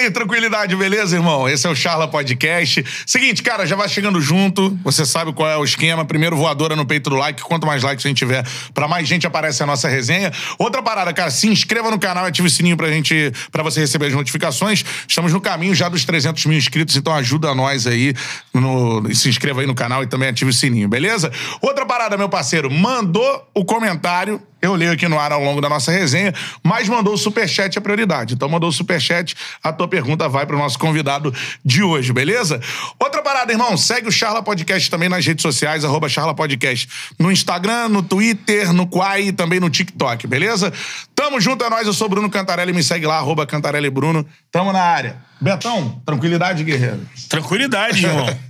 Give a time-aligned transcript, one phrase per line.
[0.00, 1.48] aí, tranquilidade, beleza, irmão?
[1.48, 2.84] Esse é o Charla Podcast.
[3.06, 4.76] Seguinte, cara, já vai chegando junto.
[4.82, 6.04] Você sabe qual é o esquema.
[6.04, 7.42] Primeiro, voadora no peito do like.
[7.42, 10.32] Quanto mais likes a gente tiver, pra mais gente aparece a nossa resenha.
[10.58, 14.06] Outra parada, cara, se inscreva no canal, ative o sininho pra gente, pra você receber
[14.06, 14.84] as notificações.
[15.06, 18.14] Estamos no caminho já dos 300 mil inscritos, então ajuda nós aí.
[18.54, 21.30] No, se inscreva aí no canal e também ative o sininho, beleza?
[21.60, 25.68] Outra parada, meu parceiro, mandou o comentário eu leio aqui no ar ao longo da
[25.68, 28.34] nossa resenha, mas mandou o superchat a prioridade.
[28.34, 32.60] Então mandou o superchat, a tua pergunta vai pro nosso convidado de hoje, beleza?
[32.98, 37.30] Outra parada, irmão, segue o Charla Podcast também nas redes sociais, arroba Charla Podcast, no
[37.30, 40.72] Instagram, no Twitter, no Quai e também no TikTok, beleza?
[41.14, 44.26] Tamo junto, é nóis, eu sou Bruno Cantarelli, me segue lá, arroba Cantarelli Bruno.
[44.50, 45.16] Tamo na área.
[45.40, 47.00] Betão, tranquilidade, guerreiro?
[47.28, 48.26] Tranquilidade, irmão.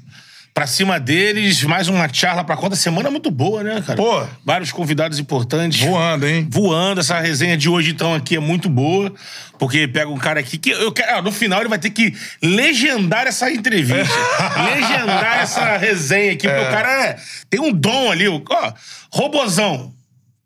[0.61, 2.77] pra cima deles, mais uma charla pra conta.
[2.77, 3.97] Semana muito boa, né, cara?
[3.97, 4.27] Pô.
[4.45, 5.81] Vários convidados importantes.
[5.81, 6.47] Voando, hein?
[6.51, 7.01] Voando.
[7.01, 9.11] Essa resenha de hoje, então, aqui é muito boa.
[9.59, 11.17] Porque pega um cara aqui que eu quero.
[11.17, 14.05] ah, no final ele vai ter que legendar essa entrevista.
[14.75, 16.47] legendar essa resenha aqui.
[16.47, 17.17] Porque o cara é-
[17.49, 18.29] tem um dom ali.
[18.29, 18.73] o- Ó,
[19.11, 19.95] robozão.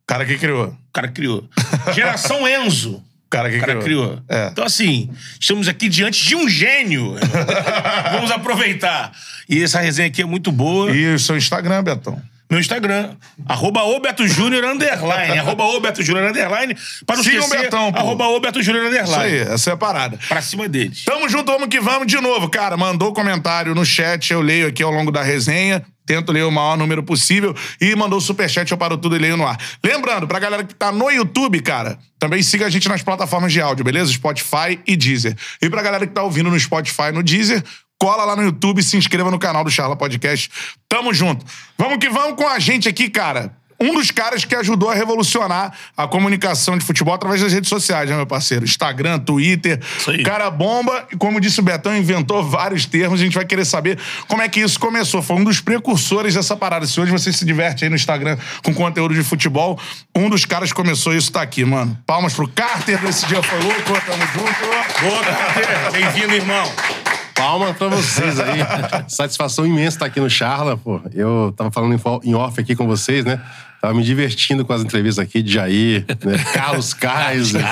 [0.07, 0.69] Cara que criou.
[0.69, 1.49] O cara criou.
[1.93, 3.03] Geração Enzo.
[3.35, 4.09] Cara que O cara criou.
[4.19, 4.23] criou.
[4.29, 4.49] É.
[4.53, 7.17] Então, assim, estamos aqui diante de um gênio.
[8.13, 9.13] Vamos aproveitar.
[9.49, 10.91] E essa resenha aqui é muito boa.
[10.95, 12.23] E o seu Instagram, Betão?
[12.51, 13.17] Meu Instagram,
[13.49, 15.39] arroba o Beto Júnior, underline.
[15.39, 16.77] arroba o Beto Júnior, underline.
[17.07, 17.99] Pra não Siga o esquecer, Betão, pô.
[17.99, 19.25] arroba o Beto Júnior, Isso underline.
[19.25, 20.19] aí, essa é a parada.
[20.29, 21.05] Pra cima deles.
[21.05, 22.49] Tamo junto, vamos que vamos de novo.
[22.51, 25.83] Cara, mandou comentário no chat, eu leio aqui ao longo da resenha.
[26.07, 27.57] Tento ler o maior número possível.
[27.81, 29.59] E mandou superchat, eu paro tudo e leio no ar.
[29.83, 33.61] Lembrando, pra galera que tá no YouTube, cara, também siga a gente nas plataformas de
[33.63, 34.13] áudio, beleza?
[34.13, 35.35] Spotify e Deezer.
[35.63, 37.65] E pra galera que tá ouvindo no Spotify e no Deezer,
[37.99, 40.51] cola lá no YouTube e se inscreva no canal do Charla Podcast.
[40.89, 41.45] Tamo junto.
[41.79, 43.53] Vamos que vamos com a gente aqui, cara.
[43.81, 48.09] Um dos caras que ajudou a revolucionar a comunicação de futebol através das redes sociais,
[48.09, 48.65] né, meu parceiro?
[48.65, 49.81] Instagram, Twitter.
[50.25, 53.21] Cara bomba, e como disse o Betão, inventou vários termos.
[53.21, 53.99] A gente vai querer saber
[54.29, 55.21] como é que isso começou.
[55.21, 56.87] Foi um dos precursores dessa parada.
[56.87, 59.79] Se hoje você se diverte aí no Instagram com conteúdo de futebol,
[60.15, 61.99] um dos caras que começou isso tá aqui, mano.
[62.07, 65.01] Palmas pro Carter desse dia foi louco, tamo junto.
[65.01, 65.93] Boa, Carter.
[65.93, 67.14] Bem-vindo, irmão.
[67.35, 68.61] Palma pra vocês aí.
[69.09, 71.01] Satisfação imensa estar aqui no Charla, pô.
[71.13, 73.41] Eu tava falando em off aqui com vocês, né?
[73.81, 76.39] Tava me divertindo com as entrevistas aqui de Jair, né?
[76.55, 77.63] Carlos Kaiser.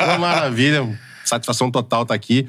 [0.00, 0.88] Uma maravilha.
[1.24, 2.48] Satisfação total estar aqui.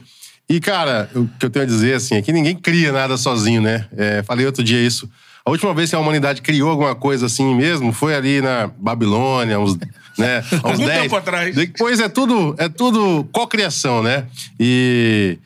[0.49, 3.61] E, cara, o que eu tenho a dizer, assim, é que ninguém cria nada sozinho,
[3.61, 3.87] né?
[3.95, 5.09] É, falei outro dia isso.
[5.45, 9.59] A última vez que a humanidade criou alguma coisa assim mesmo foi ali na Babilônia,
[9.59, 9.77] uns,
[10.17, 10.43] né?
[10.53, 11.01] uns Algum 10.
[11.01, 11.55] tempo atrás.
[11.55, 14.25] Depois é tudo, é tudo cocriação, né?
[14.59, 15.37] E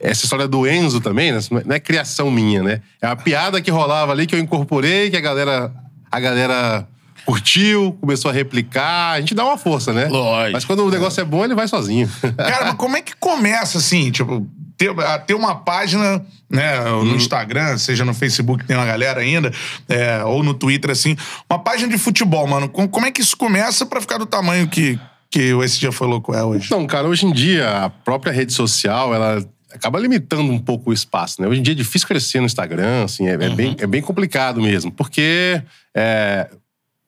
[0.00, 1.38] essa história do Enzo também, né?
[1.50, 2.80] Não é- não é criação minha, né?
[3.00, 5.72] É uma piada que rolava ali que eu incorporei, que a galera,
[6.10, 6.86] a galera
[7.26, 9.12] curtiu, começou a replicar.
[9.12, 10.06] A gente dá uma força, né?
[10.06, 10.52] Lógico.
[10.52, 12.08] Mas quando o negócio é bom, ele vai sozinho.
[12.36, 14.46] Cara, mas como é que começa assim, tipo,
[14.76, 19.52] ter, a ter uma página, né, no Instagram, seja no Facebook, tem uma galera ainda,
[19.88, 21.14] é, ou no Twitter, assim,
[21.48, 22.68] uma página de futebol, mano.
[22.68, 24.98] Com- Como é que isso começa pra ficar do tamanho que,
[25.30, 26.64] que o Esse Dia Foi Louco é hoje?
[26.66, 30.92] Então, cara, hoje em dia, a própria rede social, ela acaba limitando um pouco o
[30.92, 31.48] espaço, né?
[31.48, 34.60] Hoje em dia é difícil crescer no Instagram, assim, é, é bem, é bem complicado
[34.60, 35.62] mesmo, porque
[35.94, 36.48] é,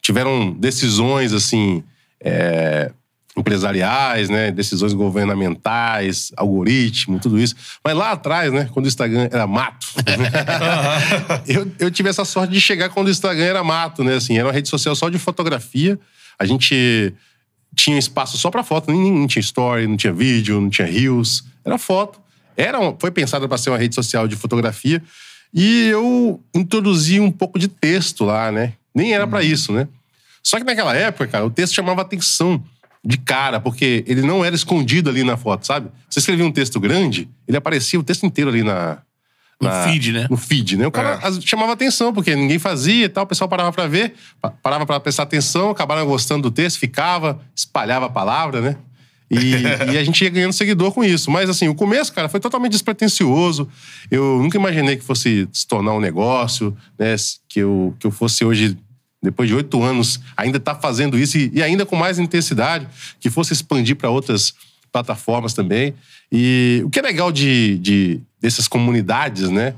[0.01, 1.83] tiveram decisões, assim,
[2.21, 2.91] é,
[3.37, 4.51] empresariais, né?
[4.51, 7.55] Decisões governamentais, algoritmo, tudo isso.
[7.83, 8.69] Mas lá atrás, né?
[8.73, 9.87] Quando o Instagram era mato,
[11.47, 14.17] eu, eu tive essa sorte de chegar quando o Instagram era mato, né?
[14.17, 15.99] Assim, era uma rede social só de fotografia.
[16.39, 17.15] A gente
[17.75, 21.45] tinha espaço só pra foto, nem, não tinha story, não tinha vídeo, não tinha reels,
[21.65, 22.21] era foto.
[22.57, 25.03] Era, foi pensada para ser uma rede social de fotografia
[25.55, 28.73] e eu introduzi um pouco de texto lá, né?
[28.95, 29.89] Nem era pra isso, né?
[30.43, 32.63] Só que naquela época, cara, o texto chamava atenção
[33.05, 35.89] de cara, porque ele não era escondido ali na foto, sabe?
[36.09, 38.99] Você escrevia um texto grande, ele aparecia o texto inteiro ali na,
[39.61, 40.27] No na- feed, né?
[40.31, 40.87] No feed, né?
[40.87, 41.41] O cara É.
[41.41, 45.01] chamava atenção, porque ninguém fazia e tal, o pessoal parava pra ver, pa- parava pra
[45.01, 48.77] prestar atenção, acabaram gostando do texto, ficava, espalhava a palavra, né?
[49.33, 51.31] E, e a gente ia ganhando seguidor com isso.
[51.31, 53.67] Mas, assim, o começo, cara, foi totalmente despretensioso.
[54.11, 57.15] Eu nunca imaginei que fosse se tornar um negócio, né?
[57.49, 58.77] Que eu, que eu fosse hoje,
[59.23, 62.87] depois de oito anos, ainda estar fazendo isso e, e ainda com mais intensidade,
[63.19, 64.53] que fosse expandir para outras
[64.93, 65.95] plataformas também.
[66.31, 69.75] E o que é legal de, de dessas comunidades, né?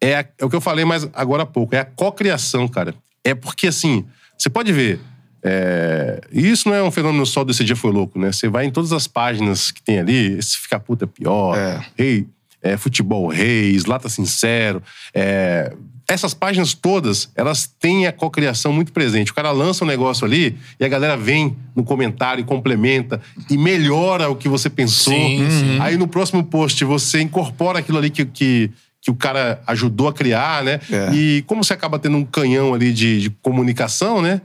[0.00, 2.94] É, a- é o que eu falei mais agora há pouco, é a cocriação, cara.
[3.24, 4.04] É porque, assim,
[4.36, 5.00] você pode ver.
[5.42, 8.32] É, e isso não é um fenômeno só desse dia foi louco, né?
[8.32, 11.80] Você vai em todas as páginas que tem ali, esse fica puta pior, É.
[11.96, 12.26] rei,
[12.62, 14.82] é, futebol reis, lata sincero,
[15.14, 15.72] é,
[16.06, 19.30] essas páginas todas, elas têm a cocriação muito presente.
[19.30, 23.56] O cara lança um negócio ali e a galera vem no comentário e complementa e
[23.56, 25.14] melhora o que você pensou.
[25.14, 25.78] Sim, sim.
[25.80, 30.12] Aí no próximo post você incorpora aquilo ali que, que, que o cara ajudou a
[30.12, 30.80] criar, né?
[30.90, 31.14] É.
[31.14, 34.40] E como você acaba tendo um canhão ali de, de comunicação, né?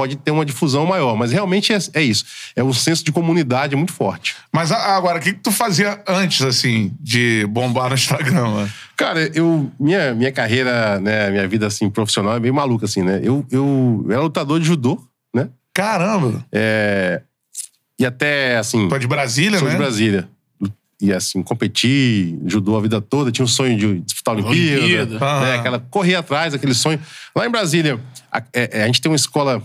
[0.00, 1.14] Pode ter uma difusão maior.
[1.14, 2.24] Mas realmente é, é isso.
[2.56, 4.34] É um senso de comunidade muito forte.
[4.50, 8.48] Mas a- agora, o que, que tu fazia antes, assim, de bombar no Instagram?
[8.48, 8.70] mano?
[8.96, 13.20] Cara, eu minha, minha carreira, né, minha vida assim profissional é bem maluca assim, né?
[13.22, 14.98] Eu, eu, eu era lutador de judô,
[15.34, 15.50] né?
[15.74, 16.46] Caramba!
[16.50, 17.20] É,
[17.98, 19.74] e até assim, Tu é de Brasília, sou né?
[19.74, 20.26] de Brasília.
[21.02, 25.12] E assim, competi, judô a vida toda, tinha um sonho de disputar a Olimpíada, Olimpíada.
[25.14, 25.18] né?
[25.22, 25.54] Ah.
[25.54, 27.00] Aquela, correr atrás, aquele sonho.
[27.34, 27.98] Lá em Brasília,
[28.30, 29.62] a, é- é, a gente tem uma escola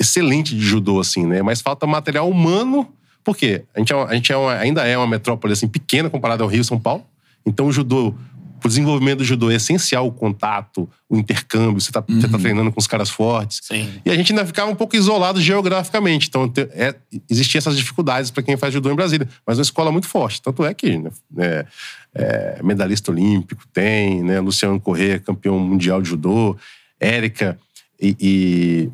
[0.00, 1.42] excelente de judô, assim, né?
[1.42, 2.88] Mas falta material humano,
[3.24, 3.64] por quê?
[3.74, 6.42] A gente, é uma- a gente é uma- ainda é uma metrópole, assim, pequena comparada
[6.42, 7.04] ao Rio e São Paulo.
[7.44, 8.14] Então o judô,
[8.60, 12.72] pro desenvolvimento do judô é essencial o contato, o intercâmbio, você tá, você tá treinando
[12.72, 13.60] com os caras fortes.
[13.62, 13.88] Sim.
[14.04, 16.26] E a gente ainda ficava um pouco isolado geograficamente.
[16.28, 16.94] Então, é,
[17.30, 19.28] existiam essas dificuldades para quem faz judô em Brasília.
[19.46, 20.42] Mas uma escola muito forte.
[20.42, 21.66] Tanto é que né, é,
[22.14, 24.40] é, medalhista olímpico tem, né?
[24.40, 26.56] Luciano Corrêa, campeão mundial de judô.
[26.98, 27.56] Érica
[28.00, 28.90] e, e,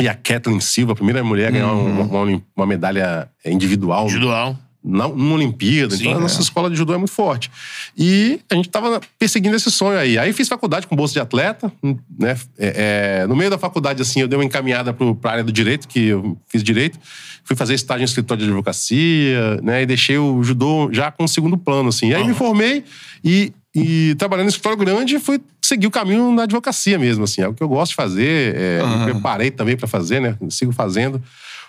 [0.00, 4.56] e a Kathleen Silva, a primeira mulher a ganhar uma, uma, uma medalha individual Individual.
[4.82, 5.94] na, numa Olimpíada.
[5.94, 6.42] Sim, então a nossa é.
[6.42, 7.50] escola de judô é muito forte.
[7.96, 10.18] E a gente tava perseguindo esse sonho aí.
[10.18, 11.70] Aí fiz faculdade com bolsa de atleta,
[12.18, 12.38] né?
[12.58, 15.52] É, é, no meio da faculdade, assim, eu dei uma encaminhada pro, pra área do
[15.52, 16.98] direito, que eu fiz direito.
[17.44, 19.82] Fui fazer estágio em escritório de advocacia, né?
[19.82, 22.08] E deixei o judô já com o segundo plano, assim.
[22.08, 22.82] E aí me formei
[23.22, 27.42] e, e trabalhando em escritório grande, fui seguir o caminho na advocacia mesmo, assim.
[27.42, 28.54] É o que eu gosto de fazer.
[28.56, 30.36] é, Me preparei também para fazer, né?
[30.50, 31.22] Sigo fazendo.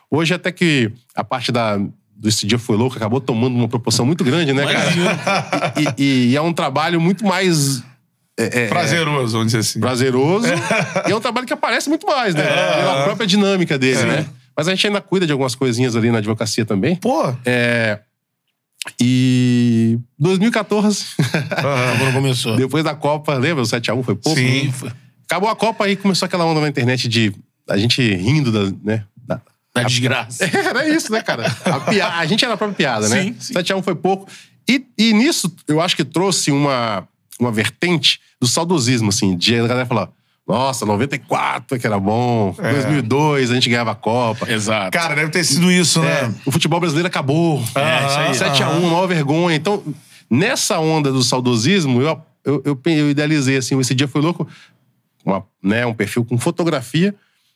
[0.09, 1.77] Hoje até que a parte da
[2.19, 5.73] do Esse Dia Foi Louco acabou tomando uma proporção muito grande, né, cara?
[5.97, 7.83] E, e- e é um trabalho muito mais
[8.39, 9.79] é, é, Prazeroso, vamos dizer assim.
[9.79, 10.47] prazeroso.
[11.07, 12.43] e é um trabalho que aparece muito mais, né?
[12.43, 14.25] Pela própria dinâmica dele, né?
[14.55, 16.95] Mas a gente ainda cuida de algumas coisinhas ali na advocacia também.
[16.95, 17.31] Pô!
[17.45, 17.99] É,
[18.99, 22.55] e 2014, Quando começou.
[22.57, 23.63] depois da Copa, lembra?
[23.63, 24.39] O 7x1 foi pouco?
[24.39, 24.71] Sim.
[24.71, 24.91] Foi.
[25.25, 27.33] Acabou a Copa aí começou aquela onda na internet de
[27.69, 29.41] a gente rindo da, né, da,
[29.75, 30.45] Na desgraça.
[30.47, 31.45] Era isso, né, cara?
[31.65, 33.23] A, pia- a gente era a própria piada, né?
[33.23, 33.53] Sim, sim.
[33.53, 34.27] 7x1 foi pouco.
[34.69, 37.07] E, e nisso, eu acho que trouxe uma,
[37.39, 40.09] uma vertente do saudosismo, assim, de a galera falar:
[40.47, 42.71] nossa, 94 que era bom, É.
[42.73, 44.49] 2002 a gente ganhava a Copa.
[44.51, 44.91] Exato.
[44.91, 46.35] Cara, deve ter sido isso, É, né?
[46.45, 47.61] o futebol brasileiro acabou.
[47.75, 48.51] É, isso aí.
[48.51, 49.55] 7x1, maior vergonha.
[49.55, 49.83] Então,
[50.29, 54.47] nessa onda do saudosismo, eu, eu, eu, eu idealizei, assim, esse dia foi louco,
[55.25, 57.13] uma, né, um perfil com fotografia,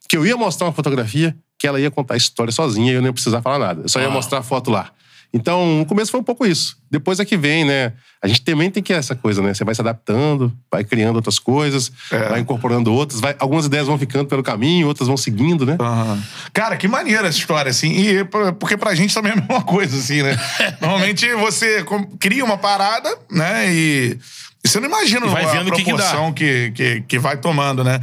[0.09, 3.01] que eu ia mostrar uma fotografia, que ela ia contar a história sozinha e eu
[3.01, 3.81] nem ia precisar falar nada.
[3.83, 4.11] Eu só ia Ah.
[4.11, 4.89] mostrar a foto lá.
[5.33, 6.75] Então, no começo foi um pouco isso.
[6.89, 7.93] Depois é que vem, né?
[8.21, 9.53] A gente também tem que essa coisa, né?
[9.53, 12.27] Você vai se adaptando, vai criando outras coisas, É.
[12.29, 15.77] vai incorporando outras, vai, algumas ideias vão ficando pelo caminho, outras vão seguindo, né?
[15.79, 16.21] Aham.
[16.51, 17.91] Cara, que maneira essa história, assim.
[17.91, 18.25] E
[18.59, 20.37] porque pra gente também é a mesma coisa, assim, né?
[20.81, 21.85] Normalmente você
[22.19, 23.73] cria uma parada, né?
[23.73, 24.17] E,
[24.63, 25.97] e você não imagina a vendo o que que dá.
[25.97, 28.01] proporção que, que, que vai tomando, né?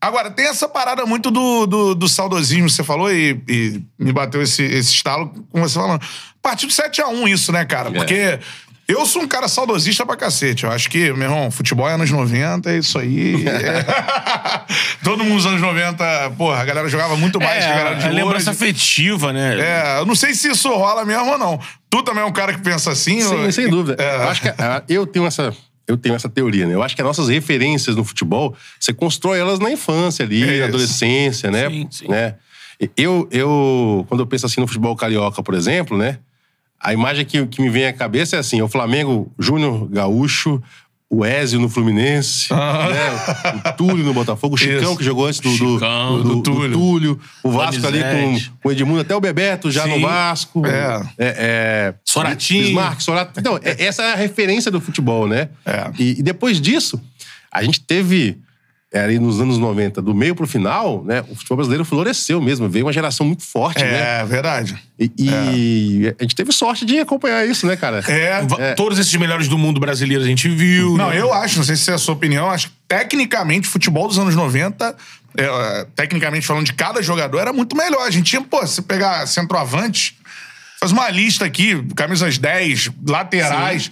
[0.00, 4.40] Agora, tem essa parada muito do, do, do saudosismo, você falou, e, e me bateu
[4.40, 6.00] esse, esse estalo com você falando.
[6.42, 7.90] A partir do 7x1 isso, né, cara?
[7.90, 8.38] Porque
[8.86, 10.64] eu sou um cara saudosista pra cacete.
[10.64, 13.44] Eu acho que, meu irmão, futebol é anos 90, é isso aí.
[15.04, 17.98] Todo mundo nos anos 90, porra, a galera jogava muito mais que a galera É,
[17.98, 18.62] de a lembrança hoje.
[18.62, 19.58] afetiva, né?
[19.60, 21.58] É, eu não sei se isso rola mesmo ou não.
[21.90, 23.20] Tu também é um cara que pensa assim?
[23.20, 24.02] Sim, ou- sem dúvida.
[24.02, 24.16] É.
[24.16, 25.54] Eu acho que ah, eu tenho essa
[25.86, 26.74] eu tenho essa teoria, né?
[26.74, 30.60] Eu acho que as nossas referências no futebol, você constrói elas na infância ali, É
[30.60, 31.68] na adolescência, né?
[31.70, 32.08] Sim, sim.
[32.08, 32.34] né?
[32.94, 36.18] Eu, eu, quando eu penso assim no futebol carioca, por exemplo, né?
[36.80, 40.62] A imagem que, que me vem à cabeça é assim: o Flamengo Júnior Gaúcho,
[41.10, 43.58] o Ézio no Fluminense, né?
[43.70, 44.96] o Túlio no Botafogo, o Chicão Isso.
[44.98, 46.72] que jogou antes do, do, Chicão, do- do do Túlio.
[46.72, 49.96] Túlio, o Vasco ali com, com o Edmundo, até o Bebeto já Sim.
[49.96, 50.66] no Vasco.
[50.66, 51.00] É.
[51.00, 52.64] é, é Soratinho.
[52.64, 53.40] Bismarck, Sorato.
[53.40, 55.48] Então, é- essa é a referência do futebol, né?
[55.64, 55.90] É.
[55.98, 57.00] E, e depois disso,
[57.50, 58.38] a gente teve,
[58.92, 61.20] é, ali nos anos 90, do meio pro final, né?
[61.28, 62.68] O futebol brasileiro floresceu mesmo.
[62.68, 64.20] Veio uma geração muito forte, né?
[64.20, 64.78] É, verdade.
[64.98, 67.98] E, e a gente teve sorte de acompanhar isso, né, cara?
[68.10, 68.42] É.
[68.46, 70.96] Va- Todos esses melhores do mundo brasileiro a gente viu.
[70.96, 71.20] Não, né?
[71.20, 74.18] eu acho, não sei se é a sua opinião, acho que tecnicamente o futebol dos
[74.18, 74.96] anos 90,
[75.36, 78.06] é, tecnicamente falando de cada jogador, era muito melhor.
[78.06, 80.16] A gente tinha, pô, se pegar centroavante,
[80.80, 83.90] faz uma lista aqui, camisas 10, laterais.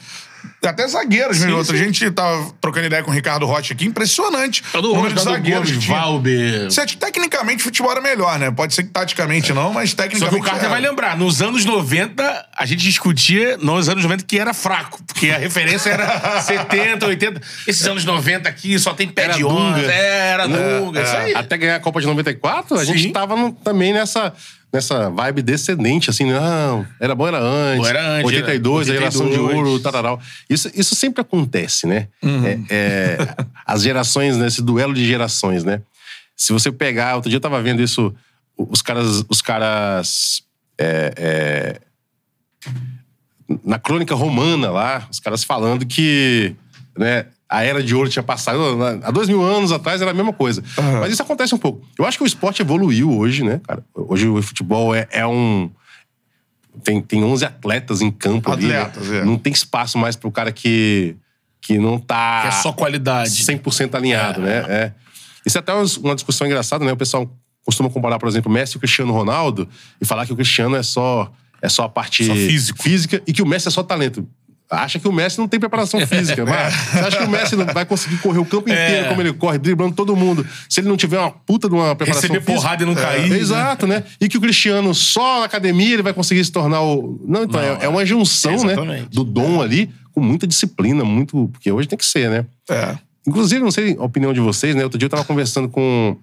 [0.65, 1.59] Até zagueiros, Sim, mesmo.
[1.59, 1.85] Outra sim.
[1.85, 4.63] gente tava trocando ideia com o Ricardo Rocha aqui, impressionante.
[4.75, 5.87] É do o número de Ricardo zagueiros Gomes.
[5.87, 6.69] Valber.
[6.87, 8.51] Que tecnicamente o futebol era melhor, né?
[8.51, 10.35] Pode ser que taticamente não, mas Só tecnicamente.
[10.35, 10.71] que o Carter era.
[10.71, 15.31] vai lembrar, nos anos 90, a gente discutia nos anos 90 que era fraco, porque
[15.31, 17.41] a referência era 70, 80.
[17.67, 19.81] Esses anos 90 aqui só tem pé Era de onda.
[19.93, 21.35] É, era Dunga, isso aí.
[21.35, 22.97] Até ganhar a Copa de 94, a Sim.
[22.97, 24.33] gente tava no- também nessa,
[24.73, 27.83] nessa vibe descendente, assim, não, era bom, era antes.
[27.83, 29.69] Bom, era antes, 82, era a geração de 82.
[29.69, 30.21] ouro, tararau.
[30.49, 32.09] Isso, isso sempre acontece, né?
[32.23, 32.47] Uhum.
[32.47, 33.19] É, é,
[33.67, 34.47] as gerações, né?
[34.47, 35.81] Esse duelo de gerações, né?
[36.37, 38.15] Se você pegar, outro dia eu tava vendo isso,
[38.57, 40.43] os caras, os caras
[40.79, 41.81] é, é,
[43.65, 46.55] na crônica romana lá, os caras falando que
[46.97, 48.59] né, a era de ouro tinha passado.
[49.03, 50.63] Há dois mil anos atrás era a mesma coisa.
[51.01, 51.85] Mas isso acontece um pouco.
[51.99, 53.85] Eu acho que o esporte evoluiu hoje, né, cara?
[53.95, 55.71] Hoje o futebol é, é um.
[56.83, 58.67] Tem, tem 11 atletas em campo ali.
[58.67, 58.83] né?
[58.83, 59.25] Atletas, é.
[59.25, 61.17] Não tem espaço mais pro cara que,
[61.61, 62.43] que não tá.
[62.43, 63.31] Que é só qualidade.
[63.31, 64.65] 100% alinhado, né?
[64.69, 64.93] É.
[65.47, 66.93] Isso é até uma discussão engraçada, né?
[66.93, 67.31] O pessoal
[67.65, 69.69] costuma comparar, por exemplo, o Messi e o Cristiano Ronaldo
[70.01, 73.43] e falar que o Cristiano é só, é só a parte Só física e que
[73.43, 74.29] o Messi é só talento.
[74.69, 77.67] Acha que o Messi não tem preparação física, mas você acha que o Messi não
[77.67, 79.09] vai conseguir correr o campo inteiro É.
[79.09, 82.23] como ele corre, driblando todo mundo, se ele não tiver uma puta de uma preparação
[82.29, 82.61] Receber física?
[82.63, 83.39] porrada e não cair, né?
[83.39, 84.03] Exato, né?
[84.21, 87.21] E que o Cristiano só na academia ele vai conseguir se tornar o.
[87.25, 88.73] Não, então Não, é, é uma junção, né?
[88.73, 89.09] exatamente.
[89.11, 91.49] Do dom ali, com muita disciplina, muito.
[91.53, 92.45] Porque hoje tem que ser, né?
[92.69, 92.99] É.
[93.25, 94.83] Inclusive, não sei a opinião de vocês, né?
[94.83, 96.17] Outro dia eu tava conversando com,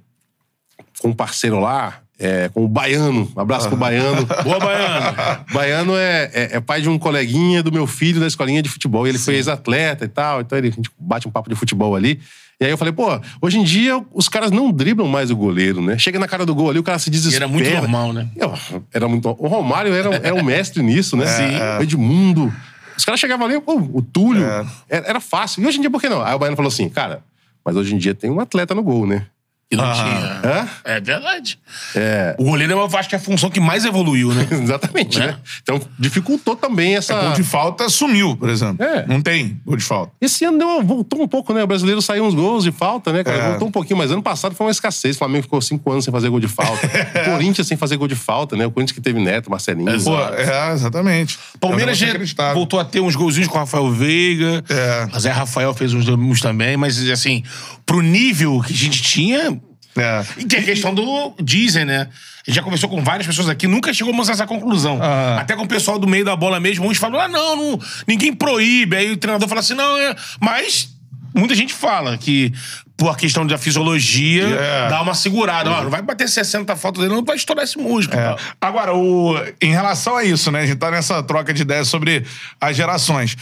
[1.00, 3.32] com um parceiro lá, é, com o Baiano.
[3.36, 4.26] Um abraço pro Baiano.
[4.44, 5.46] Boa, Baiano.
[5.52, 9.06] Baiano é, é- é pai de um coleguinha do meu filho da escolinha de futebol.
[9.06, 10.42] E ele foi ex-atleta e tal.
[10.42, 12.20] Então ele, a gente bate um papo de futebol ali.
[12.62, 13.08] E aí eu falei, pô,
[13.42, 15.98] hoje em dia os caras não driblam mais o goleiro, né?
[15.98, 17.46] Chega na cara do gol ali, o cara se E desespera.
[17.46, 18.28] era muito normal, né?
[18.38, 18.54] Eu,
[18.94, 19.28] era muito.
[19.40, 21.26] O Romário era, era um mestre nisso, né?
[21.28, 21.58] Sim.
[21.80, 22.54] O Edmundo.
[22.96, 24.46] Os caras chegavam ali, pô, o Túlio.
[24.46, 24.66] É.
[24.88, 25.64] Era, era fácil.
[25.64, 26.22] E hoje em dia, por que não?
[26.24, 27.22] Aí o Baiano falou assim, cara,
[27.66, 29.26] mas hoje em dia tem um atleta no gol, né?
[29.74, 29.94] Que não Ah.
[29.94, 30.70] tinha.
[30.84, 31.60] É verdade.
[31.96, 32.36] É.
[32.38, 34.48] O goleiro eu acho que é a função que mais evoluiu, né?
[34.52, 35.28] Exatamente, Né?
[35.28, 35.38] né?
[35.64, 37.14] Então dificultou também essa.
[37.20, 38.86] Gol de falta sumiu, por exemplo.
[38.86, 39.06] É.
[39.08, 40.12] Não tem gol de falta.
[40.22, 41.64] Esse ano deu uma- voltou um pouco, né?
[41.64, 43.38] O brasileiro saiu uns gols de falta, né, cara?
[43.38, 43.50] É.
[43.50, 45.16] Voltou um pouquinho, mas ano passado foi uma escassez.
[45.16, 46.86] O Flamengo ficou cinco anos sem fazer gol de falta.
[47.28, 48.66] o Corinthians sem fazer gol de falta, né?
[48.68, 50.04] O Corinthians que teve Neto, Marcelinho.
[50.04, 51.40] Pô, é, exatamente.
[51.60, 54.64] Palmeiras É já voltou a ter uns golzinhos com o Rafael Veiga.
[54.70, 55.08] É.
[55.12, 56.78] Mas é, Rafael fez uns, uns também.
[56.78, 57.44] Mas, assim,
[57.86, 59.60] pro nível que a gente tinha...
[59.96, 60.26] É.
[60.38, 61.36] E tem a questão do...
[61.40, 62.08] Dizem, né?
[62.46, 65.00] A gente já conversou com várias pessoas aqui, nunca chegamos a essa conclusão.
[65.02, 65.38] Ah.
[65.40, 68.34] Até com o pessoal do meio da bola mesmo, uns falam, ah, não, não ninguém
[68.34, 68.98] proíbe.
[68.98, 70.16] Aí o treinador fala assim, não, é...
[70.42, 70.90] Mas
[71.34, 72.52] muita gente fala que
[72.98, 74.90] por questão da fisiologia, É.
[74.90, 75.70] dá uma segurada.
[75.70, 78.20] Ó, não vai bater 60 faltas dele, não vai estourar esse músculo.
[78.20, 78.24] É.
[78.24, 78.40] tal.
[78.62, 80.62] Agora, o, em relação a isso, né?
[80.62, 82.26] A gente tá nessa troca de ideias sobre
[82.62, 83.36] as gerações.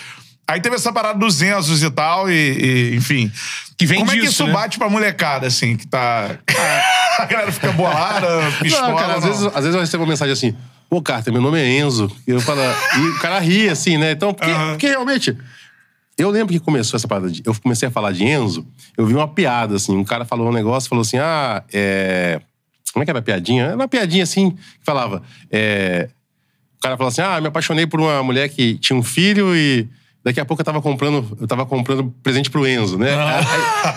[0.47, 3.31] Aí teve essa parada dos Enzos e tal, e, e, enfim.
[3.77, 4.53] Que vem Como é que disso, isso né?
[4.53, 6.37] bate pra molecada, assim, que tá.
[7.19, 8.27] a galera fica bolada,
[8.61, 8.89] pistola.
[8.89, 9.31] Não, cara, às não.
[9.31, 10.55] vezes, às vezes eu recebo uma mensagem assim,
[10.89, 12.11] pô, Carter, meu nome é Enzo.
[12.27, 14.11] E, eu falo, e o cara ri, assim, né?
[14.11, 15.37] Então, porque, porque realmente.
[16.17, 17.41] Eu lembro que começou essa parada de.
[17.45, 18.67] Eu comecei a falar de Enzo,
[18.97, 19.95] eu vi uma piada, assim.
[19.97, 22.39] Um cara falou um negócio, falou assim: ah, é.
[22.93, 23.65] Como é que era a piadinha?
[23.65, 25.23] Era uma piadinha assim, que falava.
[25.49, 26.09] É,
[26.77, 29.89] o cara falou assim: ah, me apaixonei por uma mulher que tinha um filho e.
[30.23, 33.09] Daqui a pouco eu tava comprando, eu tava comprando presente pro Enzo, né?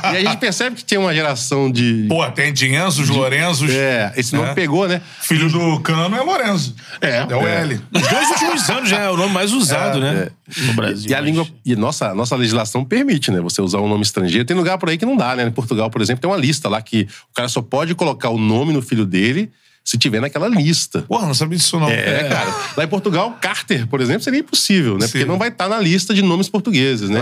[0.02, 2.06] Aí- e a gente percebe que tem uma geração de.
[2.08, 3.70] Pô, tem de Enzos, Lorenzos.
[3.70, 4.54] É, esse nome É.
[4.54, 5.02] pegou, né?
[5.20, 6.74] Filho do Cano é Lorenzo.
[7.02, 7.26] É.
[7.28, 7.78] É o L.
[7.92, 10.28] Os dois últimos anos já é o nome mais usado, né?
[10.56, 11.10] No Brasil.
[11.10, 11.46] E a mas- língua.
[11.64, 13.40] E nossa, nossa legislação permite, né?
[13.42, 14.46] Você usar um nome estrangeiro.
[14.46, 15.44] Tem lugar por aí que não dá, né?
[15.46, 18.38] Em Portugal, por exemplo, tem uma lista lá que o cara só pode colocar o
[18.38, 19.50] nome no filho dele
[19.84, 21.02] se tiver naquela lista.
[21.02, 21.90] Porra, não sabia disso não.
[21.90, 22.54] É, cara.
[22.76, 25.00] Lá em Portugal, Carter, por exemplo, seria impossível, né?
[25.00, 25.26] Porque Impossível.
[25.28, 27.20] não vai estar na lista de nomes portugueses, né?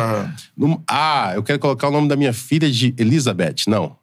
[0.56, 3.64] Não- ah, eu quero colocar o nome da minha filha de Elizabeth.
[3.66, 3.96] Não.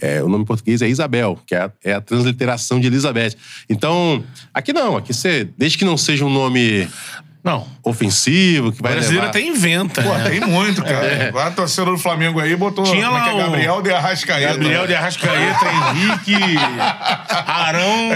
[0.00, 3.34] É, o nome em português é Isabel, que é a, é a transliteração de Elizabeth.
[3.68, 4.24] Então,
[4.54, 4.96] aqui não.
[4.96, 6.88] Aqui você, desde que não seja um nome
[7.42, 7.66] Não.
[7.84, 9.30] ofensivo, que O vai brasileiro levar...
[9.30, 10.02] até inventa.
[10.02, 10.28] Pô, né?
[10.30, 11.30] tem muito, cara.
[11.32, 12.84] Lá a torcedor do Flamengo aí botou.
[12.84, 13.32] Tinha é lá é?
[13.32, 14.52] o- Gabriel de Arrascaeta.
[14.54, 16.34] Gabriel de Arrascaeta, Henrique,
[17.46, 18.10] Arão.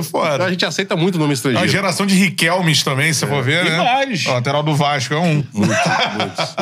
[0.00, 0.34] Isso é foda.
[0.34, 1.68] Então a gente aceita muito nome A estrangeiro.
[1.68, 3.78] geração de Riquelmes também, se você for ver, Tem né?
[3.78, 4.26] vários.
[4.26, 5.44] O lateral do Vasco é um.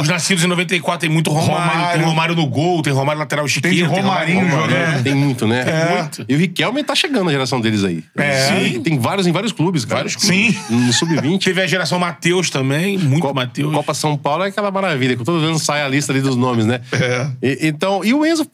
[0.01, 1.71] Os nascidos em 94 tem muito Romário.
[1.71, 1.99] Romário.
[1.99, 3.75] Tem Romário no gol, tem Romário lateral esquerdo.
[3.75, 5.03] de Romarinho Romário- jogando.
[5.03, 5.65] Tem muito, né?
[5.99, 6.25] Muito.
[6.29, 8.03] E o Riquelme tá chegando na geração deles aí.
[8.17, 8.47] É.
[8.49, 8.83] Sim.
[8.83, 10.03] Tem vários em vários clubes, cara.
[10.03, 10.57] Vários Sim.
[10.71, 11.45] Não no sub-20.
[11.45, 13.73] Teve a geração Matheus também, muito Copa, Matheus.
[13.75, 16.65] Copa São Paulo é aquela maravilha, que todo ano sai a lista ali dos nomes,
[16.67, 16.81] né?
[16.93, 17.27] É.
[17.43, 18.47] E, então, e o Enzo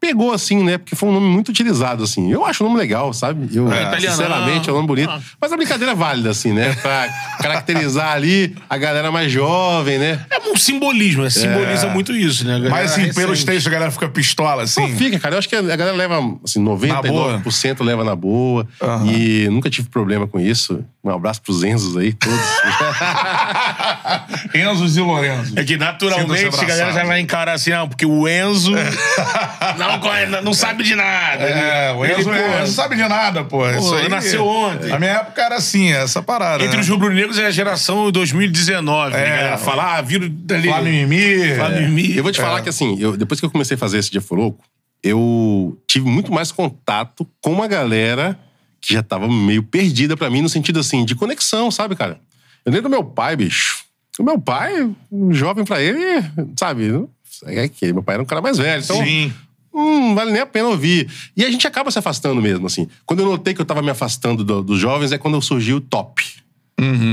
[0.00, 0.78] pegou assim, né?
[0.78, 2.30] Porque foi um nome muito utilizado, assim.
[2.32, 3.48] Eu acho o nome legal, sabe?
[3.54, 4.16] Eu, É, italiano.
[4.26, 5.12] Sinceramente, é um nome bonito.
[5.40, 6.74] Mas a brincadeira é válida, assim, né?
[6.74, 7.08] Pra
[7.40, 10.24] caracterizar ali a galera mais jovem, né?
[10.30, 11.30] É um simbolismo, né?
[11.30, 12.58] Simboliza muito isso, né?
[12.70, 13.16] Mas assim, recente.
[13.16, 14.80] pelos textos a galera fica pistola, assim.
[14.80, 15.34] Não fica, cara.
[15.34, 18.66] Eu acho que a galera leva, assim, 99% leva na boa.
[18.80, 19.06] Aham.
[19.06, 20.84] E nunca tive problema com isso.
[21.04, 22.40] Um abraço pros Enzos aí, todos.
[24.54, 25.52] Enzos e Lorenzo.
[25.56, 28.72] É que naturalmente a galera já vai encarar assim, não, porque o Enzo
[29.78, 31.44] não, não sabe de nada.
[31.44, 33.68] É, o Enzo, Ele, é, pô, não sabe de nada, pô.
[33.70, 34.88] Isso aí, nasceu ontem.
[34.88, 36.62] Na minha época era assim, essa parada.
[36.64, 36.82] Entre né?
[36.82, 39.12] os rubro-negros é a geração 2019.
[39.12, 39.20] né?
[39.20, 39.32] É.
[39.32, 40.68] A galera fala, ah, viram dali.
[40.68, 41.54] Flamimimi.
[41.54, 42.16] Flamimimi.
[42.16, 44.22] Eu vou te falar que, assim, eu- depois que eu comecei a fazer esse Dia
[44.30, 44.64] Louco,
[45.02, 48.38] eu tive muito mais contato com uma galera
[48.80, 52.18] que já tava meio perdida pra mim, no sentido, assim, de conexão, sabe, cara?
[52.64, 53.84] Eu lembro do meu pai, bicho.
[54.18, 56.24] O meu pai, um jovem pra ele,
[56.58, 57.06] sabe?
[57.44, 58.82] É que meu pai era um cara mais velho.
[58.82, 59.32] Então, Sim.
[59.76, 61.08] Hum, não vale nem a pena ouvir.
[61.36, 62.88] E a gente acaba se afastando mesmo, assim.
[63.04, 65.80] Quando eu notei que eu tava me afastando do- dos jovens, é quando surgiu o
[65.80, 66.24] top.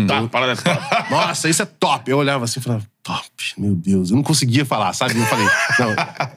[0.08, 0.78] Tá, parada top.
[1.10, 2.12] Nossa, isso é top.
[2.12, 4.10] Eu olhava assim e falava, top, meu Deus.
[4.10, 5.18] Eu não conseguia falar, sabe?
[5.18, 5.48] Eu falei,
[5.80, 5.96] não,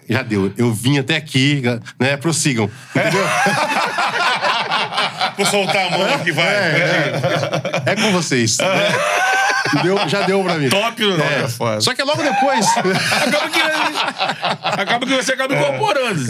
[0.09, 0.53] já deu.
[0.57, 1.61] Eu vim até aqui,
[1.99, 2.17] né?
[2.17, 2.71] Prossigam.
[2.95, 3.25] Entendeu?
[5.37, 6.47] Vou soltar a mão aqui, vai.
[7.87, 8.57] É com vocês.
[8.59, 8.67] né?
[9.83, 10.69] Deu- já deu pra mim.
[10.69, 11.25] Top, não.
[11.25, 11.81] É foda.
[11.81, 12.67] Só que logo depois.
[12.77, 13.61] Acaba que,
[14.81, 16.23] acaba que você acaba incorporando.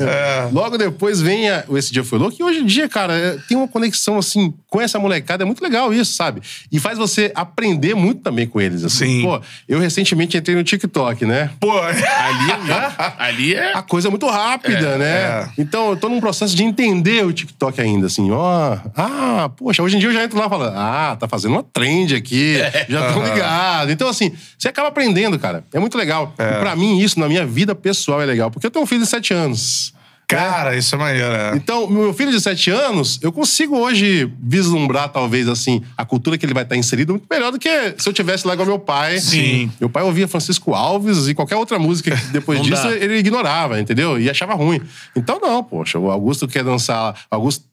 [0.53, 2.37] Logo depois vem a- Esse Dia Foi Louco.
[2.39, 5.43] E hoje em dia, cara, é- tem uma conexão, assim, com essa molecada.
[5.43, 6.41] É muito legal isso, sabe?
[6.71, 8.85] E faz você aprender muito também com eles.
[8.85, 8.97] Assim.
[9.07, 9.23] Sim.
[9.23, 11.51] Pô, eu recentemente entrei no TikTok, né?
[11.61, 11.97] Pô, Ali
[12.71, 15.07] é, ali é a coisa é muito rápida, É, né?
[15.07, 15.49] é.
[15.59, 18.77] Então eu tô num processo de entender o TikTok ainda, assim, ó.
[18.97, 22.15] Ah, poxa, hoje em dia eu já entro lá falando, ah, tá fazendo uma trend
[22.15, 22.57] aqui,
[22.89, 23.91] já tô ligado.
[23.93, 25.65] Então, assim, você acaba aprendendo, cara.
[25.73, 26.33] É muito legal.
[26.39, 28.51] E pra mim, isso, na minha vida pessoal, é legal.
[28.51, 29.95] Porque eu tenho um filho de sete anos.
[30.29, 31.29] cara, isso é maneiro.
[31.33, 31.53] é.
[31.55, 36.45] Então, meu filho de sete anos, eu consigo hoje vislumbrar, talvez, assim, a cultura que
[36.45, 39.21] ele vai estar inserido muito melhor do que se eu tivesse lá igual meu pai.
[39.21, 39.71] Sim.
[39.79, 42.93] Meu pai ouvia Francisco Alves e qualquer outra música que depois disso dá.
[42.97, 44.21] ele ignorava, entendeu?
[44.21, 44.81] E achava ruim.
[45.15, 47.15] Então, não, poxa, o Augusto quer dançar.
[47.31, 47.65] O Augusto,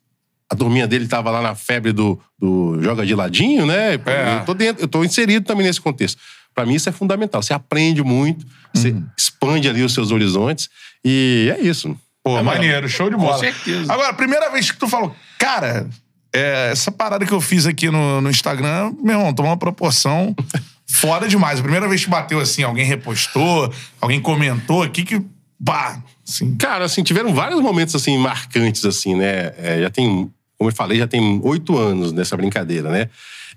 [0.49, 3.93] a turminha dele tava lá na febre do, do joga de ladinho, né?
[3.93, 4.39] É.
[4.41, 6.19] Eu tô dentro, eu tô inserido também nesse contexto.
[6.53, 7.41] Pra mim, isso é fundamental.
[7.41, 9.05] Você aprende muito, você Uhum.
[9.17, 10.69] expande ali os seus horizontes.
[11.03, 11.97] E é isso.
[12.23, 13.37] Pô, maneiro, show de bola.
[13.39, 13.91] certeza.
[13.91, 15.87] Agora, primeira vez que tu falou, cara,
[16.33, 20.35] é, essa parada que eu fiz aqui no, no Instagram, meu irmão, tomou uma proporção
[20.87, 21.59] foda demais.
[21.59, 25.21] A primeira vez que bateu assim, alguém repostou, alguém comentou aqui que,
[25.65, 26.55] pá, assim.
[26.55, 29.53] Cara, assim, tiveram vários momentos, assim, marcantes, assim, né?
[29.57, 33.09] É, já tem, como eu falei, já tem oito anos nessa brincadeira, né?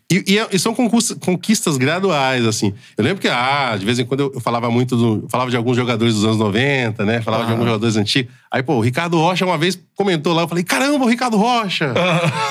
[0.08, 2.72] E, e é- e são conquistas, conquistas graduais, assim.
[2.96, 5.24] Eu lembro que, ah, de vez em quando eu, eu falava muito do.
[5.24, 7.20] eu falava de alguns jogadores dos anos 90, né?
[7.22, 8.32] Falava de alguns jogadores antigos.
[8.48, 11.92] Aí, pô, o Ricardo Rocha uma vez comentou lá, eu falei, caramba, o Ricardo Rocha!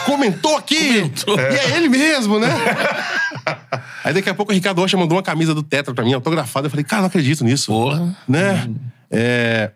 [0.05, 0.75] Comentou aqui!
[1.09, 2.49] E é ele mesmo, né?
[4.03, 6.67] Aí daqui a pouco o Ricardo Rocha mandou uma camisa do Tetra pra mim, autografada.
[6.67, 8.15] Eu falei, cara, não acredito nisso Porra.
[8.27, 8.69] né?
[9.09, 9.71] É,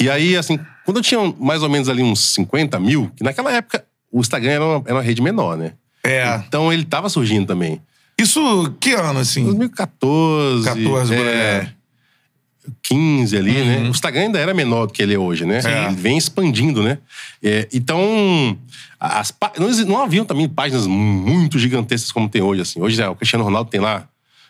[0.00, 3.52] e aí, assim, quando eu tinha mais ou menos ali uns 50 mil, que naquela
[3.52, 5.72] época o Instagram era uma, era uma rede menor, né?
[6.04, 6.42] É.
[6.46, 7.80] Então ele tava surgindo também.
[8.18, 9.44] Isso, que ano, assim?
[9.44, 10.64] 2014.
[10.64, 11.68] 14, por é, aí.
[12.82, 13.78] 15 ali, né?
[13.82, 15.60] O Instagram ainda era menor do que ele é hoje, né?
[15.64, 15.86] É.
[15.86, 16.98] Ele vem expandindo, né?
[17.42, 18.56] É, então,
[18.98, 22.80] as, não, não haviam também páginas muito gigantescas como tem hoje, assim.
[22.80, 24.08] Hoje é, o Cristiano Ronaldo tem lá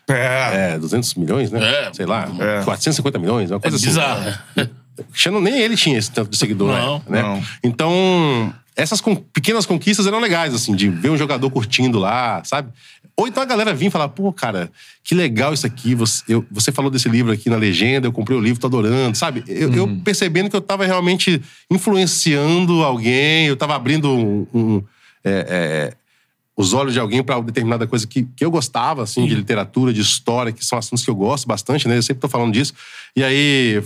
[0.09, 0.75] É.
[0.75, 1.89] é, 200 milhões, né?
[1.89, 1.93] É.
[1.93, 2.63] Sei lá, É.
[2.63, 3.87] 450 milhões, uma É coisa assim.
[3.87, 4.39] bizarro.
[5.43, 7.23] Nem ele tinha esse tanto de seguidor, Não, né?
[7.23, 7.43] não.
[7.63, 12.71] Então, essas con- pequenas conquistas eram legais, assim, de ver um jogador curtindo lá, sabe?
[13.19, 14.71] Ou então a galera vinha e falar, pô, cara,
[15.03, 15.95] que legal isso aqui.
[15.95, 19.17] Você, eu- você falou desse livro aqui na legenda, eu comprei o livro, tô adorando,
[19.17, 19.43] sabe?
[19.49, 20.01] Eu, eu Uhum.
[20.01, 24.47] percebendo que eu tava realmente influenciando alguém, eu tava abrindo um.
[24.53, 24.83] um-
[25.25, 25.47] é,
[25.93, 25.97] é,
[26.59, 30.01] os olhos de alguém para determinada coisa que, que eu gostava, assim, de literatura, de
[30.01, 31.99] história, que são assuntos que eu gosto bastante, né?
[31.99, 32.73] Eu sempre tô falando disso.
[33.15, 33.83] E aí,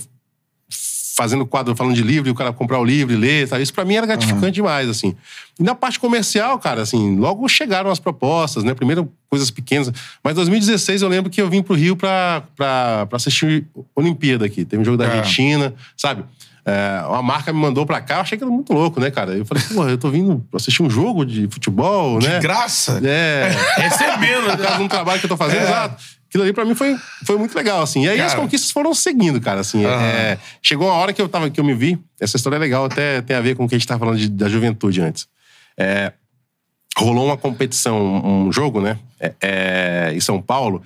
[1.22, 3.62] fazendo quadro falando de livro, e o cara comprar o livro e ler, sabe?
[3.62, 5.14] Isso pra mim era gratificante demais, assim.
[5.58, 8.72] E na parte comercial, cara, assim, logo chegaram as propostas, né?
[8.72, 9.92] Primeiro coisas pequenas.
[10.24, 14.46] Mas em 2016 eu lembro que eu vim pro Rio pra, pra, pra assistir Olimpíada
[14.46, 14.64] aqui.
[14.64, 15.18] Teve um jogo da É.
[15.18, 16.24] Argentina, sabe?
[16.64, 19.32] É, uma marca me mandou pra cá, eu achei que era muito louco, né, cara?
[19.36, 22.36] Eu falei, pô, eu tô vindo assistir um jogo de futebol, né?
[22.36, 23.00] De graça?
[23.04, 23.50] É.
[23.80, 25.64] Recebendo, Por causa de um trabalho que eu tô fazendo, É.
[25.64, 26.02] exato.
[26.30, 28.04] Aquilo ali pra mim foi, foi muito legal, assim.
[28.04, 28.42] E aí as Cara.
[28.44, 29.84] conquistas foram seguindo, cara, assim.
[29.84, 30.00] Aham.
[30.06, 32.84] É, chegou uma hora que eu, tava, que eu me vi, essa história é legal,
[32.84, 35.26] até tem a ver com o que a gente tava falando de- da juventude antes.
[35.76, 36.12] É,
[36.96, 38.96] rolou uma competição, um jogo, né?
[39.18, 40.82] É, é, em São Paulo,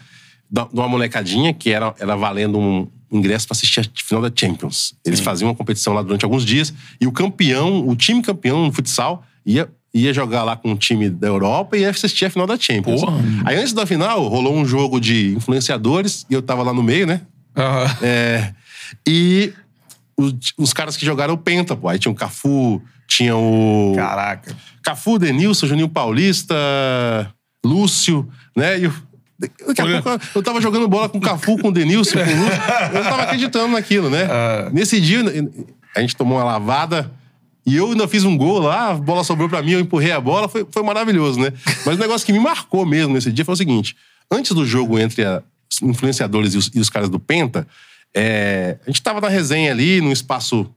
[0.51, 4.95] de uma molecadinha que era, era valendo um ingresso pra assistir a final da Champions.
[5.05, 8.73] Eles faziam uma competição lá durante alguns dias e o campeão, o time campeão no
[8.73, 12.47] futsal, ia, ia jogar lá com o time da Europa e ia assistir a final
[12.47, 13.01] da Champions.
[13.01, 13.17] Porra.
[13.45, 17.07] Aí antes da final, rolou um jogo de influenciadores e eu tava lá no meio,
[17.07, 17.21] né?
[17.57, 17.97] Aham.
[18.03, 18.53] É,
[19.07, 19.53] e
[20.17, 21.89] os, os caras que jogaram o Penta, pô.
[21.89, 23.93] Aí tinha o Cafu, tinha o.
[23.97, 24.57] Caraca.
[24.83, 26.55] Cafu, Denilson, Juninho Paulista,
[27.65, 28.81] Lúcio, né?
[28.81, 28.93] E eu,
[29.39, 32.45] daqui a pouco eu tava jogando bola com o Cafu, com o Denilson, com o
[32.45, 32.63] Lúcio.
[32.93, 34.27] Eu não tava acreditando naquilo, né?
[34.31, 34.71] Ah.
[34.75, 35.21] Nesse dia,
[35.95, 37.11] a gente tomou uma lavada.
[37.67, 40.21] E eu ainda fiz um gol lá, a bola sobrou pra mim, eu empurrei a
[40.21, 41.51] bola, foi, foi maravilhoso, né?
[41.87, 43.97] Mas o negócio que me marcou mesmo nesse dia foi o seguinte:
[44.31, 47.67] antes do jogo entre a- os influenciadores e os, e os caras do Penta,
[48.15, 50.71] é, a gente tava na resenha ali, num espaço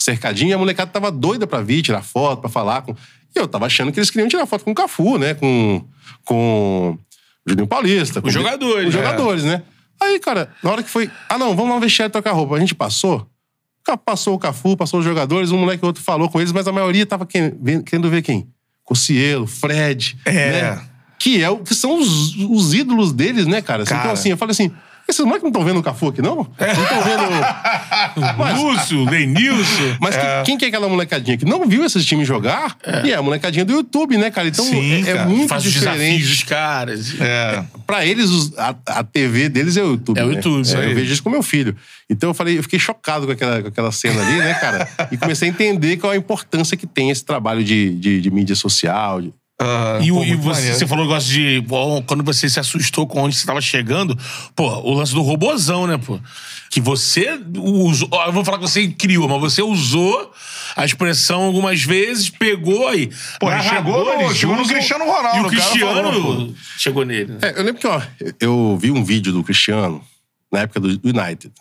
[0.00, 2.92] cercadinho, e a molecada tava doida pra vir tirar foto, pra falar com.
[3.34, 5.34] E eu tava achando que eles queriam tirar foto com o Cafu, né?
[5.34, 5.84] Com.
[6.24, 6.98] Com.
[7.46, 8.20] O Juninho Paulista.
[8.22, 8.98] com Os jogadores, Os é.
[8.98, 9.62] jogadores, né?
[10.00, 11.10] Aí, cara, na hora que foi.
[11.28, 12.56] Ah, não, vamos lá no vestiário trocar roupa.
[12.56, 13.26] A gente passou.
[14.04, 16.72] Passou o Cafu, passou os jogadores, um moleque ou outro falou com eles, mas a
[16.72, 18.46] maioria tava querendo ver quem?
[18.84, 20.18] Cossielo, Fred.
[20.24, 20.32] É.
[20.32, 20.82] Né?
[21.18, 23.84] Que, é, que são os, os ídolos deles, né, cara?
[23.84, 24.02] Assim, Cara.
[24.02, 24.72] Então, assim, eu falei assim.
[25.12, 26.36] Esses moleques não estão vendo o Cafu aqui, não?
[26.36, 26.44] Não
[26.82, 28.32] estão vendo.
[28.38, 29.96] Mas- Lúcio, Denilson.
[30.00, 32.76] mas que- quem que é aquela molecadinha que não viu esses times jogar?
[33.04, 34.48] E é a molecadinha do YouTube, né, cara?
[34.48, 35.28] Então Sim, é, é cara.
[35.28, 36.28] muito Faz os desafios diferente.
[36.28, 37.20] dos caras.
[37.20, 37.64] É.
[37.86, 40.18] Pra eles, os- a, a TV deles é o YouTube.
[40.18, 40.34] É o né?
[40.36, 40.88] YouTube, É, aí.
[40.90, 41.76] eu vejo isso com meu filho.
[42.08, 44.88] Então eu falei, eu fiquei chocado com aquela, com aquela cena ali, né, cara?
[45.10, 48.54] e comecei a entender qual a importância que tem esse trabalho de, de, de mídia
[48.56, 49.20] social.
[49.22, 50.00] de- Aham.
[50.02, 50.78] E, Pô, e você, maneiro.
[50.78, 51.62] você falou negócio de.
[51.68, 54.18] pô, quando você se assustou com onde você tava chegando,
[54.56, 56.18] pô, o lance do robozão, né, pô?
[56.70, 58.08] Que você usou.
[58.26, 60.32] Eu vou falar que você criou, mas você usou
[60.74, 63.10] a expressão algumas vezes, pegou aí.
[63.38, 67.32] Pô, ele chegou no- chegou no Cristiano Ronaldo, E o o Cristiano falou, chegou nele.
[67.32, 67.38] né?
[67.42, 68.00] É, eu lembro que, ó,
[68.40, 70.02] eu vi um vídeo do Cristiano
[70.50, 71.52] na época do United,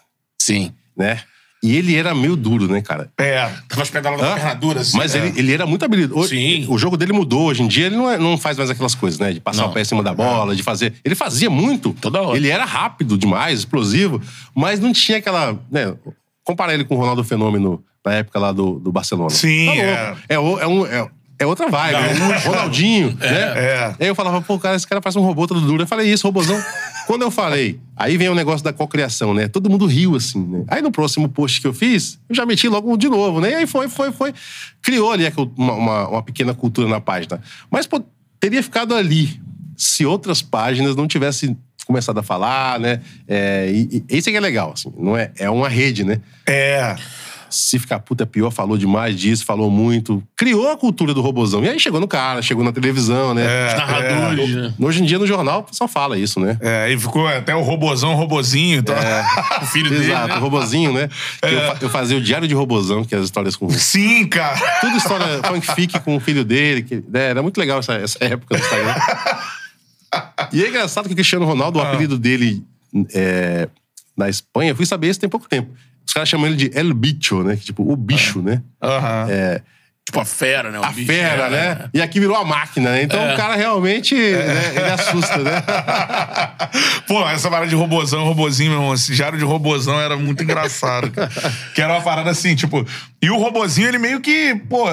[0.41, 0.71] Sim.
[0.97, 1.21] né?
[1.63, 3.09] E ele era meio duro, né, cara?
[3.19, 3.47] É.
[3.69, 4.97] Tava as pedaladas da perna dura, assim.
[4.97, 5.27] Mas né?
[5.27, 6.29] ele, ele era muito habilidoso.
[6.29, 6.65] Sim.
[6.67, 7.47] O jogo dele mudou.
[7.49, 9.31] Hoje em dia ele não, é- não faz mais aquelas coisas, né?
[9.31, 9.69] De passar Não.
[9.69, 10.93] o pé em cima da bola, de fazer.
[11.05, 11.95] Ele fazia muito.
[12.01, 12.35] Toda hora.
[12.35, 14.19] Ele era rápido demais, explosivo,
[14.55, 15.55] mas não tinha aquela.
[15.69, 15.93] Né?
[16.43, 19.29] Comparar ele com o Ronaldo Fenômeno na época lá do, do Barcelona.
[19.29, 20.15] Sim, Tá é.
[20.29, 22.37] É, é, um, é, é outra vibe, né?
[22.43, 23.27] Ronaldinho, né?
[23.29, 23.95] é.
[23.99, 25.83] Aí eu falava, pô, cara, esse cara parece um robô todo duro.
[25.83, 26.59] Eu falei isso, robôzão.
[27.11, 29.45] Quando eu falei, aí vem o negócio da cocriação, né?
[29.49, 30.63] Todo mundo riu, assim, né?
[30.69, 33.51] Aí no próximo post que eu fiz, eu já meti logo de novo, né?
[33.51, 34.33] E aí foi, foi, foi.
[34.81, 35.25] Criou ali
[35.57, 37.41] uma, uma, uma pequena cultura na página.
[37.69, 38.01] Mas, pô,
[38.39, 39.41] teria ficado ali
[39.75, 43.01] se outras páginas não tivessem começado a falar, né?
[43.27, 44.89] É, e, e isso é que é legal, assim.
[44.97, 46.21] Não é, é uma rede, né?
[46.47, 46.95] É.
[47.51, 50.23] se ficar puta pior, falou demais disso, falou muito.
[50.35, 51.63] Criou a cultura do robozão.
[51.63, 53.43] E aí chegou no cara, chegou na televisão, né?
[53.45, 54.73] É, Os narradores, né?
[54.79, 56.57] Hoje em dia, no jornal, pessoal fala isso, né?
[56.61, 58.79] É, e ficou até o robozão, robozinho.
[58.79, 58.95] Então...
[59.61, 60.05] O filho dele.
[60.05, 60.37] Exato, né?
[60.37, 61.07] o robozinho, né?
[61.41, 63.69] Que Eu, eu fazia o diário de robozão, que é as histórias com.
[63.69, 64.59] Sim, cara.
[64.79, 66.81] Tudo história fanfic com o filho dele.
[66.81, 68.95] Que, né, Era muito legal essa, essa época do Instagram.
[70.51, 72.63] E é engraçado que o Cristiano Ronaldo, o apelido dele
[73.13, 73.69] é,
[74.17, 75.71] na Espanha, eu fui saber isso tem pouco tempo.
[76.05, 77.55] Os caras chamam ele de El Bicho, né?
[77.55, 78.61] Que, tipo, o bicho, né?
[78.81, 79.27] Aham.
[80.03, 80.79] Tipo a fera, né?
[80.79, 81.07] o A bicho.
[81.07, 81.89] fera, É, né?
[81.93, 83.03] E aqui virou a máquina, né?
[83.03, 83.33] Então É.
[83.33, 85.51] o cara realmente, né, ele assusta, né?
[87.07, 91.11] Pô, essa parada de robozão, robozinho, meu irmão, esse diário de robozão era muito engraçado.
[91.11, 91.29] cara.
[91.73, 92.85] que era uma parada assim, tipo.
[93.21, 94.85] E o robozinho, ele meio que, pô,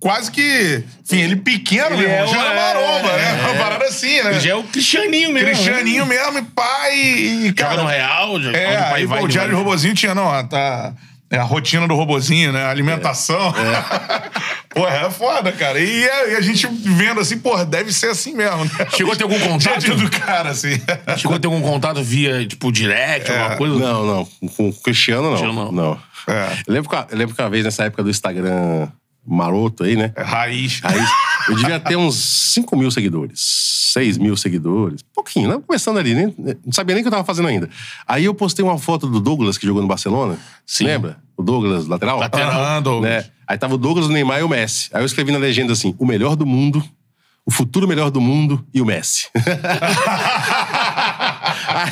[0.00, 0.82] quase que.
[1.04, 3.42] Enfim, ele pequeno, Ele meu irmão, é já era maromba, é, né?
[3.42, 3.58] Uma é.
[3.58, 4.30] parada assim, né?
[4.30, 5.48] Ele já é o Cristianinho mesmo.
[5.48, 6.16] Cristianinho né?
[6.16, 6.98] mesmo, e pai.
[6.98, 9.22] E, Joga cara, no Real, joga É, pai aí, vai.
[9.22, 9.64] o diário de vai.
[9.64, 10.94] robozinho tinha, não, a- tá.
[11.32, 12.64] É a rotina do robozinho, né?
[12.64, 13.54] A alimentação.
[14.74, 15.78] Porra, é foda, cara.
[15.78, 18.70] E a, e a gente vendo assim, porra, deve ser assim mesmo, né?
[18.96, 19.94] Chegou a ter algum contato?
[19.94, 20.80] Do cara, assim.
[21.16, 23.74] Chegou a ter algum contato via, tipo, direct, alguma coisa?
[23.76, 24.28] Não, não.
[24.56, 25.30] Com o Cristiano, não.
[25.38, 25.72] Cristiano, não.
[25.72, 25.98] não.
[26.26, 26.48] É.
[26.66, 28.88] Eu, lembro que, eu lembro que uma vez nessa época do Instagram
[29.26, 30.12] maroto aí, né?
[30.16, 30.80] É raiz.
[30.82, 30.98] Aí
[31.48, 32.16] eu devia ter uns
[32.54, 33.40] 5 mil seguidores.
[33.92, 35.02] 6 mil seguidores.
[35.14, 35.60] Pouquinho, né?
[35.66, 36.32] Começando ali, né?
[36.64, 37.68] Não sabia nem o que eu tava fazendo ainda.
[38.06, 40.38] Aí eu postei uma foto do Douglas, que jogou no Barcelona.
[40.66, 40.84] Sim.
[40.84, 41.18] Lembra?
[41.36, 42.18] O Douglas, lateral?
[42.18, 42.50] Lateral.
[42.50, 43.10] Aham, Douglas.
[43.10, 43.24] né?
[43.46, 44.88] Aí tava o Douglas, o Neymar e o Messi.
[44.92, 46.84] Aí eu escrevi na legenda assim: o melhor do mundo,
[47.44, 49.28] o futuro melhor do mundo e o Messi.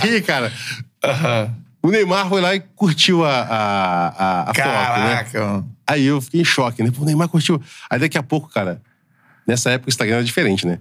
[0.03, 0.53] Aí, cara,
[1.83, 5.25] o Neymar foi lá e curtiu a, a, a, a foto, né?
[5.25, 5.65] Caraca.
[5.89, 6.91] Aí eu fiquei em choque, né?
[6.95, 7.61] Pô, o Neymar curtiu.
[7.89, 8.83] Aí daqui a pouco, cara,
[9.47, 10.79] nessa época o Instagram era diferente, né?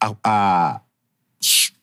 [0.00, 0.80] A, a-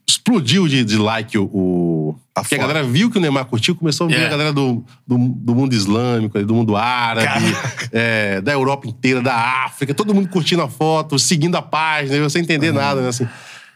[0.07, 2.19] explodiu de, de like o, o.
[2.33, 2.73] Tá Porque a fora.
[2.73, 4.25] galera viu que o Neymar curtiu, começou a vir É.
[4.25, 7.45] a galera do, do, do mundo islâmico, do mundo árabe,
[7.91, 9.33] é, da Europa inteira, da
[9.65, 13.07] África, todo mundo curtindo a foto, seguindo a página, sem entender nada, né?
[13.09, 13.27] Assim.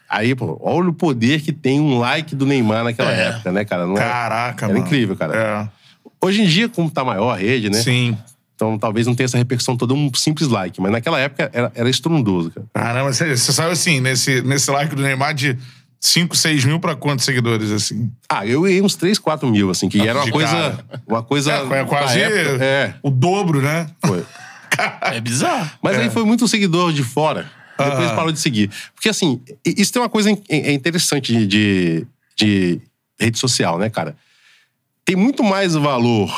[0.10, 3.28] Aí, pô, olha o poder que tem um like do Neymar naquela É.
[3.30, 3.86] época, né, cara?
[3.88, 4.86] Não é- Caraca, Era mano.
[4.86, 5.36] incrível, cara.
[5.36, 5.70] É.
[6.22, 7.80] Hoje em dia, como tá maior a rede, né?
[7.82, 8.18] Sim.
[8.60, 11.90] Então talvez não tenha essa repercussão toda um simples like, mas naquela época era, era
[11.90, 12.68] estrondoso, cara.
[12.74, 15.58] Caramba, você, você saiu assim, nesse, nesse like do Neymar de
[16.02, 18.12] 5, 6 mil pra quantos seguidores, assim?
[18.28, 20.52] Ah, eu ia uns 3, 4 mil, assim, que era uma coisa.
[20.52, 20.86] cara.
[21.08, 21.54] Uma coisa.
[21.54, 23.88] É, quase época, é, o dobro, né?
[24.06, 24.26] foi.
[25.02, 25.70] É bizarro.
[25.82, 27.50] Mas aí foi muito seguidor de fora.
[27.78, 28.16] Depois Aham.
[28.16, 28.70] parou de seguir.
[28.94, 32.82] Porque, assim, isso tem uma coisa é interessante de, de, de
[33.20, 34.16] rede social, né, cara?
[35.04, 36.30] Tem muito mais valor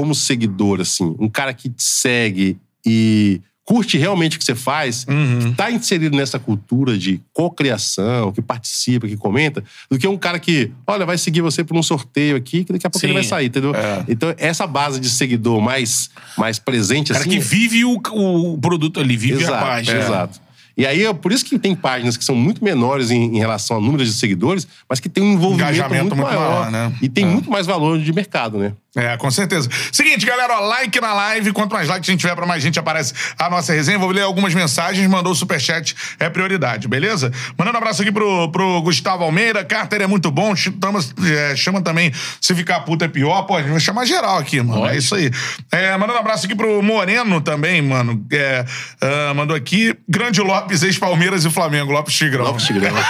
[0.00, 5.06] como seguidor, assim, um cara que te segue e curte realmente o que você faz,
[5.06, 5.38] Uhum.
[5.40, 10.38] que tá inserido nessa cultura de cocriação, que participa, que comenta, do que um cara
[10.40, 13.08] que, olha, vai seguir você por um sorteio aqui, que daqui a pouco Sim.
[13.08, 13.74] ele vai sair, entendeu?
[13.74, 14.04] É.
[14.08, 16.08] Então, essa base de seguidor mais,
[16.38, 17.30] mais presente, cara assim.
[17.30, 19.98] que vive o, o produto ali, vive Exato, a página.
[20.00, 20.40] Exato.
[20.80, 23.76] E aí, é por isso que tem páginas que são muito menores em, em relação
[23.76, 26.70] ao número de seguidores, mas que tem um envolvimento Engajamento muito, muito maior.
[26.70, 26.92] maior, né?
[27.02, 27.26] E tem É.
[27.28, 28.72] muito mais valor de mercado, né?
[28.96, 29.68] É, com certeza.
[29.92, 31.52] Seguinte, galera, ó, like na live.
[31.52, 33.96] Quanto mais likes a gente tiver, pra mais gente aparece a nossa resenha.
[34.00, 37.30] Vou ler algumas mensagens, mandou o superchat, é prioridade, beleza?
[37.56, 39.64] Mandando um abraço aqui pro, pro Gustavo Almeida.
[39.64, 40.56] Carter é muito bom.
[40.56, 43.42] Chama, é, chama também se ficar puta é pior.
[43.42, 44.84] Pô, a gente vai chamar geral aqui, mano.
[44.86, 45.30] É isso aí.
[45.70, 48.26] É, mandando um abraço aqui pro Moreno também, mano.
[48.32, 48.64] É,
[49.00, 49.94] ah, mandou aqui.
[50.08, 51.92] Grande Lopes, ex-Palmeiras e Flamengo.
[51.92, 52.44] Lopes Tigrão.
[52.44, 52.90] Lopes Tigrão.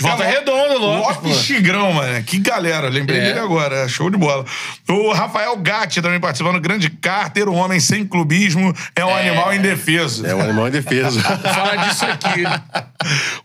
[0.00, 1.06] Volta É, redonda, Lopes.
[1.22, 1.42] Lopes pô.
[1.44, 2.22] Tigrão, mano.
[2.24, 2.88] Que galera.
[2.88, 3.24] Lembrei É.
[3.24, 3.76] dele agora.
[3.84, 4.44] é Show de bola.
[4.88, 6.60] O Rafael Gatti também participando.
[6.60, 10.26] Grande Carter, um homem sem clubismo, é um animal indefeso.
[10.26, 11.20] É um animal em defesa.
[11.20, 12.42] Fala disso aqui.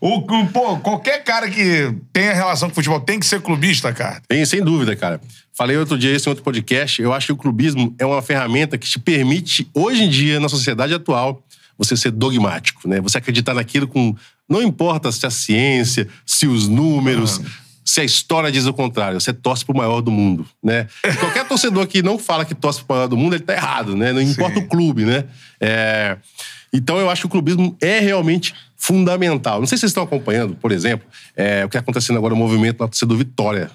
[0.00, 4.20] O, o- pô, qualquer cara que tenha relação com futebol tem que ser clubista, cara.
[4.26, 5.20] Tem, sem dúvida, cara.
[5.56, 7.00] Falei outro dia isso em outro podcast.
[7.00, 10.50] Eu acho que o clubismo é uma ferramenta que te permite, hoje em dia, na
[10.50, 11.42] sociedade atual,
[11.78, 13.00] você ser dogmático, né?
[13.00, 14.14] Você acreditar naquilo com.
[14.46, 17.40] Não importa se a ciência, se os números.
[17.82, 20.88] Se a história diz o contrário, você torce pro maior do mundo, né?
[21.04, 23.96] E qualquer torcedor que não fala que torce pro maior do mundo, ele tá errado,
[23.96, 24.12] né?
[24.12, 25.24] Não importa o clube, né?
[25.60, 26.16] É,
[26.72, 29.60] Então eu acho que o clubismo é realmente fundamental.
[29.60, 32.36] Não sei se vocês estão acompanhando, por exemplo, é, o que está acontecendo agora, o
[32.36, 33.70] movimento na torcida do Vitória.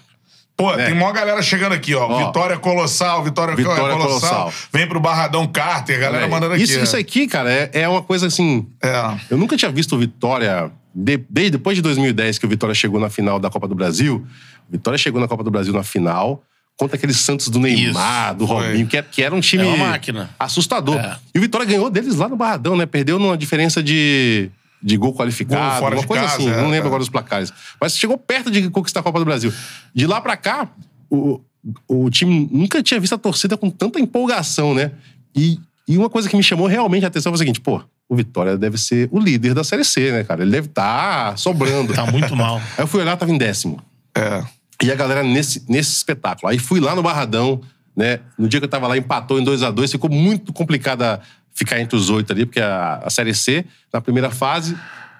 [0.56, 0.86] Pô, É.
[0.88, 2.08] tem maior galera chegando aqui, ó.
[2.08, 2.28] Ó.
[2.28, 4.08] Vitória Colossal, Vitória, Vitória Colossal.
[4.44, 4.54] Colossal.
[4.72, 6.64] Vem pro Barradão Carter, galera mandando aqui.
[6.64, 8.68] isso, isso aqui, cara, é, é uma coisa assim.
[8.84, 9.16] É.
[9.30, 10.72] Eu nunca tinha visto Vitória.
[10.94, 14.26] de- desde depois de 2010, que o Vitória chegou na final da Copa do Brasil.
[14.70, 16.44] Vitória chegou na Copa do Brasil na final
[16.78, 18.46] contra aqueles Santos do Neymar, Isso, do.
[18.46, 20.30] Robinho, que, é- que era um time É uma máquina.
[20.38, 20.98] assustador.
[20.98, 21.16] É.
[21.34, 22.86] E o Vitória ganhou deles lá no Barradão, né?
[22.86, 24.50] Perdeu numa diferença de,
[24.82, 26.50] de gol qualificado, Gol fora uma de coisa casa, assim.
[26.50, 26.88] é, não lembro é.
[26.88, 27.54] agora os placares.
[27.80, 29.54] Mas chegou perto de conquistar a Copa do Brasil.
[29.94, 30.70] De lá pra cá,
[31.10, 31.40] o,
[31.88, 34.92] o time nunca tinha visto a torcida com tanta empolgação, né?
[35.36, 38.16] E, e uma coisa que me chamou realmente a atenção foi o seguinte, pô, o
[38.16, 40.42] Vitória deve ser o líder da Série C, né, cara?
[40.42, 41.94] Ele deve estar sobrando.
[41.94, 42.58] Tá muito mal.
[42.78, 43.82] Aí eu fui olhar, tava em décimo.
[44.16, 44.44] É.
[44.84, 46.52] E a galera nesse, nesse espetáculo.
[46.52, 47.62] Aí fui lá no Barradão,
[47.96, 48.20] né?
[48.38, 51.20] No dia que eu tava lá, empatou em 2 a 2 Ficou muito complicado a
[51.54, 54.76] ficar entre os oito ali, porque a, a Série C, na primeira fase,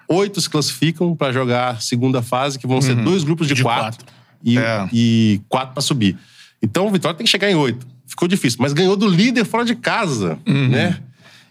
[0.08, 3.62] oito se classificam pra jogar a segunda fase, que vão ser dois grupos de, De
[3.62, 4.06] quatro, quatro.
[4.44, 4.88] E, É.
[4.92, 6.16] e quatro pra subir.
[6.62, 7.86] Então o Vitória tem que chegar em oito.
[8.06, 10.98] Ficou difícil, mas ganhou do líder fora de casa, né?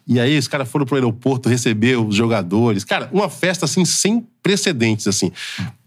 [0.08, 2.84] E aí os caras foram pro aeroporto receber os jogadores.
[2.84, 5.32] Cara, uma festa assim sem precedentes assim.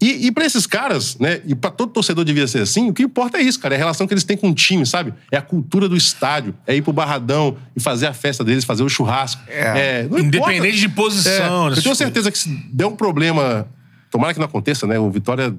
[0.01, 3.03] E, e para esses caras, né, e pra todo torcedor devia ser assim, o que
[3.03, 5.13] importa é isso, cara, é a relação que eles têm com o time, sabe?
[5.29, 8.83] É a cultura do estádio, é ir pro barradão e fazer a festa deles, fazer
[8.83, 9.41] o churrasco.
[9.47, 10.07] É.
[10.07, 13.67] não Independente de posição, É, eu tenho certeza que se der um problema,
[14.09, 14.97] tomara que não aconteça, né?
[14.97, 15.53] O Vitória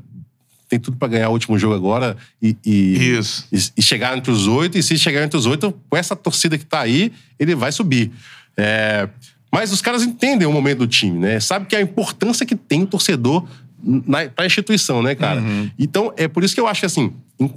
[0.69, 3.47] tem tudo pra ganhar o último jogo agora e, e, Isso.
[3.53, 4.77] e, e chegar entre os oito.
[4.77, 8.11] E se chegar entre os oito, com essa torcida que tá aí, ele vai subir.
[8.57, 9.09] É,
[9.53, 11.40] mas os caras entendem o momento do time, né?
[11.40, 13.47] Sabe que a importância que tem o torcedor
[13.83, 15.40] na, pra instituição, né, cara?
[15.79, 17.12] Então, é por isso que eu acho que, assim,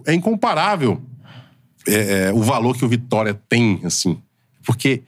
[0.06, 1.02] é incomparável
[1.88, 4.18] é, é, o valor que o Vitória tem, assim.
[4.64, 5.02] Porque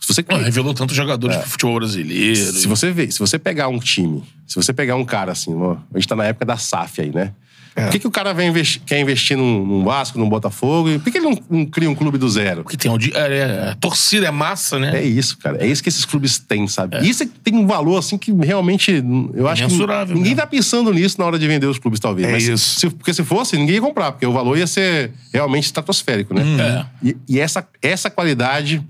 [0.00, 0.24] se você...
[0.28, 2.36] Revelou tantos jogadores pro futebol brasileiro.
[2.36, 5.76] Se você vê, se você pegar um time, se você pegar um cara assim, ó,
[5.92, 7.32] a gente tá na época da SAF aí, né?
[7.78, 7.82] É.
[7.84, 10.90] Por que, que o cara investi- quer investir num, num Vasco, num Botafogo?
[10.90, 12.62] E por que, ele não, não cria um clube do zero?
[12.62, 14.98] Porque tem audi- é, é, torcida, é massa, né?
[14.98, 15.58] É isso, cara.
[15.62, 16.98] É isso que esses clubes têm, sabe?
[17.08, 19.02] Isso é tem um valor, assim, que realmente.
[19.34, 19.74] Eu acho que.
[20.08, 20.36] Ninguém mesmo.
[20.36, 22.28] tá pensando nisso na hora de vender os clubes, talvez.
[22.28, 22.80] É Mas isso.
[22.80, 26.42] se- porque se fosse, ninguém ia comprar, porque o valor ia ser realmente estratosférico, né?
[27.02, 27.08] É.
[27.08, 28.82] E, e essa, essa qualidade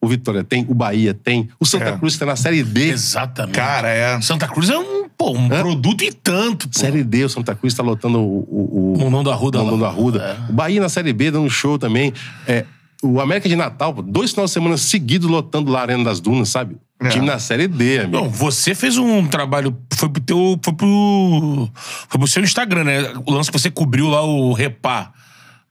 [0.00, 1.96] o Vitória tem, o Bahia tem, o Santa É.
[1.96, 2.90] Cruz está na Série D.
[2.90, 3.54] Exatamente.
[3.54, 4.20] Cara, é.
[4.20, 6.68] Santa Cruz é um, pô, um produto e tanto.
[6.68, 6.78] Pô.
[6.78, 9.78] Série D, o Santa Cruz está lotando o, o, o Mundão do Arruda Mundão lá.
[9.78, 10.46] do Arruda.
[10.48, 12.12] O Bahia na Série B dando show também.
[12.46, 12.64] É,
[13.02, 16.48] o América de Natal, dois finais de semana seguidos lotando lá a Arena das Dunas,
[16.48, 16.76] sabe?
[17.00, 17.08] É.
[17.10, 18.18] Time na Série D, amigo.
[18.22, 19.76] Bom, você fez um trabalho.
[19.94, 20.58] Foi pro teu.
[20.62, 21.68] Foi pro.
[22.08, 23.12] Foi pro seu Instagram, né?
[23.24, 25.12] O lance que você cobriu lá o Repá.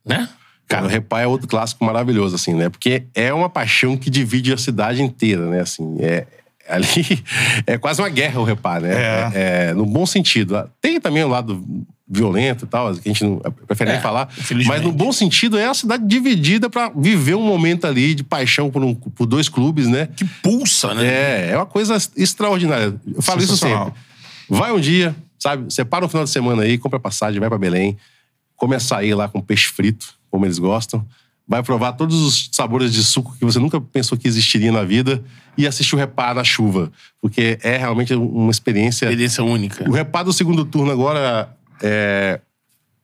[0.05, 0.29] Né?
[0.67, 2.69] Cara, o Repá é outro clássico maravilhoso, assim, né?
[2.69, 5.61] Porque é uma paixão que divide a cidade inteira, né?
[5.61, 6.25] Assim, é,
[6.67, 7.23] ali
[7.65, 8.91] é quase uma guerra o Repá, né?
[8.93, 9.31] É.
[9.69, 10.69] É, no bom sentido.
[10.81, 11.63] Tem também o lado
[12.09, 14.29] violento e tal, que a gente não prefere nem É, falar.
[14.37, 14.77] infelizmente.
[14.77, 18.69] Mas no bom sentido, é a cidade dividida pra viver um momento ali de paixão
[18.69, 20.07] por, um- por dois clubes, né?
[20.15, 21.05] Que pulsa, né?
[21.05, 22.95] É, é uma coisa extraordinária.
[23.13, 23.91] Eu falo isso sempre.
[24.49, 25.71] Vai um dia, sabe?
[25.73, 27.97] Separa um final de semana aí, compra passagem, vai pra Belém,
[28.55, 31.05] come açaí lá com peixe frito, como eles gostam.
[31.47, 35.23] Vai provar todos os sabores de suco que você nunca pensou que existiria na vida
[35.57, 36.91] e assistir o Repá na chuva.
[37.21, 39.05] Porque é realmente uma experiência.
[39.05, 39.89] Experiência única.
[39.89, 41.49] O Repá do segundo turno agora
[41.81, 42.41] é,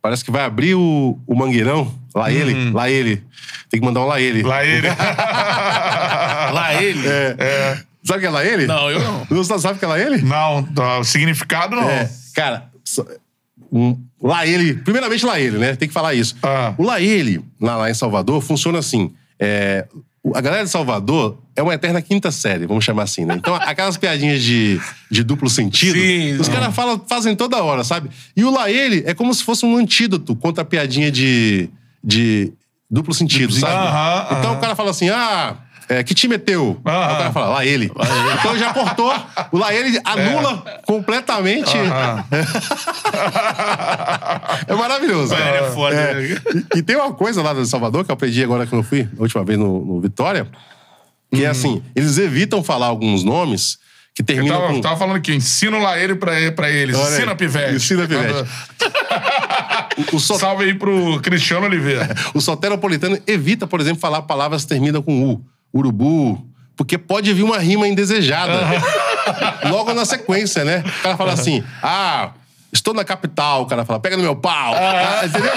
[0.03, 1.89] Parece que vai abrir o, o Mangueirão.
[2.13, 3.23] Lá ele, lá ele.
[3.69, 4.43] Tem que mandar um lá ele.
[4.43, 4.86] Lá ele.
[6.53, 7.07] Lá ele.
[7.07, 7.79] É.
[8.03, 8.67] Sabe o que é lá ele?
[8.67, 9.25] Não, eu não.
[9.29, 10.21] Não sabe o que é lá ele?
[10.21, 11.89] Não, tá, o significado não.
[11.89, 12.69] É, cara,
[13.73, 14.75] um, lá ele.
[14.75, 15.75] Primeiramente, lá ele, né?
[15.75, 16.36] Tem que falar isso.
[16.43, 16.75] Ah.
[16.77, 19.12] O lá ele, lá, lá em Salvador, funciona assim.
[19.39, 19.88] É,
[20.33, 23.33] a galera de Salvador é uma eterna quinta série, vamos chamar assim, né?
[23.36, 28.09] Então, aquelas piadinhas de, de duplo sentido, Sim, os caras falam, fazem toda hora, sabe?
[28.38, 31.67] E o lá ele é como se fosse um antídoto contra a piadinha de,
[32.03, 32.53] de
[32.89, 33.73] duplo sentido, sabe?
[33.73, 34.57] Aham, então aham.
[34.57, 35.57] o cara fala assim, ah.
[35.99, 36.79] É, que time é teu?
[36.86, 37.13] Aí Aham.
[37.13, 37.91] o cara fala, lá ele.
[38.39, 39.13] Então já cortou.
[39.51, 41.75] O lá ele anula completamente.
[41.77, 42.25] Aham.
[44.67, 45.34] É maravilhoso.
[45.34, 46.23] Ele é foda, É.
[46.23, 49.08] E, e tem uma coisa lá de Salvador que eu aprendi agora que eu fui,
[49.17, 50.47] a última vez no, no Vitória,
[51.34, 51.45] que Hum.
[51.45, 53.77] é assim, eles evitam falar alguns nomes
[54.15, 54.82] que Eu terminam tava, com...
[54.82, 56.95] tava falando aqui, ensina lá ele pra, pra eles.
[56.95, 57.13] Olha aí.
[57.15, 57.75] Ensina Pivete.
[57.75, 58.43] Ensina Pivete.
[60.12, 62.10] O, Salve aí pro Cristiano Oliveira.
[62.34, 65.45] o soteropolitano evita, por exemplo, falar palavras que terminam com U.
[65.73, 66.45] Urubu.
[66.75, 68.53] Porque pode vir uma rima indesejada.
[69.69, 70.83] Logo na sequência, né?
[70.86, 72.31] O cara fala assim, ah...
[72.73, 74.73] Estou na capital, o cara fala, pega no meu pau.
[74.73, 75.51] Ah, entendeu?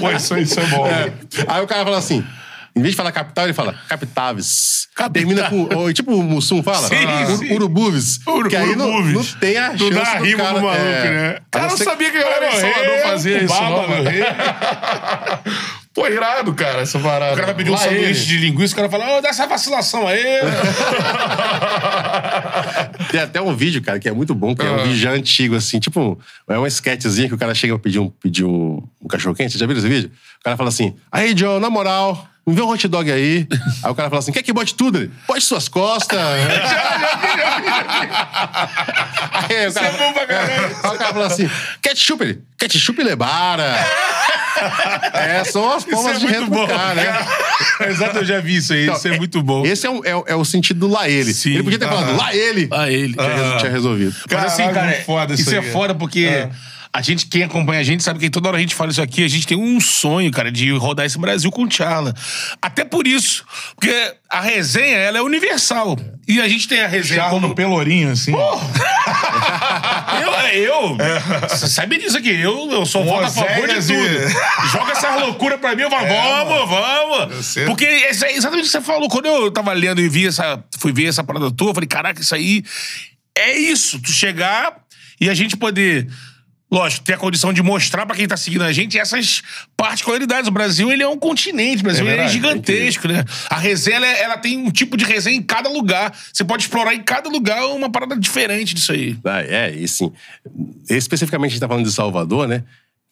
[0.00, 0.84] Pô, isso, isso é bom.
[0.88, 1.12] É.
[1.46, 2.26] Aí o cara fala assim,
[2.74, 4.88] em vez de falar capital, ele fala capitaves.
[5.12, 5.68] Termina com.
[5.74, 6.86] ou, tipo o Mussum fala.
[6.88, 7.52] Sim, Ur- sim.
[7.54, 8.20] Urubuves.
[8.26, 9.32] Uru- que aí não, urubuves.
[9.32, 11.38] não tem a chance Não dá do rima cara, pro maluco, é, né?
[11.50, 14.04] Cara, não não sabia que a galera em Salvador fazia isso, não, mano.
[15.94, 17.32] Pô, irado, cara, essa parada.
[17.32, 18.14] O cara vai pedir um Lá sanduíche ele.
[18.24, 20.24] de linguiça, o cara fala, ô, dá essa vacilação aí.
[23.10, 24.82] Tem até um vídeo, cara, que é muito bom, que é um Ah.
[24.84, 28.08] vídeo já antigo, assim, tipo, é uma sketchzinha que o cara chega a pedir um,
[28.08, 29.52] pedir um, um cachorro-quente.
[29.52, 30.10] Você já viu esse vídeo?
[30.40, 32.26] O cara fala assim: aí, John, na moral.
[32.44, 33.46] Me vê um hot dog aí.
[33.84, 34.98] Aí o cara fala assim: quer que bote tudo?
[34.98, 36.18] Ele, Bote suas costas.
[39.48, 40.76] Aí o cara, é bom pra caralho.
[40.82, 41.50] Aí o cara fala assim:
[41.80, 43.74] ketchup, ele, ketchup lebara.
[45.14, 47.26] É, são as formas de retrucar, né?
[47.88, 48.84] Exato, eu já vi isso aí.
[48.84, 49.66] Então, isso é, muito bom.
[49.66, 51.34] Esse é, o- é o- é o sentido do lá ele.
[51.34, 51.54] Sim.
[51.54, 52.68] Ele podia ter falado lá ele.
[52.70, 53.12] Ah, ele.
[53.14, 54.14] Tinha, res- tinha resolvido.
[54.30, 55.70] Mas assim, cara, foda isso isso é aí.
[55.72, 56.48] foda porque
[56.94, 59.24] a gente, quem acompanha a gente, sabe que toda hora a gente fala isso aqui,
[59.24, 62.14] a gente tem um sonho, cara, de rodar esse Brasil com o Tchala.
[62.60, 63.44] Até por isso.
[63.74, 65.98] Porque a resenha, ela é universal.
[66.28, 67.48] E a gente tem a resenha Charla como...
[67.48, 68.32] no pelourinho, assim.
[70.22, 70.96] Eu, eu
[71.48, 73.92] você sabe disso aqui, eu, eu sou voto a favor de tudo.
[73.92, 77.36] e- Joga essas loucuras pra mim, eu falo, vamos, vamos.
[77.36, 79.08] Você- Porque é exatamente o que você falou.
[79.08, 82.20] Quando eu tava lendo e vi essa, fui ver essa parada tua, eu falei, caraca,
[82.20, 82.62] isso aí
[83.36, 84.00] é isso.
[84.00, 84.76] Tu chegar
[85.20, 86.08] e a gente poder...
[86.72, 89.42] Lógico, ter a condição de mostrar pra quem tá seguindo a gente essas
[89.76, 90.48] particularidades.
[90.48, 91.80] O Brasil, ele é um continente.
[91.80, 93.22] O Brasil É ele é verdade, gigantesco, né?
[93.50, 96.16] A resenha, ela, ela tem um tipo de resenha em cada lugar.
[96.32, 99.18] Você pode explorar em cada lugar uma parada diferente disso aí.
[99.22, 100.10] Ah, é, e sim.
[100.88, 102.64] Especificamente, a gente tá falando de Salvador, né?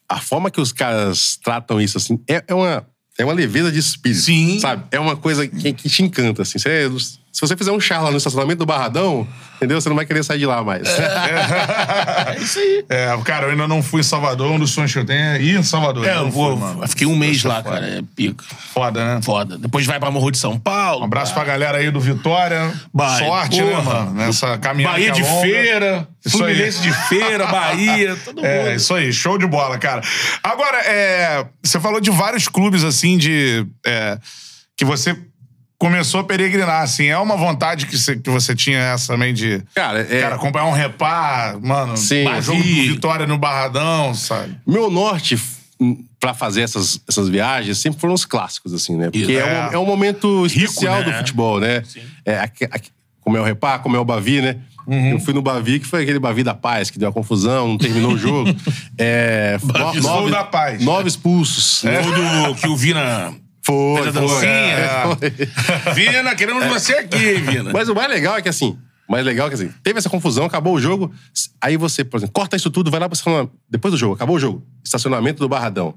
[0.09, 2.85] A forma que os caras tratam isso, assim, é, é uma,
[3.17, 4.21] é uma leveza de espírito.
[4.21, 4.59] Sim.
[4.59, 4.85] Sabe?
[4.89, 6.57] É uma coisa que, que te encanta, assim.
[6.57, 9.79] Você- se você fizer um charla no estacionamento do Barradão, entendeu?
[9.79, 10.87] Você não vai querer sair de lá mais.
[12.31, 12.85] É isso aí.
[12.89, 14.51] É, cara, eu ainda não fui em Salvador.
[14.51, 16.05] Um dos sonhos que eu tenho é ir em Salvador.
[16.05, 16.57] É, eu não vou.
[16.57, 16.87] fui, mano.
[16.87, 17.75] fiquei um mês Isso é lá, foda.
[17.75, 17.87] cara.
[17.87, 18.43] É pica.
[18.73, 19.21] Foda, né?
[19.21, 19.57] Foda.
[19.57, 21.01] Depois vai pra Morro de São Paulo.
[21.01, 22.71] Um abraço pra galera aí do Vitória.
[22.93, 23.25] Bahia.
[23.27, 23.83] Sorte, né, Porra.
[24.05, 24.13] mano?
[24.13, 25.41] Nessa caminhada Bahia é de longa.
[25.41, 26.53] feira, Isso aí.
[26.53, 28.45] Fluminense de feira, Bahia, todo mundo.
[28.45, 30.01] É, isso aí, show de bola, cara.
[30.43, 33.65] Agora, é, você falou de vários clubes, assim, de.
[33.85, 34.17] é,
[34.77, 35.15] que você
[35.81, 37.07] começou a peregrinar, assim.
[37.07, 39.63] É uma vontade que você, que você tinha essa também de.
[39.73, 41.97] Cara, é- Cara, acompanhar um repá, mano.
[41.97, 42.85] Sim, jogo sim.
[42.87, 44.55] do Vitória no Barradão, sabe?
[44.65, 45.41] Meu norte,
[46.19, 49.05] pra fazer essas, essas viagens sempre foram os clássicos, assim, né?
[49.05, 49.31] Porque Isso.
[49.31, 51.03] é, um, é um momento especial né?
[51.05, 51.81] do futebol, né?
[52.23, 54.57] É, aqui- aqui- como é o Repá, como é o Bavi, né?
[54.85, 55.11] Uhum.
[55.13, 57.77] Eu fui no Bavi, que foi aquele Bavi da Paz, que deu a confusão, não
[57.79, 58.49] terminou o jogo.
[58.99, 60.79] É, no- Gol da Paz.
[60.83, 61.81] Nove expulsos.
[61.83, 63.33] O do que o Vina
[63.63, 64.27] Foi, fez a foi.
[64.27, 64.51] dancinha.
[64.51, 65.93] É.
[65.93, 67.71] Vina, queremos você aqui, Vina.
[67.71, 70.09] Mas o mais legal é que assim, o mais legal é que assim, teve essa
[70.09, 71.13] confusão, acabou o jogo,
[71.59, 73.53] aí você, por exemplo, corta isso tudo, vai lá pro estacionamento.
[73.69, 74.65] Depois do jogo, acabou o jogo.
[74.83, 75.95] Estacionamento do Barradão.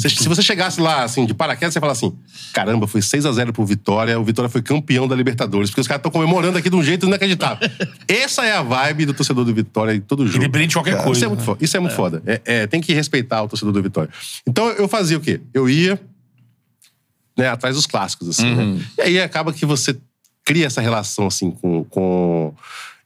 [0.00, 2.16] Se, se você chegasse lá, assim, de paraquedas, você fala assim:
[2.52, 6.10] caramba, foi 6x0 pro Vitória, o Vitória foi campeão da Libertadores, porque os caras estão
[6.10, 7.68] comemorando aqui de um jeito inacreditável.
[8.08, 10.38] Essa é a vibe do torcedor do Vitória em todo jogo.
[10.38, 11.12] Independente de qualquer coisa.
[11.12, 11.64] Isso é muito foda.
[11.64, 12.22] Isso é muito foda.
[12.24, 14.10] É, é, tem que respeitar o torcedor do Vitória.
[14.46, 15.40] Então eu fazia o quê?
[15.52, 16.00] Eu ia
[17.36, 18.84] né, atrás dos clássicos, assim, né?
[18.98, 19.96] E aí acaba que você
[20.44, 21.84] cria essa relação, assim, com.
[21.84, 22.54] com...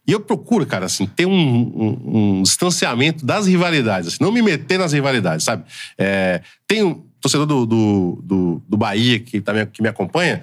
[0.08, 4.40] E eu procuro, cara, assim, ter um, um- um distanciamento das rivalidades, assim, não me
[4.40, 5.64] meter nas rivalidades, sabe?
[5.98, 10.42] É, tem um torcedor do, do, do, do Bahia que, tá me, que me acompanha,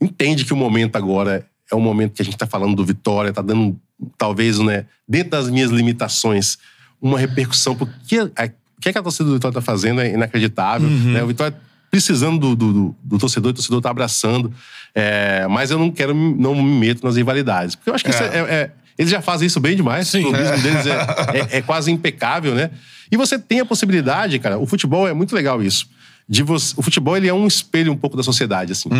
[0.00, 3.32] entende que o momento agora é o momento que a gente tá falando do Vitória,
[3.32, 3.78] tá dando,
[4.18, 6.58] talvez, né, dentro das minhas limitações,
[7.00, 10.12] uma repercussão, porque a- o que, é que a torcida do Vitória tá fazendo é
[10.14, 11.22] inacreditável, né?
[11.22, 11.56] O Vitória
[11.90, 14.52] precisando do, do, do- do torcedor, o torcedor tá abraçando,
[14.94, 18.14] é, mas eu não quero, não me meto nas rivalidades, porque eu acho que é-
[18.14, 20.20] é- é- eles já fazem isso bem demais, Sim.
[20.20, 20.92] o clubismo deles é,
[21.54, 22.70] é- é quase impecável, né?
[23.10, 25.88] E você tem a possibilidade, cara, o futebol é muito legal isso.
[26.30, 28.90] De você, o futebol ele é um espelho um pouco da sociedade, assim.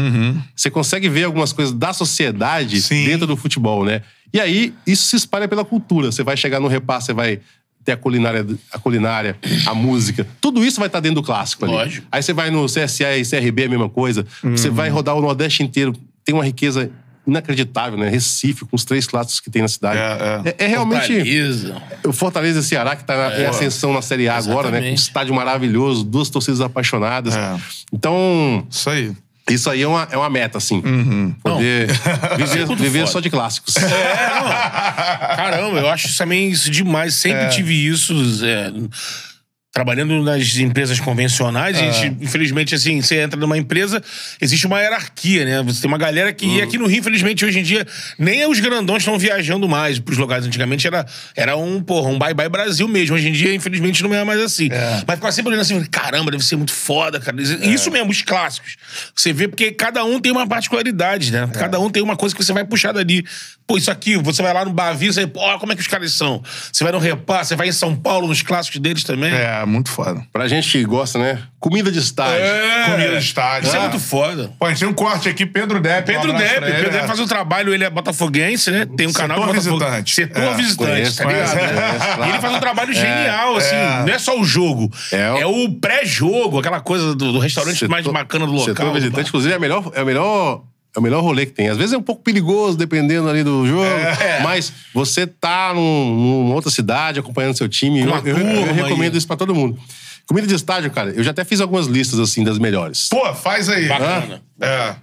[0.57, 3.05] Você consegue ver algumas coisas da sociedade Sim.
[3.05, 4.01] dentro do futebol, né?
[4.32, 6.11] E aí, isso se espalha pela cultura.
[6.11, 7.41] Você vai chegar no repasse, você vai
[7.89, 9.36] ter a culinária, a culinária,
[9.66, 10.26] a música.
[10.43, 11.72] Tudo isso vai estar dentro do clássico ali.
[11.72, 12.07] Lógico.
[12.12, 14.26] Aí você vai no CSA e CRB, a mesma coisa.
[14.43, 15.95] Você vai rodar o Nordeste inteiro.
[16.22, 16.91] Tem uma riqueza
[17.26, 18.09] inacreditável, né?
[18.09, 19.99] Recife, com os três clássicos que tem na cidade.
[19.99, 21.14] É, É, é realmente...
[21.14, 21.82] Fortaleza.
[22.05, 24.76] O Fortaleza e Ceará, que tá em ascensão na Série A agora, né?
[24.76, 25.01] Um Exatamente.
[25.01, 27.34] estádio maravilhoso, duas torcidas apaixonadas.
[27.34, 27.57] É.
[27.93, 29.12] Então, Isso aí.
[29.49, 30.80] Isso aí é uma, é uma meta, assim.
[31.42, 31.88] Poder
[32.36, 33.76] viver, viver só de clássicos.
[33.76, 35.36] É, não.
[35.36, 37.14] Caramba, eu acho isso também isso demais.
[37.14, 37.49] Sempre É.
[37.49, 38.12] tive isso.
[38.44, 38.72] é,
[39.79, 41.93] Trabalhando nas empresas convencionais, a É.
[41.93, 44.03] gente, infelizmente, assim, você entra numa empresa,
[44.41, 45.62] existe uma hierarquia, né?
[45.62, 46.47] Você tem uma galera que.
[46.47, 46.57] Hum.
[46.57, 47.87] E aqui no Rio, infelizmente, hoje em dia,
[48.18, 50.45] nem os grandões estão viajando mais pros lugares.
[50.45, 51.07] Antigamente era,
[51.37, 53.14] era um, porra, um bye-bye Brasil mesmo.
[53.14, 54.68] Hoje em dia, infelizmente, não é mais assim.
[55.07, 57.37] Mas ficava sempre olhando assim, caramba, deve ser muito foda, cara.
[57.41, 57.68] É.
[57.68, 58.74] Isso mesmo, os clássicos.
[59.14, 61.49] Você vê porque cada um tem uma particularidade, né?
[61.55, 61.57] É.
[61.57, 63.24] Cada um tem uma coisa que você vai puxar dali.
[63.69, 65.87] Pô, isso aqui, você vai lá no Bavi, você, pô, olha como é que os
[65.87, 66.43] caras são.
[66.73, 69.31] Você vai no Repá, você vai em São Paulo, nos clássicos deles também.
[69.31, 70.23] É, muito foda.
[70.33, 71.43] Pra gente que gosta, né?
[71.61, 72.47] Comida de estádio.
[72.47, 72.85] É.
[72.91, 73.66] Comida de estádio.
[73.66, 73.83] Isso é Ah.
[73.83, 74.51] muito foda.
[74.59, 76.11] Pô, a gente tem um corte aqui, Pedro Depp.
[76.11, 76.91] Pedro um Depp, Pedro é.
[76.93, 78.87] Depp faz um trabalho, ele é botafoguense, né?
[78.97, 79.79] Tem um Setor canal de Botafogo.
[79.79, 80.14] visitante.
[80.14, 81.51] Setor É, visitante, conheço, tá ligado?
[81.51, 83.75] conheço, conheço, E ele faz um trabalho genial, assim.
[83.75, 84.03] é.
[84.07, 84.91] Não é só o jogo.
[85.12, 88.75] É É, o- o pré-jogo, aquela coisa do, do restaurante mais bacana do local.
[88.75, 90.62] Setor visitante, inclusive, é, a melhor, é, o melhor,
[90.99, 91.68] é o melhor rolê que tem.
[91.68, 93.84] Às vezes é um pouco perigoso, dependendo ali do jogo.
[93.84, 94.42] É.
[94.42, 98.01] Mas você tá num- numa outra cidade, acompanhando seu time.
[98.01, 99.18] Eu, uma eu- eu recomendo aí.
[99.18, 99.78] isso pra todo mundo.
[100.26, 103.09] Comida de estádio, cara, eu já até fiz algumas listas, assim, das melhores.
[103.09, 103.88] Pô, faz aí.
[103.88, 104.42] Bacana.
[104.61, 104.94] É.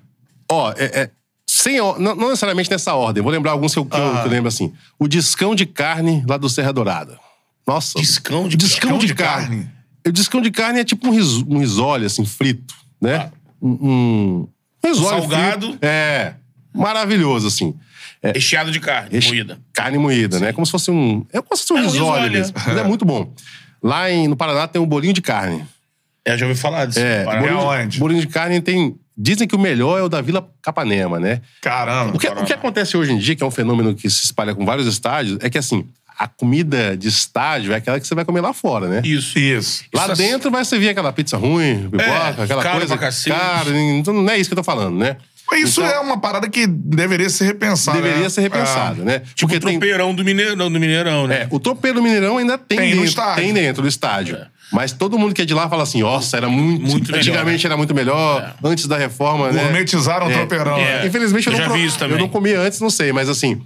[0.51, 1.09] Ó, é, é,
[1.49, 3.23] sem, não, não necessariamente nessa ordem.
[3.23, 4.21] Vou lembrar alguns que eu, que eu- Ah.
[4.21, 4.71] que eu lembro assim.
[4.99, 7.17] O discão de carne lá do Serra Dourada.
[7.65, 7.97] Nossa.
[7.99, 9.47] Discão de discão Discão de, de carne.
[9.47, 9.71] carne.
[10.07, 13.31] O discão de carne é tipo um, ris, um risole, assim, frito, né?
[13.59, 14.47] Um, um
[14.87, 15.67] risole Salgado.
[15.67, 15.85] frito.
[15.85, 16.33] É.
[16.73, 17.75] Maravilhoso, assim.
[18.21, 19.59] É, Recheado de carne, reche- moída.
[19.73, 20.51] Carne moída, né?
[20.51, 21.25] Como se fosse um.
[21.31, 22.57] É como se fosse um É risole risole, mesmo.
[22.57, 22.61] é.
[22.67, 23.33] Mas é muito bom.
[23.83, 25.63] Lá em, no Paraná tem um bolinho de carne.
[26.25, 26.99] É, já ouvi falar disso.
[26.99, 27.87] É, bolinho, onde?
[27.89, 28.95] de, bolinho de carne tem.
[29.17, 31.39] Dizem que o melhor é o da Vila Capanema, né?
[31.61, 32.15] Caramba.
[32.15, 34.53] O que, o que acontece hoje em dia, que é um fenômeno que se espalha
[34.53, 35.87] com vários estádios, é que assim,
[36.17, 39.01] a comida de estádio é aquela que você vai comer lá fora, né?
[39.03, 39.37] Isso.
[39.37, 39.83] Isso.
[39.93, 42.97] Lá Isso é- dentro vai servir aquela pizza ruim, pipoca, É, aquela caro coisa.
[42.97, 43.35] pra cacete.
[43.37, 45.17] Cara, então não é isso que eu tô falando, né?
[45.53, 47.97] Isso Então, é uma parada que deveria ser repensada.
[48.01, 48.29] Deveria né?
[48.29, 49.21] ser repensado, né?
[49.35, 49.59] Tipo o tem.
[49.59, 51.41] tropeirão do Mineirão, do Mineirão, né?
[51.43, 53.43] É, o tropeiro do Mineirão ainda tem, Tem dentro, estádio.
[53.43, 54.39] tem dentro do estádio.
[54.71, 56.81] Mas todo mundo que é de lá fala assim: nossa, era muito.
[56.87, 57.67] Muito melhor, antigamente né?
[57.67, 59.61] era muito melhor, antes da reforma, né?
[59.61, 60.33] Gourmetizaram o É.
[60.33, 60.77] tropeirão.
[60.79, 61.01] É.
[61.01, 61.05] né?
[61.07, 62.07] Infelizmente eu, Eu não pro-.
[62.07, 63.61] Eu não comia antes, não sei, mas assim.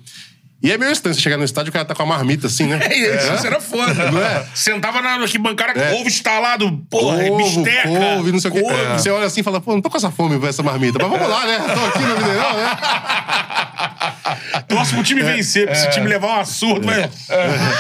[0.62, 2.48] E é meio estranho você chegar no estádio e o cara tá com a marmita
[2.48, 2.80] assim, né?
[2.84, 4.12] É isso, isso era foda.
[4.12, 4.46] Não é?
[4.54, 5.94] Sentava na arquibancada com É.
[5.94, 7.88] ovo estalado, porra, Ovo, bisteca.
[7.88, 8.62] couve, não sei o quê.
[8.62, 8.84] couve.
[8.94, 11.00] Você olha assim e fala, pô, não tô com essa fome pra essa marmita.
[11.02, 11.58] Mas vamos lá, né?
[11.60, 12.78] Tô aqui no Mineirão, né?
[14.68, 17.04] Torce pro time vencer, porque se o time levar uma surra, vai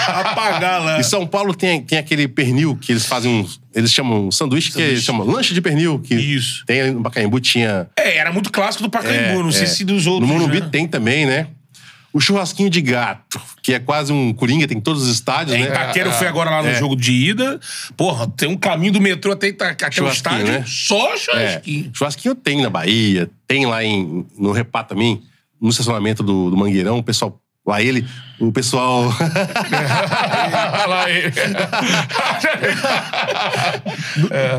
[0.07, 0.99] apagar lá.
[0.99, 3.59] E São Paulo tem, tem aquele pernil que eles fazem uns.
[3.73, 5.99] Eles chamam um sanduíche, que eles chamam lanche de pernil.
[5.99, 6.63] Que Isso.
[6.65, 7.87] Tem ali no Pacaembu, tinha.
[7.97, 9.67] É, era muito clássico do Pacaembu, é, não sei é.
[9.67, 10.27] se dos outros.
[10.27, 10.69] No Morumbi né?
[10.71, 11.47] tem também, né?
[12.11, 15.59] O churrasquinho de gato, que é quase um coringa, tem em todos os estádios, É,
[15.59, 15.65] né?
[15.67, 16.73] Itaquera eu fui agora lá no É.
[16.73, 17.59] jogo de ida.
[17.95, 20.47] Porra, tem um caminho do metrô até, Ita- até o Churrasquinho, estádio.
[20.47, 20.63] né?
[20.67, 21.17] Só É.
[21.17, 21.91] churrasquinho.
[21.93, 25.21] Churrasquinho tem na Bahia, tem lá em, no Repá também,
[25.61, 27.39] no estacionamento do, do Mangueirão, o pessoal.
[27.67, 28.03] Lá ele,
[28.39, 29.03] o pessoal.
[30.87, 31.31] Lá ele.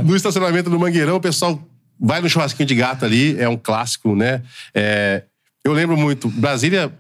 [0.05, 1.61] no estacionamento do Mangueirão, o pessoal
[1.99, 4.43] vai no churrasquinho de gato ali, é um clássico, né?
[4.75, 5.25] É,
[5.65, 6.93] eu lembro muito, Brasília,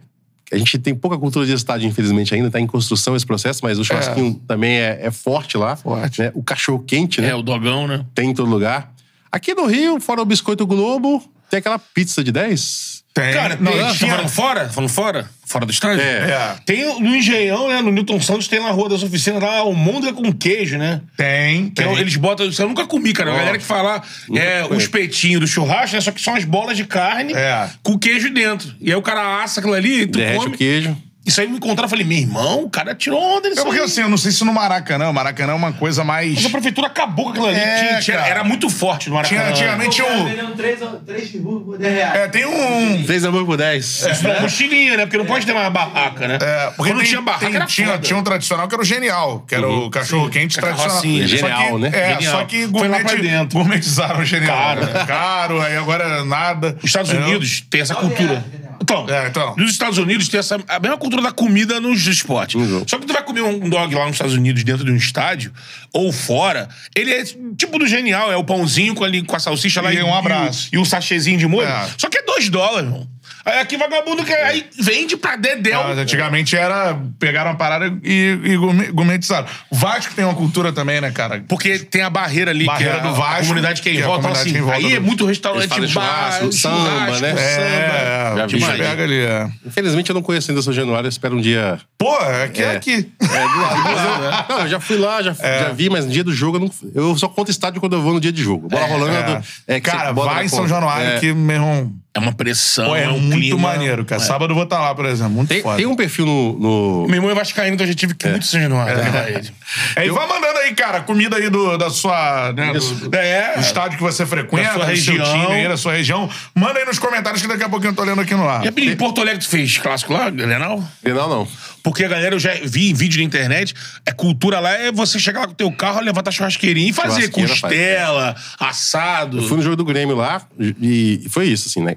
[0.52, 3.78] a gente tem pouca cultura de estádio, infelizmente, ainda está em construção esse processo, mas
[3.78, 5.76] o churrasquinho também é, é forte lá.
[5.76, 6.20] Forte.
[6.20, 6.32] né?
[6.34, 7.28] O cachorro quente, né?
[7.28, 8.04] É, o dogão, né?
[8.14, 8.92] Tem em todo lugar.
[9.30, 12.99] Aqui no Rio, fora o Biscoito Globo, tem aquela pizza de 10.
[13.12, 13.32] Tem.
[13.34, 14.68] Cara, não, tem, tá tinha- falando fora?
[14.68, 15.30] Falando fora?
[15.44, 16.00] Fora do estádio?
[16.00, 16.30] É.
[16.30, 16.54] É.
[16.64, 17.82] Tem no Engenhão, né?
[17.82, 21.00] No Newton Santos tem na Rua das Oficinas lá o môndega com queijo, né?
[21.16, 21.98] Tem, Que é- tem.
[21.98, 22.48] eles botam.
[22.56, 23.32] Eu nunca comi, cara.
[23.32, 24.00] A galera que fala
[24.32, 24.76] é, comi.
[24.76, 26.00] o espetinho do churrasco, né?
[26.00, 27.68] Só que são as bolas de carne É.
[27.82, 28.72] com queijo dentro.
[28.80, 30.54] E aí o cara assa aquilo ali e tu Derrete come.
[30.54, 30.96] o queijo.
[31.24, 33.78] Isso aí me encontraram e falei, meu irmão, o cara tirou onda nisso É porque
[33.78, 33.84] aí.
[33.84, 36.34] assim, eu não sei se no Maracanã, o Maracanã é uma coisa mais.
[36.34, 37.58] Mas a prefeitura acabou com aquilo ali.
[37.58, 38.28] É, Tinha- tinha- cara.
[38.30, 39.42] era muito forte no Maracanã.
[39.42, 40.24] Tinha, antigamente tinha um.
[40.24, 42.14] Vendendo três, três por 10 reais.
[42.20, 43.04] É, tem um.
[43.04, 44.06] Três hambúrguer por 10.
[44.24, 45.04] Uma mochilinha, né?
[45.06, 46.38] Porque não pode ter mais barraca, né?
[46.40, 47.98] É, porque Quando tem- tinha barraca tem- era tinha, foda.
[47.98, 50.96] tinha um tradicional que era o genial, que era o cachorro quente Com a tradicional.
[51.02, 51.28] carrocinha.
[51.28, 51.90] Só que- Genial, né?
[51.92, 52.32] É, Genial.
[52.38, 53.04] só que gourmet,
[53.52, 54.56] gourmetizaram o genial.
[54.56, 54.80] Caro.
[54.86, 55.04] né?
[55.06, 56.76] Caro, aí agora nada.
[56.82, 58.44] Os Estados É, Unidos tem essa cultura.
[58.66, 59.54] é, Então, É, então.
[59.56, 62.56] nos Estados Unidos tem essa, a mesma cultura da comida nos esportes.
[62.56, 62.84] Uhum.
[62.86, 65.52] Só que tu vai comer um dog lá nos Estados Unidos dentro de um estádio
[65.92, 67.24] ou fora, ele é
[67.56, 70.68] tipo do genial, é o pãozinho com, ali, com a salsicha lá E um abraço.
[70.72, 71.68] E, o sachêzinho de molho.
[71.68, 71.88] É.
[71.96, 73.08] Só que é dois dólares, irmão.
[73.44, 75.82] Aí aqui vagabundo que aí vende pra dedéu.
[75.84, 76.96] Mas antigamente era.
[77.18, 79.46] Pegaram a parada e, e gourmet- gourmetizaram.
[79.70, 81.42] O Vasco tem uma cultura também, né, cara?
[81.48, 84.02] Porque tem a barreira ali, Barreira que é do Vasco, a comunidade que é é
[84.02, 84.20] a volta.
[84.28, 86.32] Então, comunidade assim, que é em volta aí é do- muito Eles restaurante, fazem bar,
[86.32, 87.30] churrasco, samba, né?
[87.30, 88.36] É, samba.
[88.38, 89.20] Já vi, bicho pega ali.
[89.20, 89.48] É.
[89.66, 91.78] Infelizmente eu não conheço ainda São Januário, eu espero um dia.
[91.98, 92.14] Pô,
[92.44, 92.76] aqui é, É.
[92.76, 93.10] aqui.
[93.20, 95.60] É, do lado, mas eu- Não, eu já fui lá, já, É.
[95.60, 98.02] já vi, mas no dia do jogo eu, não, eu só conto estádio quando eu
[98.02, 98.68] vou no dia de jogo.
[98.68, 99.44] Bola rolando.
[99.66, 99.76] É.
[99.76, 100.68] É, cara, vai em São conta.
[100.70, 101.18] Januário É.
[101.20, 101.92] que, meu irmão.
[102.12, 103.58] É uma pressão, Pô, é, é um muito clima.
[103.70, 104.20] maneiro, cara.
[104.20, 104.24] É.
[104.24, 105.32] Sábado eu vou estar lá, por exemplo.
[105.34, 105.76] Muito Tem, foda.
[105.76, 106.58] tem um perfil no.
[106.58, 108.96] no- Meu irmão é vascaíno, então eu já tive que ir muito em São Januário.
[108.96, 109.48] levar ele.
[109.94, 112.52] É, e vai mandando aí, cara, comida aí do, da sua.
[112.52, 113.54] Né, do, É.
[113.54, 115.24] do estádio que você frequenta, Da sua região.
[115.24, 116.28] time aí, da sua região.
[116.52, 118.64] Manda aí nos comentários que daqui a pouquinho eu tô olhando aqui no ar.
[118.66, 120.82] E em Porto Alegre tu fez clássico lá, Grenal?
[121.04, 121.48] Não, não.
[121.82, 123.74] Porque a galera, eu já vi em vídeo na internet,
[124.04, 126.92] é cultura lá, é você chegar lá com o teu carro, levantar a churrasqueirinha e
[126.92, 129.38] fazer Churrasqueira faz, costela, assado.
[129.38, 131.96] Eu fui no jogo do Grêmio lá e foi isso, assim, né?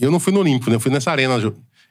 [0.00, 0.76] Eu, não fui no Olímpico, né?
[0.76, 1.34] Eu fui nessa arena.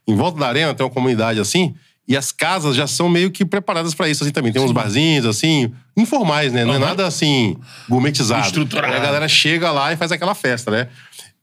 [0.07, 1.75] Em volta da arena tem uma comunidade assim.
[2.07, 4.51] E as casas já são meio que preparadas pra isso, assim, também.
[4.51, 6.63] Tem uns barzinhos, assim, informais, né?
[6.63, 7.57] Não é nada, assim,
[7.89, 8.45] gourmetizado.
[8.45, 8.93] Estruturado.
[8.93, 10.87] Aí a galera chega lá e faz aquela festa, né?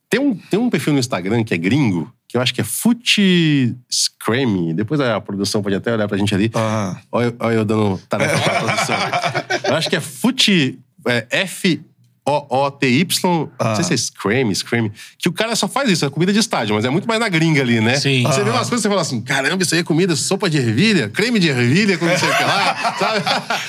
[0.09, 2.65] Tem um, tem um perfil no Instagram que é gringo, que eu acho que é
[2.65, 4.75] Foot Scream.
[4.75, 6.51] Depois a produção pode até olhar pra gente ali.
[6.55, 6.97] Ah.
[7.13, 8.97] Olha, eu- olha eu dando tarefa pra produção.
[9.69, 10.79] Eu acho que é Foot...
[11.07, 11.81] É, F...
[12.25, 16.33] O-O-T-Y, não sei se é Scream, Scream, que o cara só faz isso, é comida
[16.33, 17.97] de estádio, mas é muito mais na gringa ali, né?
[17.97, 18.23] Sim.
[18.23, 20.57] Você vê umas coisas e você fala assim, caramba, isso aí é comida, sopa de
[20.57, 23.25] ervilha, creme de ervilha, com não sei o que lá, sabe?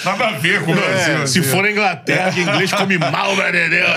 [0.06, 1.26] Nada a ver com o Brasil.
[1.28, 1.50] Se assim.
[1.50, 3.88] for na Inglaterra, que inglês come mal, né, entendeu?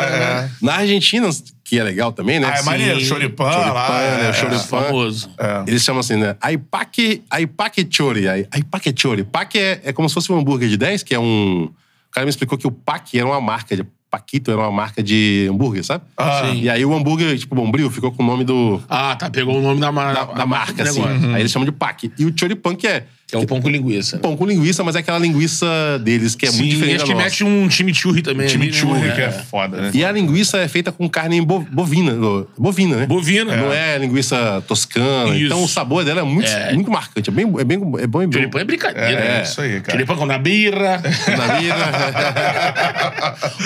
[0.63, 1.29] Na Argentina,
[1.69, 2.49] que é legal também, né?
[2.49, 4.29] Ah, é maneiro, choripan Choripan, lá, né?
[4.29, 4.59] é, Choripan.
[4.61, 5.29] famoso.
[5.67, 6.37] Eles chamam assim, né?
[6.41, 8.29] Aipaque, aipaque chori.
[8.29, 9.25] ai- Aipaque chori.
[9.25, 11.65] Paque é, é como se fosse um hambúrguer de 10, que é um...
[12.09, 13.85] O cara me explicou que o Paque era uma marca de...
[14.09, 16.05] Paquito era uma marca de hambúrguer, sabe?
[16.17, 16.45] Ah.
[16.47, 16.61] Sim.
[16.63, 18.81] E aí o hambúrguer, tipo, Bombril, ficou com o nome do...
[18.89, 21.03] Ah, tá, pegou o nome da, Da, da marca, assim.
[21.03, 21.35] negócio.
[21.35, 22.13] Aí eles chamam de Paque.
[22.17, 24.17] E o choripan, que é é um pão com linguiça.
[24.17, 24.23] né?
[24.23, 25.67] pão com linguiça, mas é aquela linguiça
[26.03, 28.49] deles, que é muito Sim, diferente acho da que mete um chimichurri também.
[28.49, 29.15] Chimichurri, né?
[29.15, 29.91] que é foda, né?
[29.93, 32.15] E a linguiça é feita com carne bo- bovina.
[32.57, 33.07] Bovina, né?
[33.07, 33.57] Bovina.
[33.57, 35.35] Não é linguiça toscana.
[35.35, 35.47] Isso.
[35.47, 36.73] Então o sabor dela é muito, É.
[36.73, 37.29] muito marcante.
[37.29, 38.33] É bem, é bem é bom e bom.
[38.33, 39.09] Choripan é brincadeira.
[39.11, 39.43] É, né?
[39.43, 39.93] isso aí, cara.
[39.99, 41.03] Choripan com na birra,
[41.37, 41.77] Na vida.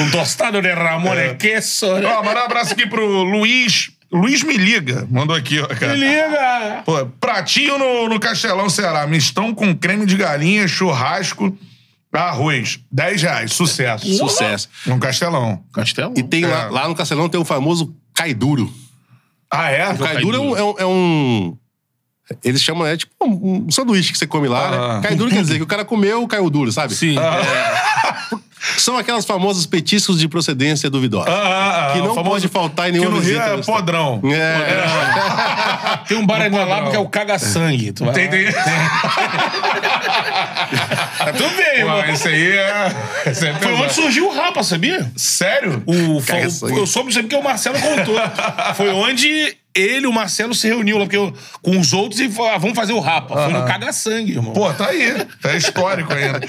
[0.01, 1.29] um tostado de Ramon É.
[1.29, 1.87] de queso.
[1.99, 2.07] né?
[2.07, 3.91] Ó, mandar um abraço aqui pro Luiz.
[4.13, 5.07] Luiz me liga.
[5.11, 5.93] Mandou aqui, ó, cara.
[5.95, 6.83] Me liga!
[6.85, 9.07] Pô, pratinho no, no Castelão, Ceará.
[9.07, 11.57] Mistão com creme de galinha, churrasco,
[12.13, 12.81] arroz.
[12.91, 13.53] 10 reais.
[13.53, 14.07] Sucesso.
[14.17, 14.69] Sucesso.
[14.87, 15.63] No Castelão.
[15.73, 16.13] Castelo?
[16.17, 16.49] E tem É.
[16.49, 18.73] lá, lá no Castelão tem o famoso caiduro.
[19.53, 19.89] Ah, é?
[19.93, 21.57] O caiduro é um, é um- é um-
[22.45, 24.95] Eles chamam, é tipo um, um sanduíche que você come lá, Ah.
[25.01, 25.09] né?
[25.09, 26.95] Caiduro quer dizer que o cara comeu, caiu duro, sabe?
[26.95, 27.17] Sim.
[28.77, 31.31] São aquelas famosas petiscos de procedência duvidosa.
[31.31, 33.55] Ah, ah, ah, que não famoso- pode faltar em Que nenhuma no Rio visita.
[33.59, 34.21] é podrão.
[34.25, 36.01] É.
[36.09, 37.93] Tem um bar aí na Lapa que é o caga-sangue.
[37.93, 38.31] Tu Tem, lá.
[38.31, 38.53] tem.
[41.19, 42.05] Tá tudo bem, Pô, irmão.
[42.07, 42.93] esse aí é.
[43.27, 45.11] Esse aí é Foi onde surgiu o Rapa, sabia?
[45.17, 45.83] Sério?
[45.87, 48.17] O, o- eu soube sempre que o Marcelo contou.
[48.75, 52.29] Foi onde Ele e o Marcelo se reuniu lá porque eu- com os outros e
[52.29, 53.35] falou, ah, vamos fazer o rapa.
[53.45, 54.53] Foi no caga-sangue, irmão.
[54.53, 55.27] Pô, tá aí.
[55.45, 56.41] É histórico ainda.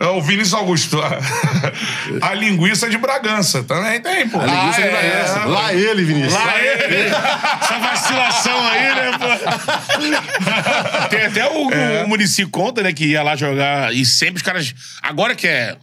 [0.00, 1.00] É o Vinícius Augusto.
[1.00, 3.62] A, a linguiça de Bragança.
[3.62, 4.40] Também tem, pô.
[4.40, 5.44] A linguiça Ah, de Bragança.
[5.44, 6.32] Lá ele, Vinícius.
[6.34, 6.96] Lá ele.
[7.06, 11.08] Essa vacilação aí, né, pô?
[11.10, 12.02] Tem até o, É.
[12.04, 14.74] o Muricy conta, né, que ia lá jogar e sempre os caras.
[15.02, 15.76] Agora que é.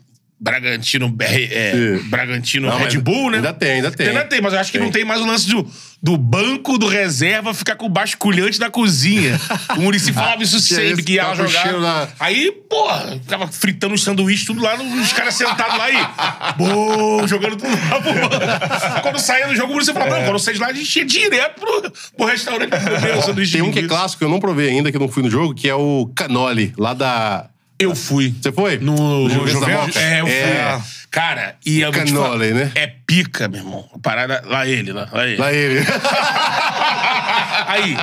[0.43, 3.37] Bragantino, é, é, Bragantino Não, Red Bull, né?
[3.37, 4.07] ainda tem, ainda tem.
[4.07, 4.87] Ainda tem, mas eu acho que Tem.
[4.87, 5.71] não tem mais o lance do,
[6.01, 9.39] do banco do reserva ficar com o basculhante da cozinha.
[9.77, 11.73] O Muricy falava isso sempre, que ia tava jogar.
[11.79, 16.53] na- Aí, porra, ficava fritando os sanduíches tudo lá, os caras sentados lá aí.
[16.57, 19.01] Bom, jogando tudo lá pro.
[19.01, 21.05] Quando saía do jogo, o Muricy falava, não, quando saí de lá, a gente ia
[21.05, 24.29] direto pro, pro restaurante pra comer o sanduíche Tem um que é clássico que eu
[24.29, 27.47] não provei ainda, que eu não fui no jogo, que é o Canoli, lá da.
[27.81, 28.33] Eu fui.
[28.41, 28.77] Você foi?
[28.77, 29.95] No, Juventus da Juventus?
[29.95, 29.99] Moca?
[29.99, 30.35] É, eu fui.
[30.35, 30.81] É.
[31.11, 32.71] Cara, e eu falar, Canole, né?
[32.73, 33.85] É pica, meu irmão.
[33.93, 35.37] A parada, lá ele, lá, lá ele.
[35.37, 35.79] Lá ele.
[37.67, 37.97] Aí,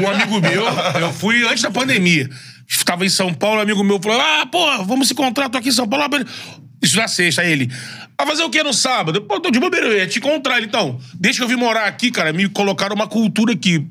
[0.00, 0.64] um amigo meu,
[1.00, 2.30] eu fui antes da pandemia.
[2.68, 5.70] Estava em São Paulo, um amigo meu falou: Ah, pô, vamos se encontrar, tô aqui
[5.70, 6.04] em São Paulo.
[6.04, 6.24] ah,
[6.80, 7.70] Isso na sexta, aí ele.
[8.16, 9.20] Vai fazer o que no sábado?
[9.22, 10.66] Pô, tô de bobeira, eu ia te encontrar ele.
[10.66, 13.84] Então, que eu vim morar aqui, cara, me colocaram uma cultura aqui.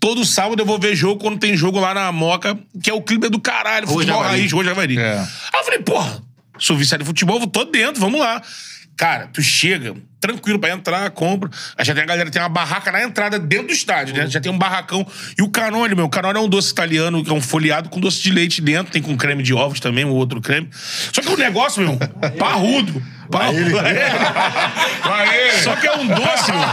[0.00, 3.02] Todo sábado eu vou ver jogo quando tem jogo lá na Moca, que é o
[3.02, 4.38] clima do caralho, futebol Javari.
[4.38, 4.98] raiz, Rua Javari.
[4.98, 5.18] É.
[5.18, 6.22] Aí eu falei, porra,
[6.58, 8.42] sou viciado em futebol, tô dentro, vamos lá.
[8.96, 11.50] Cara, tu chega, tranquilo pra entrar, compra.
[11.76, 14.26] Aí já tem a galera, tem uma barraca na entrada, dentro do estádio, né?
[14.28, 15.06] Já tem um barracão.
[15.36, 17.98] E o canone, meu, o canone é um doce italiano, que é um folheado com
[17.98, 20.68] doce de leite dentro, tem com creme de ovos também, um outro creme.
[20.72, 21.98] Só que o negócio, meu,
[22.38, 23.02] parrudo.
[23.38, 23.52] Lá
[25.36, 25.52] ele.
[25.62, 26.68] Só que é um doce, meu.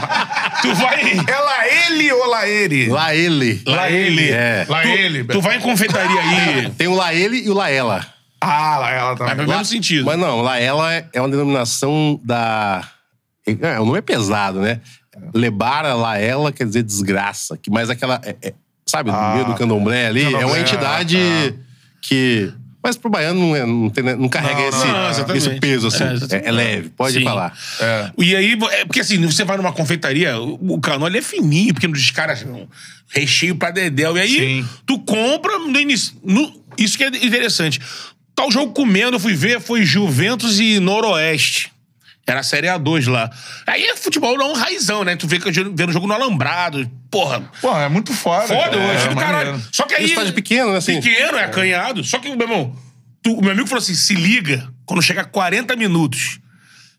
[0.62, 1.02] Tu vai.
[1.28, 2.90] É lá ele ou lá ele?
[2.90, 3.62] Lá ele.
[3.66, 4.30] Lá ele.
[4.32, 4.66] É.
[4.68, 5.24] Lá Tu, ele.
[5.26, 6.70] tu vai em confeitaria aí.
[6.72, 8.06] Tem o lá ele e o lá ela.
[8.42, 9.36] Ah, lá ela É também.
[9.38, 10.06] no mesmo sentido.
[10.06, 12.88] Mas não, lá ela é- é uma denominação da.
[13.46, 14.80] É, o nome é pesado, né?
[15.34, 17.58] Lebara, lá ela quer dizer desgraça.
[17.58, 18.22] Que, mas aquela.
[18.24, 18.54] é- é-
[18.86, 21.56] sabe, no meio do candomblé ali, é Candomblé, uma entidade
[22.02, 22.52] que.
[22.82, 24.70] Mas pro baiano não, é- não, tem- não carrega Não,
[25.12, 26.04] esse, não, esse peso, assim.
[26.04, 27.24] É, É, é leve, pode Sim.
[27.24, 27.58] falar.
[27.82, 28.12] É.
[28.18, 32.12] E aí, é porque assim, você vai numa confeitaria, o canole é fininho, porque dos
[32.12, 32.68] caras, não,
[33.10, 34.16] recheio pra dedéu.
[34.18, 34.30] E aí,
[34.64, 34.68] Sim.
[34.86, 36.14] tu compra no início.
[36.78, 37.82] isso que é interessante.
[38.34, 41.72] Tá o jogo comendo, eu fui ver, foi Juventus e Noroeste.
[42.30, 43.30] Era a Série A2 lá.
[43.66, 45.16] Aí é futebol não raizão, né?
[45.16, 46.90] Tu vê que eu vendo o jogo no Alambrado.
[47.10, 48.48] Porra, Pô, é muito foda.
[48.48, 49.16] foda, É do maneiro.
[49.16, 49.62] caralho.
[49.72, 50.06] Só que aí.
[50.06, 51.02] estádio pequeno, né, assim?
[51.02, 52.04] Pequeno, é acanhado.
[52.04, 52.76] Só que, meu irmão,
[53.24, 56.40] tu- o meu amigo falou assim: se liga, quando chega a 40 minutos.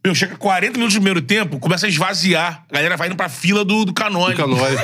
[0.02, 2.64] Meu, chega 40 minutos do primeiro tempo, começa a esvaziar.
[2.70, 4.32] A galera vai indo pra fila do, do canone.
[4.32, 4.76] O Canoli.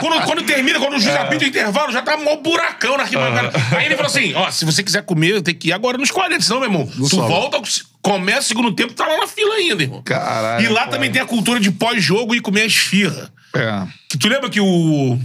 [0.00, 3.50] Quando, quando termina, quando o juiz apita o intervalo, já tá mó buracão na arquibancada.
[3.76, 6.40] Aí ele falou assim: ó, se você quiser comer, tem que ir agora nos 40,
[6.42, 7.26] senão, meu irmão, tu sobra.
[7.26, 7.60] volta,
[8.00, 10.02] começa o segundo tempo, tá lá na fila ainda, irmão.
[10.04, 10.92] Caralho, E lá pô.
[10.92, 13.28] também tem a cultura de pós-jogo e comer as firras.
[13.54, 13.86] É.
[14.08, 15.18] Que tu lembra que o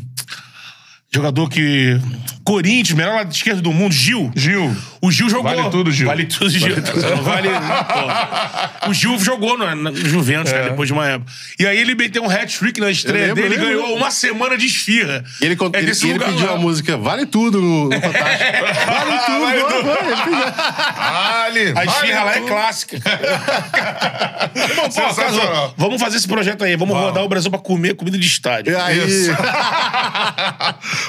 [1.13, 1.99] jogador que.
[2.43, 4.31] Corinthians, melhor lado esquerdo do mundo, Gil.
[4.35, 4.75] Gil.
[4.99, 5.43] O Gil jogou.
[5.55, 6.07] Vale tudo, Gil.
[6.07, 6.75] Vale tudo, Gil.
[7.15, 7.49] Não vale.
[8.83, 8.89] pô.
[8.89, 11.31] O Gil jogou no, no Juventus, cara, depois de uma época.
[11.59, 13.81] E aí ele meteu um hat-trick na estreia lembro, dele e lembro.
[13.83, 15.23] ganhou uma semana de esfirra.
[15.39, 16.53] E ele, É ele, desse ele pediu lá.
[16.53, 18.65] a música Vale Tudo no, no Fantástico.
[18.87, 19.83] vale tudo, Vale vale, tudo.
[19.85, 21.73] vale.
[21.73, 21.73] Vale.
[21.79, 22.47] A esfirra lá é tudo.
[22.47, 22.97] clássica.
[24.75, 25.15] Bom, pô.
[25.15, 26.75] Caso, vamos fazer esse projeto aí.
[26.75, 28.77] Vamos, rodar o Brasil pra comer comida de estádio.
[28.81, 29.31] Aí, Isso.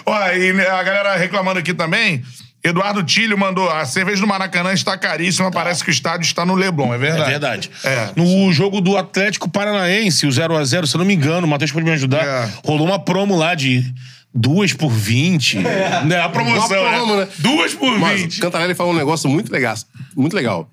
[0.07, 2.23] Ó, e né, a galera reclamando aqui também.
[2.65, 6.55] Eduardo Tilho mandou: a cerveja do Maracanã está caríssima, parece que o estádio está no
[6.55, 7.31] Leblon, é É verdade?
[7.31, 7.71] verdade.
[7.85, 8.11] É.
[8.15, 11.85] No jogo do Atlético Paranaense, o 0x0, se eu não me engano, o Matheus pode
[11.85, 12.49] me ajudar, É.
[12.65, 13.85] rolou uma promo lá de
[14.33, 15.59] duas por 20.
[16.07, 16.21] Né?
[16.21, 17.25] A promoção, Uma promo, né?
[17.25, 17.29] né?
[17.39, 18.41] Duas por Mas 20.
[18.41, 19.75] Cantarelli falou um negócio muito legal,
[20.17, 20.71] muito legal.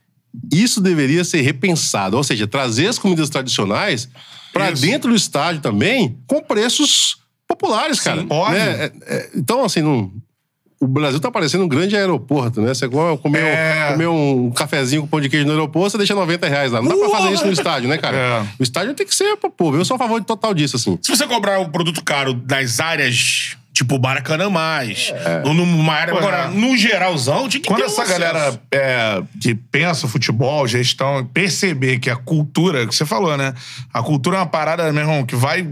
[0.54, 4.08] Isso deveria ser repensado, ou seja, trazer as comidas tradicionais
[4.54, 7.18] para dentro do estádio também, com preços
[7.60, 8.26] populares, cara.
[8.30, 8.60] óbvio.
[8.60, 8.84] Né?
[9.08, 10.12] É- é- então, assim, não-
[10.80, 12.74] o Brasil tá parecendo um grande aeroporto, né?
[12.74, 13.88] Você come- comer, É.
[13.90, 16.82] um, comer um cafezinho com pão de queijo no aeroporto, você deixa 90 reais lá.
[16.82, 18.16] Não dá pra fazer isso no estádio, né, cara?
[18.18, 18.42] É.
[18.60, 19.76] O estádio tem que ser pro povo.
[19.78, 20.98] Eu sou a favor de total disso, assim.
[21.02, 25.12] Se você cobrar um produto caro das áreas, tipo Baracanã mais,
[25.44, 26.14] ou numa área.
[26.16, 26.48] Agora, é.
[26.48, 28.20] no geralzão, tinha que Quando ter essa acesso.
[28.20, 33.54] galera é, que pensa futebol, gestão, perceber que a cultura, que você falou, né?
[33.94, 35.68] A cultura é uma parada, meu irmão, que vai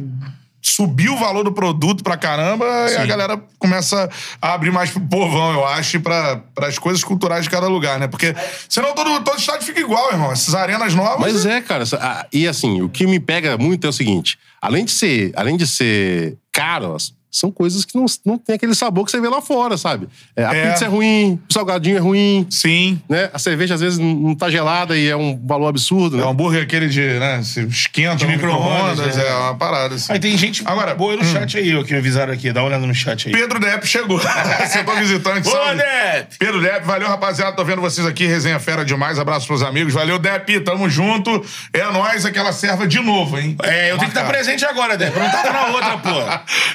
[0.68, 4.10] subir o valor do produto pra caramba e a galera começa
[4.42, 8.00] a abrir mais pro povão, eu acho, e pra, pras coisas culturais de cada lugar,
[8.00, 8.08] né?
[8.08, 8.36] Porque
[8.68, 10.32] senão todo, todo estádio fica igual, irmão.
[10.32, 11.20] Essas arenas novas.
[11.20, 11.84] Mas é, cara.
[11.84, 15.32] essa- ah, E assim, o que me pega muito é o seguinte: além de ser,
[15.36, 16.96] além de ser caro,
[17.40, 20.08] são coisas que não, não tem aquele sabor que você vê lá fora, sabe?
[20.36, 20.72] É, a É.
[20.72, 23.02] pizza é ruim, o salgadinho é ruim, Sim.
[23.10, 23.30] né?
[23.34, 26.24] A cerveja às vezes não- tá gelada e é um valor absurdo, né?
[26.24, 27.42] É um hambúrguer aquele de, né?
[27.44, 29.28] Se esquenta no micro-ondas, é.
[29.28, 30.14] É uma parada assim.
[30.14, 32.52] Aí tem gente Agora, boa no chat aí, ó, que me avisaram aqui.
[32.52, 33.34] Dá uma olhada no chat aí.
[33.34, 34.20] Pedro Depp chegou.
[34.70, 35.50] Setor visitante.
[35.50, 35.74] Boa.
[35.76, 36.38] Depp!
[36.38, 37.56] Pedro Depp, valeu, rapaziada.
[37.56, 39.18] Tô vendo vocês aqui, resenha fera demais.
[39.20, 39.94] Abraço pros amigos.
[39.94, 41.44] Valeu, Depp, tamo junto.
[41.74, 43.56] É nós, aquela serva de novo, hein?
[43.64, 45.18] É, eu tenho que estar presente agora, Depp.
[45.18, 46.10] Não tava na outra, pô.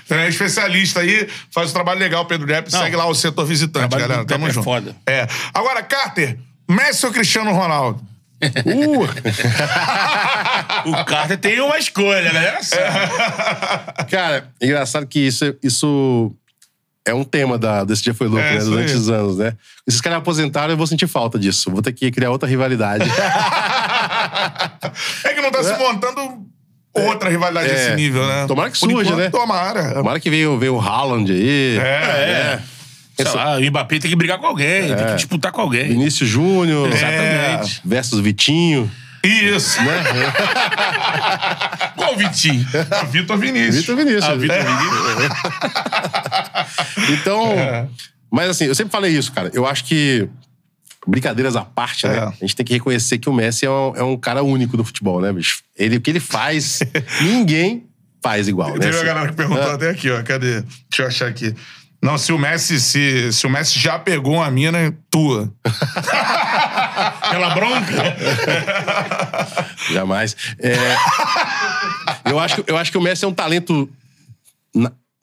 [0.15, 2.70] É especialista aí, faz um trabalho legal, Pedro Depp.
[2.72, 2.80] Não.
[2.80, 4.26] Segue lá o setor visitante, Trabalho galera.
[4.26, 4.64] Tamo é junto.
[4.64, 4.94] foda.
[5.07, 5.26] É.
[5.55, 6.38] Agora, Carter,
[6.68, 8.00] Messi ou Cristiano Ronaldo?
[8.42, 9.07] Uh,
[10.90, 12.62] O Carter tem uma escolha, galera.
[12.62, 14.11] sabe.
[14.11, 16.34] cara, é engraçado que isso, isso
[17.07, 18.64] é um tema da, desse Dia Foi Louco, É, né?
[18.64, 18.96] Durante aí.
[18.98, 19.55] os anos, né?
[19.86, 21.70] Esses caras aposentaram, eu vou sentir falta disso.
[21.70, 23.05] Vou ter que criar outra rivalidade.
[25.24, 26.46] É que não tá se montando
[26.95, 27.74] outra rivalidade É.
[27.74, 28.47] desse nível, né?
[28.47, 29.30] Tomara que surja, enquanto, né?
[29.30, 29.95] Tomara.
[29.95, 31.78] Tomara que venha, venha o Haaland aí.
[31.78, 32.59] É.
[33.16, 35.88] Sei lá, o Mbappé tem que brigar com alguém, tem que disputar com alguém.
[35.88, 36.88] Vinícius Júnior.
[36.93, 37.80] Exatamente.
[37.84, 38.90] Versus Vitinho.
[39.22, 39.80] Isso.
[39.80, 40.03] Né?
[41.97, 42.66] Qual o Vitinho?
[43.12, 43.76] Vitor Vinícius.
[43.76, 44.40] Vitor Vinícius.
[44.40, 45.32] Vitor Vinícius.
[47.11, 47.53] Então.
[47.53, 47.86] É.
[48.30, 49.51] Mas assim, eu sempre falei isso, cara.
[49.53, 50.28] Eu acho que.
[51.07, 52.16] Brincadeiras à parte, né?
[52.16, 52.20] É.
[52.22, 54.84] A gente tem que reconhecer que o Messi é um, é um cara único do
[54.84, 55.62] futebol, né, bicho?
[55.76, 56.80] Ele, o que ele faz,
[57.20, 57.86] ninguém
[58.22, 58.78] faz igual, né?
[58.78, 59.74] Teve a Assim, galera que perguntou é.
[59.74, 60.22] até aqui, ó.
[60.22, 60.61] Cadê?
[60.61, 61.55] Deixa eu achar aqui.
[62.00, 65.53] Não, se o Messi, se, se o Messi já pegou uma mina, é tua.
[67.30, 68.16] Pela bronca?
[69.92, 70.36] Jamais.
[70.59, 70.74] É,
[72.30, 73.88] eu, acho, que- eu acho que o Messi é um talento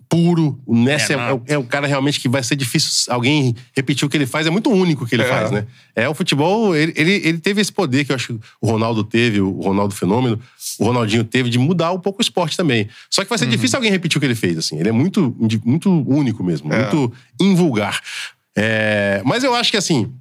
[0.10, 0.60] puro.
[0.66, 3.55] O Messi É, é, é o- é um cara realmente que vai ser difícil alguém
[3.76, 4.47] repetir o que ele faz.
[4.47, 5.28] É muito único o que ele É.
[5.28, 5.68] faz, né?
[5.95, 9.03] É, o futebol, ele, ele, ele teve esse poder que eu acho que o Ronaldo
[9.03, 10.39] teve, o Ronaldo Fenômeno,
[10.80, 12.89] o Ronaldinho teve, de mudar um pouco o esporte também.
[13.10, 13.51] Só que vai ser Uhum.
[13.51, 14.80] difícil alguém repetir o que ele fez, assim.
[14.80, 16.80] Ele é muito, muito único mesmo, É.
[16.82, 18.01] muito invulgar.
[18.57, 20.12] É, mas eu acho que, assim,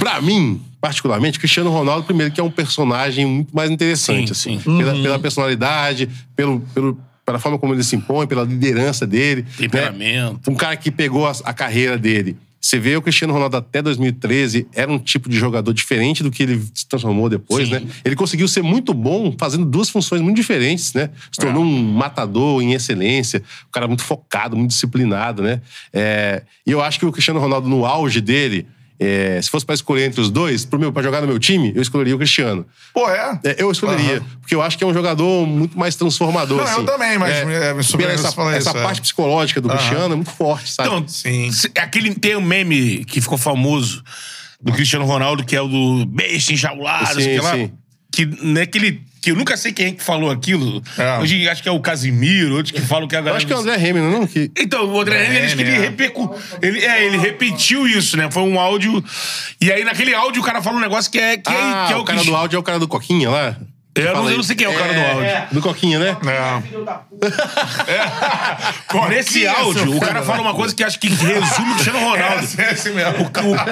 [0.00, 4.60] Pra mim, particularmente, Cristiano Ronaldo, primeiro, que é um personagem muito mais interessante, Sim, assim.
[4.64, 4.78] sim.
[4.78, 6.98] Pela, pela personalidade, pelo, pelo,
[7.32, 9.44] pela forma como ele se impõe, pela liderança dele.
[9.56, 10.50] Temperamento.
[10.50, 10.52] Né?
[10.52, 12.36] Um cara que pegou a, a carreira dele.
[12.60, 16.44] Você vê o Cristiano Ronaldo até 2013, era um tipo de jogador diferente do que
[16.44, 17.74] ele se transformou depois, Sim.
[17.74, 17.82] né?
[18.04, 21.10] Ele conseguiu ser muito bom fazendo duas funções muito diferentes, né?
[21.32, 25.60] Se tornou um matador em excelência, um cara muito focado, muito disciplinado, né?
[25.92, 28.64] É, e eu acho que o Cristiano Ronaldo, no auge dele,
[29.00, 31.72] é, se fosse pra escolher entre os dois, pro meu, pra jogar no meu time,
[31.74, 32.64] eu escolheria o Cristiano.
[32.94, 33.40] Pô, é?
[33.44, 34.26] É, eu escolheria, Aham.
[34.40, 36.58] porque eu acho que é um jogador muito mais transformador.
[36.58, 36.84] Não, eu assim.
[36.86, 38.82] também, mas, é, me pela você falar essa, isso, é.
[38.82, 39.78] parte psicológica do Aham.
[39.78, 40.88] Cristiano é muito forte, sabe?
[40.88, 41.50] Então, Sim.
[41.50, 44.02] se- aquele, tem um meme que ficou famoso
[44.60, 47.54] do Cristiano Ronaldo, que é o do besta enjaulado, Sim, sei lá.
[47.54, 47.72] sim.
[48.12, 50.82] Que, né, que, ele, que eu nunca sei quem é que falou aquilo.
[50.98, 51.18] É.
[51.20, 53.36] Hoje acho que é o Casimiro, outros que falam que é a eu galera.
[53.38, 54.26] acho que é o André Hamilton, não?
[54.26, 54.50] Que...
[54.58, 55.78] Então, o André Henrique, ele disse que ele, é.
[55.78, 56.34] repercu...
[56.60, 58.28] ele, é, ele repetiu isso, né?
[58.30, 59.02] Foi um áudio.
[59.60, 61.92] E aí, naquele áudio, o cara fala um negócio que é, que é, Ah, que
[61.92, 63.56] é o cara Cristi- do áudio é o cara do Coquinha lá?
[63.94, 65.24] Eu não- eu não sei quem é o cara do áudio.
[65.24, 65.48] É.
[65.52, 66.16] Do Coquinha, né?
[66.26, 66.62] É.
[66.72, 67.02] Puta.
[69.08, 72.44] Nesse áudio, o cara fala uma coisa que acho que resume o Cristiano Ronaldo.
[72.44, 73.18] Esse, esse mesmo.
[73.22, 73.26] O,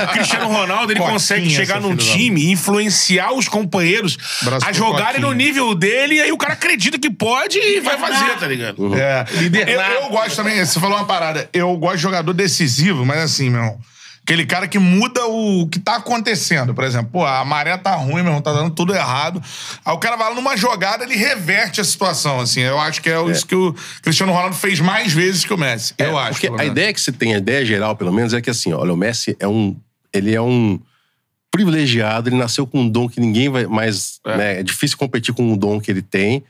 [0.05, 4.73] o Cristiano Ronaldo, ele Coquinha, consegue chegar num time e influenciar os companheiros Braço a
[4.73, 8.47] jogarem no nível dele, e aí o cara acredita que pode e vai fazer, tá
[8.47, 8.95] ligado?
[8.95, 9.25] É.
[9.33, 9.95] Liderado.
[9.95, 11.49] Eu, eu gosto também, você falou uma parada.
[11.53, 13.79] Eu gosto de jogador decisivo, mas assim, meu irmão.
[14.31, 16.73] Aquele cara que muda o que tá acontecendo.
[16.73, 19.43] Por exemplo, pô, a maré tá ruim, meu irmão, tá dando tudo errado.
[19.85, 22.61] Aí o cara vai lá numa jogada, ele reverte a situação, assim.
[22.61, 25.95] Eu acho que é, isso que o Cristiano Ronaldo fez mais vezes que o Messi.
[25.99, 26.47] eu acho.
[26.47, 28.73] É, Porque a ideia que você tem, a ideia geral, pelo menos, é que assim,
[28.73, 29.77] olha, o Messi é um.
[30.13, 30.79] Ele é um
[31.51, 34.21] privilegiado, ele nasceu com um dom que ninguém vai mais.
[34.25, 36.45] É, né, é difícil competir com o dom que ele tem.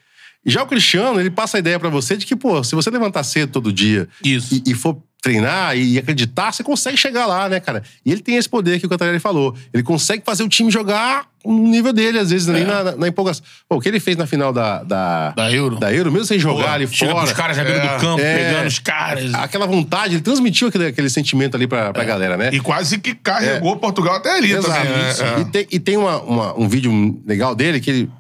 [0.45, 3.23] Já o Cristiano, ele passa a ideia pra você de que, pô, se você levantar
[3.25, 7.83] cedo todo dia e, e for treinar e acreditar, você consegue chegar lá, né, cara?
[8.05, 9.55] E ele tem esse poder que o Cantarelli falou.
[9.73, 13.09] Ele consegue fazer o time jogar no nível dele, às vezes, ali na, na, na
[13.09, 13.43] empolgação.
[13.69, 15.79] Pô, o que ele fez na final da, da, Da Euro.
[15.79, 17.25] da Euro, mesmo sem jogar ali Chega fora.
[17.25, 18.37] pros caras já beira do campo, É.
[18.49, 19.35] pegando os caras.
[19.35, 22.51] Aquela vontade, ele transmitiu aquele, aquele sentimento ali pra, pra galera, né?
[22.53, 24.69] E quase que carregou Portugal até ali Exato.
[24.69, 24.91] também.
[24.93, 25.11] né?
[25.37, 25.41] É.
[25.41, 28.11] E tem, e tem uma, uma- um vídeo legal dele que ele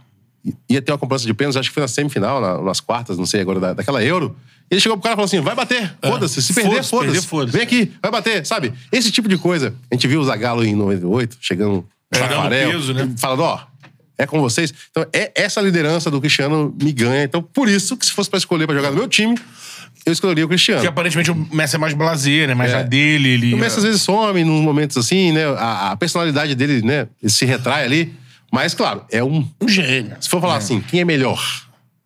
[0.68, 3.26] ia ter uma cobrança de pênalti, acho que foi na semifinal, na- nas quartas, não
[3.26, 4.34] sei agora, da- daquela Euro.
[4.70, 6.40] Ele chegou pro cara e falou assim: vai bater, foda-se.
[6.40, 7.52] Se perder, Foda-se, foda-se.
[7.56, 8.72] Vem aqui, vai bater, sabe?
[8.92, 9.74] Esse tipo de coisa.
[9.90, 13.10] A gente viu o Zagallo em 98, chegando Tirando Tafarel, peso, né?
[13.18, 13.60] falando, ó,
[14.16, 14.72] é com vocês.
[14.90, 17.24] Então, é essa liderança do Cristiano me ganha.
[17.24, 19.36] Então, por isso que se fosse pra escolher pra jogar no meu time,
[20.06, 20.80] eu escolheria o Cristiano.
[20.82, 22.54] Que aparentemente o Messi é mais blazer, né?
[22.54, 22.76] Mais É.
[22.76, 23.28] na dele.
[23.30, 23.54] Ele...
[23.54, 25.46] O Messi às vezes some nos momentos assim, né?
[25.58, 27.08] A, a personalidade dele, né?
[27.22, 28.14] Ele se retrai ali.
[28.52, 29.48] Mas, claro, é um.
[29.60, 30.16] um gênio.
[30.20, 31.40] Se for falar assim, quem é melhor?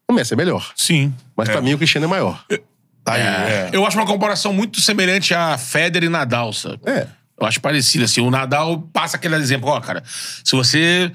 [0.09, 0.71] O Messi é melhor.
[0.77, 1.12] Sim.
[1.37, 2.45] Mas pra mim o Cristiano é maior.
[3.05, 3.70] Tá aí, é.
[3.72, 6.80] Eu acho uma comparação muito semelhante a Federer e Nadal, sabe?
[6.87, 7.07] É.
[7.41, 8.20] Eu acho parecido, assim.
[8.20, 11.11] O Nadal passa aquele exemplo, ó, cara, se você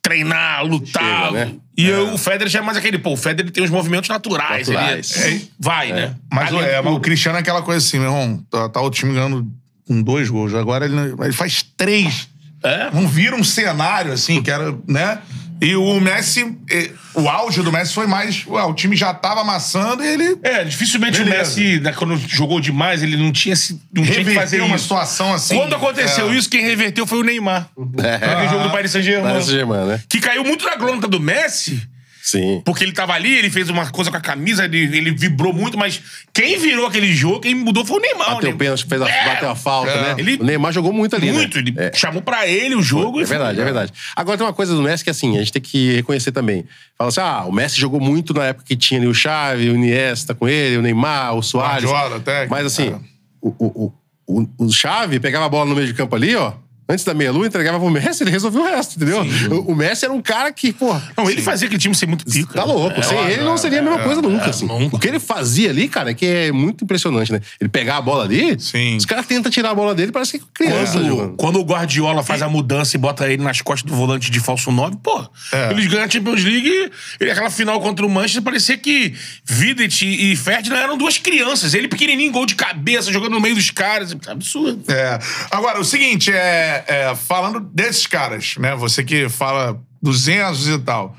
[0.00, 1.26] treinar, lutar...
[1.28, 1.54] Chega, né?
[1.76, 4.68] E eu- o Federer já é mais aquele, pô, o Federer tem os movimentos naturais.
[4.68, 5.16] Naturais.
[5.26, 6.14] Ele é- vai, né?
[6.32, 8.44] Mas, é, mas o Cristiano é aquela coisa assim, meu irmão.
[8.50, 9.46] Tá, tá o time ganhando
[9.86, 10.54] com dois gols.
[10.54, 12.28] Agora ele, ele faz três.
[12.64, 12.90] É?
[12.92, 15.18] Não vira um cenário assim, que era, né?
[15.64, 18.44] E o Messi, eh, o auge do Messi foi mais.
[18.48, 21.36] Ué, o time já tava amassando e ele É, dificilmente Beleza.
[21.36, 24.74] o Messi, né, quando jogou demais, ele não tinha, se- não tinha que fazer uma
[24.74, 24.82] isso.
[24.86, 25.56] situação assim.
[25.56, 26.34] Quando aconteceu é.
[26.36, 27.68] isso, quem reverteu foi o Neymar.
[28.02, 28.14] É.
[28.26, 29.30] Aquele jogo do Paris Saint-Germain.
[29.30, 30.00] Paris Saint-Germain, né?
[30.08, 31.80] Que caiu muito na glonta do Messi,
[32.22, 32.62] Sim.
[32.64, 35.76] porque ele tava ali, ele fez uma coisa com a camisa, ele, ele vibrou muito,
[35.76, 36.00] mas
[36.32, 38.34] quem virou aquele jogo, quem mudou foi o Neymar.
[38.34, 38.54] Bateu né?
[38.54, 40.02] o pênalti, fez a, É, bateu a falta, É.
[40.02, 40.14] né?
[40.18, 41.64] Ele- o Neymar jogou muito ali, Muito, né?
[41.66, 41.92] ele É.
[41.92, 43.18] chamou pra ele o jogo.
[43.20, 43.92] É e foi- verdade, é verdade.
[44.14, 46.64] Agora tem uma coisa do Messi que assim, a gente tem que reconhecer também.
[46.96, 49.74] Fala assim: ah, o Messi jogou muito na época que tinha ali o Xavi, o
[49.74, 51.84] Iniesta com ele, o Neymar, o Soares.
[51.84, 52.98] Guardiola, técnico, Mas assim, é.
[53.40, 53.92] o, o,
[54.26, 56.52] o, o, o Xavi pegava a bola no meio de campo ali, ó.
[56.92, 59.22] Antes da meia-lua, entregava pro Messi, ele resolveu o resto, entendeu?
[59.50, 60.94] O, o Messi era um cara que, pô.
[61.16, 62.52] Não, ele fazia aquele time ser muito pica.
[62.54, 63.00] Tá louco.
[63.00, 64.66] É, Sem ó, ele não seria a mesma coisa nunca, assim.
[64.66, 64.96] nunca.
[64.96, 67.40] O que ele fazia ali, cara, é que é muito impressionante, né?
[67.58, 68.96] Ele pegar a bola ali, Sim.
[68.96, 72.22] os caras tentam tirar a bola dele, parece que é criança Quando, quando o Guardiola
[72.22, 75.70] faz a mudança e bota ele nas costas do volante de falso 9, pô, É.
[75.70, 76.90] eles ganham a Champions League
[77.20, 79.14] e aquela final contra o Manchester parecia que
[79.44, 81.72] Videt e Ferdinand eram duas crianças.
[81.74, 84.14] Ele pequenininho, gol de cabeça, jogando no meio dos caras.
[84.26, 84.82] Absurdo.
[84.92, 85.18] É.
[85.50, 88.74] Agora, o seguinte, é, é, falando desses caras, né?
[88.76, 91.16] Você que fala dos Enzos e tal.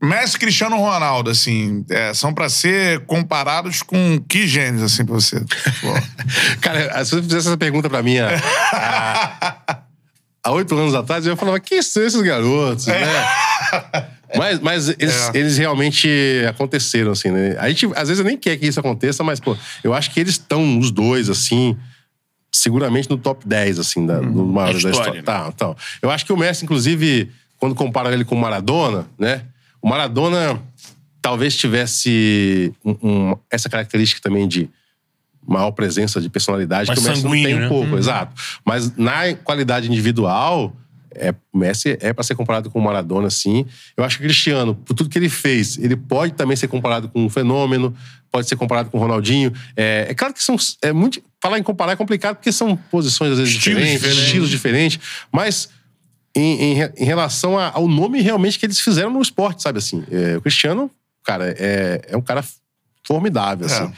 [0.00, 5.14] Messi e Cristiano Ronaldo, assim, é, são pra ser comparados com que gênios, assim, pra
[5.16, 5.42] você?
[6.62, 9.80] Cara, se você fizesse essa pergunta pra mim há-
[10.52, 12.96] oito anos atrás, eu falava, quem são esses garotos, né?
[14.36, 15.38] Mas, mas eles, É.
[15.38, 16.08] eles realmente
[16.48, 17.56] aconteceram, assim, né?
[17.58, 20.34] A gente, às vezes, nem quer que isso aconteça, mas, pô, eu acho que eles
[20.34, 21.76] estão, os dois, assim,
[22.50, 25.22] seguramente no top 10, assim, da, do maior Da da história, história.
[25.22, 25.76] Tá, então.
[26.02, 29.42] Eu acho que o Messi, inclusive, quando compara ele com o Maradona, né?
[29.82, 30.60] O Maradona
[31.20, 34.68] talvez tivesse um- um- essa característica também de
[35.46, 37.68] maior presença de personalidade Mais que o Messi não tem um né?
[37.68, 38.34] pouco, exato.
[38.64, 40.74] Mas na qualidade individual,
[41.14, 43.64] é, o Messi é para ser comparado com o Maradona, sim.
[43.96, 47.08] Eu acho que o Cristiano, por tudo que ele fez, ele pode também ser comparado
[47.08, 47.94] com um fenômeno,
[48.30, 49.52] pode ser comparado com o Ronaldinho.
[49.76, 50.56] É, é claro que são.
[50.82, 54.24] É muito, falar em comparar é complicado porque são posições, às vezes, Estilos diferentes, diferentes.
[54.26, 55.00] estilos diferentes,
[55.32, 55.68] mas.
[56.36, 60.04] Em, em em relação a- ao nome realmente que eles fizeram no esporte, sabe assim?
[60.10, 60.88] É, o Cristiano,
[61.24, 62.44] cara, é, é um cara
[63.04, 63.84] formidável, assim.
[63.84, 63.92] É.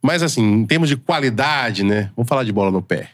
[0.00, 2.10] Mas, assim, em termos de qualidade, né?
[2.14, 3.08] Vamos falar de bola no pé.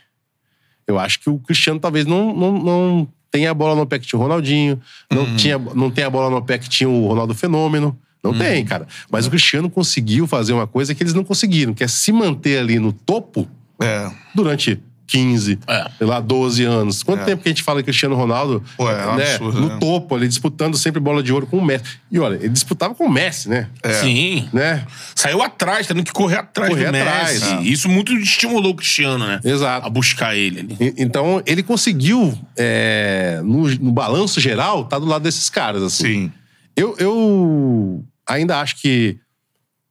[0.88, 4.06] Eu acho que o Cristiano talvez não, não, não tenha a bola no pé que
[4.06, 4.80] tinha o Ronaldinho,
[5.12, 5.36] não, Uhum.
[5.36, 7.96] tinha, não tem a bola no pé que tinha o Ronaldo Fenômeno.
[8.24, 8.38] Não Uhum.
[8.38, 8.86] tem, cara.
[9.10, 12.58] Mas o Cristiano conseguiu fazer uma coisa que eles não conseguiram, que é se manter
[12.58, 13.46] ali no topo
[13.80, 14.10] é.
[14.34, 15.90] durante 15, É.
[15.96, 17.02] sei lá, 12 anos.
[17.02, 17.24] Quanto É.
[17.24, 19.76] tempo que a gente fala de Cristiano Ronaldo Pô, é né, absurdo, no né?
[19.80, 21.84] topo ali, disputando sempre bola de ouro com o Messi.
[22.12, 23.68] E olha, ele disputava com o Messi, né?
[24.00, 24.48] Sim.
[24.52, 24.86] né?
[25.14, 27.08] Saiu atrás, tendo que correr atrás Correr do Messi.
[27.08, 27.60] atrás, ah.
[27.62, 29.40] Isso muito estimulou o Cristiano, né?
[29.42, 29.86] Exato.
[29.86, 30.76] A buscar ele ali.
[30.78, 36.04] E- Então, ele conseguiu, é, no, no balanço geral, tá do lado desses caras, assim.
[36.04, 36.32] Sim.
[36.76, 39.16] Eu, eu ainda acho que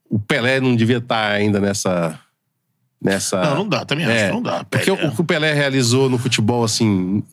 [0.09, 2.18] o Pelé não devia estar ainda nessa...
[3.01, 4.63] nessa Não, não dá, também acho É, que não dá.
[4.63, 7.23] Porque o que o Pelé realizou no futebol, assim,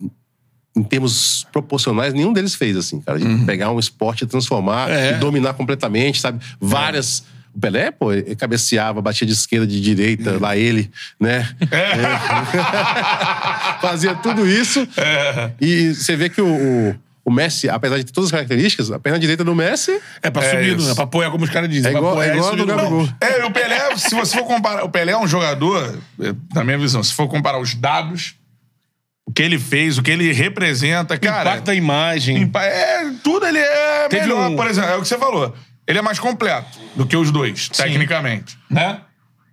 [0.76, 3.18] em termos proporcionais, nenhum deles fez, assim, cara.
[3.18, 5.12] De pegar um esporte e transformar É.
[5.12, 6.44] e dominar completamente, sabe?
[6.60, 7.24] Várias.
[7.54, 10.90] O Pelé, pô, ele cabeceava, batia de esquerda, de direita, lá ele,
[11.20, 11.48] né?
[11.70, 11.94] É.
[13.80, 14.86] Fazia tudo isso.
[15.60, 16.94] E você vê que o, o,
[17.24, 20.44] o Messi, apesar de ter todas as características, a perna direita do Messi É pra
[20.44, 20.88] É subir, isso.
[20.88, 20.94] né?
[20.94, 21.88] Pra apoiar, como os caras dizem.
[21.88, 23.08] É pra igual- apoiar é e igual a do Gabigol.
[23.20, 24.84] É, o Pelé, se você for comparar.
[24.84, 28.34] O Pelé é um jogador, eh, na minha visão, se for comparar os dados,
[29.26, 31.50] o que ele fez, o que ele representa, cara.
[31.50, 32.36] Impacto da imagem.
[32.42, 34.90] Impa- É, tudo ele é Teve melhor, um- por exemplo.
[34.90, 35.54] É o que você falou.
[35.86, 38.58] Ele é mais completo do que os dois, tecnicamente.
[38.70, 39.00] Né?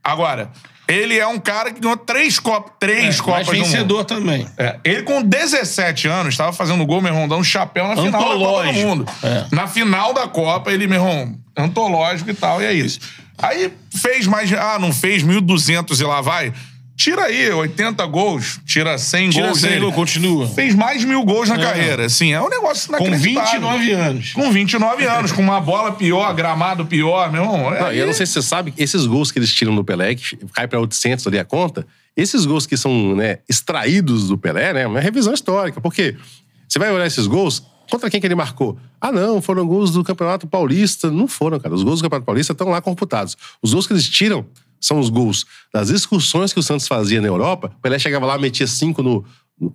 [0.03, 0.49] Agora,
[0.91, 3.65] ele é um cara que ganhou três, cop três É, Copas mas do Mundo.
[3.65, 4.47] vencedor também.
[4.57, 8.11] É, ele com 17 anos estava fazendo gol, meu irmão, dando um chapéu na final
[8.11, 8.73] da Copa do.
[8.73, 9.05] Mundo.
[9.23, 9.45] É.
[9.51, 12.99] Na final da Copa, ele, meu irmão, antológico e tal, e é isso.
[13.37, 14.51] Aí fez mais.
[14.53, 16.53] Ah, não fez 1.200 e lá vai.
[17.01, 19.59] Tira aí 80 gols, tira 100 Tira gols.
[19.59, 19.81] 100 dele.
[19.81, 20.47] gol, continua.
[20.49, 22.05] Fez mais de mil gols na carreira.
[22.05, 23.59] Assim, é um negócio Com inacreditável.
[23.71, 24.33] 29 anos.
[24.33, 27.73] Com 29 anos, com uma bola pior, gramado pior, meu irmão.
[27.73, 29.83] É, Não, e eu não sei se você sabe, esses gols que eles tiram do
[29.83, 34.37] Pelé, que cai pra 800 ali a conta, esses gols que são né, extraídos do
[34.37, 35.81] Pelé, né, é uma revisão histórica.
[35.81, 36.15] Porque
[36.69, 38.77] você vai olhar esses gols, contra quem que ele marcou?
[39.01, 41.09] Ah, não, foram gols do Campeonato Paulista.
[41.09, 41.73] Não foram, cara.
[41.73, 43.35] Os gols do Campeonato Paulista estão lá computados.
[43.59, 44.45] Os gols que eles tiram
[44.81, 47.71] são os gols das excursões que o Santos fazia na Europa.
[47.77, 49.23] O Pelé chegava lá, metia cinco no,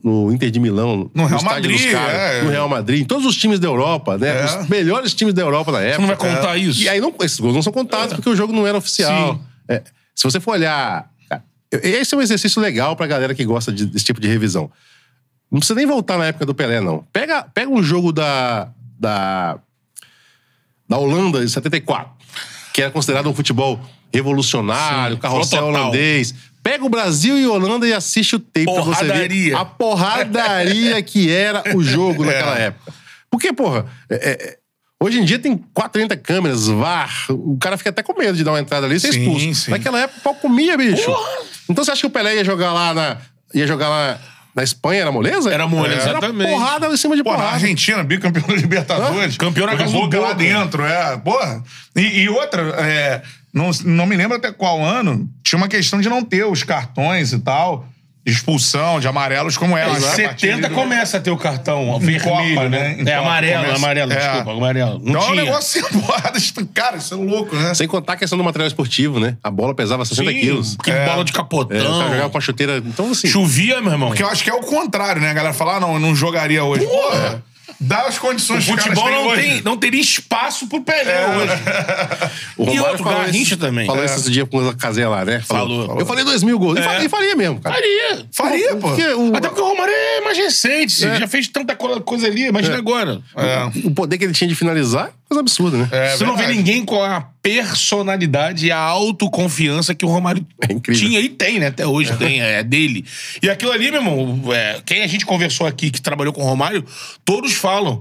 [0.03, 2.43] no Inter de Milão, No Real estádio dos Madrid, caras, é.
[2.43, 4.29] no Real Madrid, em todos os times da Europa, né?
[4.43, 4.45] É.
[4.63, 5.95] Os melhores times da Europa na época.
[5.95, 6.83] Você não vai contar isso?
[6.83, 9.35] E aí não, esses gols não são contados porque o jogo não era oficial.
[9.35, 9.41] Sim.
[9.69, 9.83] É,
[10.15, 11.09] se você for olhar.
[11.29, 14.71] cara, Esse é um exercício legal pra galera que gosta de- desse tipo de revisão.
[15.51, 17.07] Não precisa nem voltar na época do Pelé, não.
[17.13, 19.59] Pega, pega um jogo da, da,
[20.89, 22.11] da Holanda de 74,
[22.73, 23.81] que era considerado um futebol
[24.13, 25.81] revolucionário, Sim, carrossel total.
[25.83, 26.35] holandês.
[26.63, 29.59] Pega o Brasil e Holanda e assiste o tape pra você ver Porradaria.
[29.59, 32.93] a porradaria que era o jogo naquela época.
[33.31, 34.57] Porque, porra, é- é-
[35.01, 38.53] hoje em dia tem 40 câmeras, VAR, o cara fica até com medo de dar
[38.53, 39.55] uma entrada ali e ser Sim, expulso.
[39.67, 39.71] sim.
[39.71, 41.15] Naquela época, o pau comia, bicho.
[41.69, 43.17] Então você acha que o Pelé ia jogar lá na.
[43.55, 44.19] ia jogar lá
[44.55, 45.53] na Espanha, era moleza?
[45.53, 46.51] Era moleza, Era exatamente.
[46.51, 47.55] porrada em cima de Pô, na porrada.
[47.57, 49.35] Argentina, bicampeão da Libertadores.
[49.35, 49.39] Hã?
[49.39, 51.17] Campeão na a boca lá dentro, é.
[51.19, 51.63] Porra.
[51.95, 53.23] E, e outra, é,
[53.57, 57.33] não, não me lembro até qual ano, tinha uma questão de não ter os cartões
[57.33, 57.87] e tal,
[58.25, 59.93] de expulsão, de amarelos, como era.
[59.93, 60.01] Né?
[60.01, 62.69] Partir 70 do- começa a ter o cartão vermelho, Copa, né?
[62.69, 62.97] né?
[62.99, 63.77] É Copa amarelo, começa.
[63.77, 64.17] amarelo, É.
[64.17, 64.99] desculpa, amarelo.
[64.99, 65.45] Não Então é um tinha.
[65.45, 66.33] negócio assim, porra,
[66.75, 67.73] cara, isso é louco, né?
[67.73, 69.37] Sem contar a questão do material esportivo, né?
[69.45, 70.77] A bola pesava 60 Sim, quilos.
[70.83, 71.99] Que bola de É, o capotão.
[71.99, 72.79] cara jogava com a chuteira.
[72.79, 73.29] Então, assim.
[73.29, 74.09] Chovia, meu irmão.
[74.09, 75.31] Porque eu acho que é o contrário, né?
[75.31, 76.85] A galera fala, ah, não, eu não jogaria hoje.
[76.85, 77.43] Porra!
[77.79, 79.43] Dá as O condições caras futebol não, hoje.
[79.43, 81.27] tem, não teria espaço pro Pelé É.
[81.29, 81.53] hoje.
[82.57, 83.87] O E Romário outro, falou Garrincha também.
[83.87, 84.07] Falou É.
[84.07, 85.41] esse dia com a casinha lá, né?
[85.47, 85.99] Falou.
[86.01, 86.79] Eu falei dois mil gols.
[86.79, 87.05] E É.
[87.05, 87.74] E faria mesmo, cara.
[87.74, 88.27] Faria.
[88.33, 88.89] Faria, pô.
[88.89, 91.05] Porque o, Até porque o Romário é mais recente.
[91.07, 91.16] É.
[91.20, 92.47] Já fez tanta co- coisa ali.
[92.47, 93.20] Imagina agora.
[93.37, 93.70] É.
[93.87, 95.89] o poder que ele tinha de finalizar, coisa absurda, né?
[95.91, 100.93] É Você não vê ninguém com a personalidade e a autoconfiança que o Romário É
[100.93, 101.68] tinha e tem, né?
[101.68, 103.05] Até hoje tem, é dele.
[103.43, 106.45] E aquilo ali, meu irmão, é, quem a gente conversou aqui que trabalhou com o
[106.45, 106.85] Romário,
[107.24, 108.01] todos falam.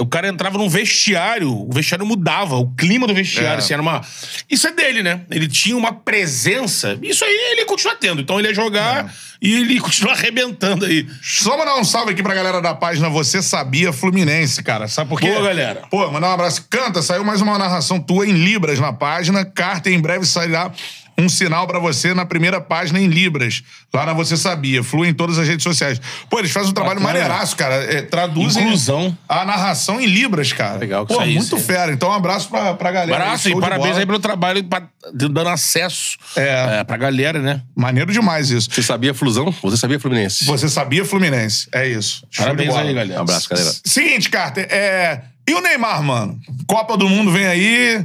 [0.00, 3.58] O cara entrava num vestiário, o vestiário mudava, o clima do vestiário, É.
[3.58, 4.00] assim, era uma.
[4.48, 5.22] Isso é dele, né?
[5.28, 6.96] Ele tinha uma presença.
[7.02, 8.20] Isso aí ele continua tendo.
[8.20, 11.04] Então ele ia jogar e ele continua arrebentando aí.
[11.20, 14.86] Só mandar um salve aqui pra galera da página Você Sabia Fluminense, cara.
[14.86, 15.30] Sabe por quê?
[15.32, 15.82] Boa, galera.
[15.90, 16.64] Pô, mandar um abraço.
[16.70, 19.44] Canta, saiu mais uma narração tua em Libras na página.
[19.44, 20.70] Carta em breve sairá
[21.18, 23.62] um sinal pra você na primeira página em Libras.
[23.92, 24.84] Lá na Você Sabia.
[24.84, 26.00] Flui em todas as redes sociais.
[26.30, 27.18] Pô, eles fazem um trabalho Bacana.
[27.20, 27.74] maneiraço, cara.
[27.74, 29.16] É, traduzem Inclusão.
[29.28, 30.78] a narração em Libras, cara.
[30.78, 31.64] Legal que Pô, isso muito sim.
[31.64, 31.92] fera.
[31.92, 33.22] Então, um abraço pra, pra galera.
[33.24, 36.78] Abraço aí, e parabéns aí pelo trabalho pra- dando acesso É.
[36.80, 37.62] é, pra galera, né?
[37.74, 38.68] Maneiro demais isso.
[38.70, 39.50] Você sabia Flusão?
[39.62, 40.44] Você sabia Fluminense?
[40.44, 41.68] Você sabia Fluminense.
[41.72, 42.24] É isso.
[42.30, 43.18] Show Parabéns aí, galera.
[43.18, 43.72] Um abraço, galera.
[43.84, 45.22] Seguinte, Carter, é...
[45.48, 46.38] E o Neymar, mano?
[46.66, 48.04] Copa do Mundo vem aí.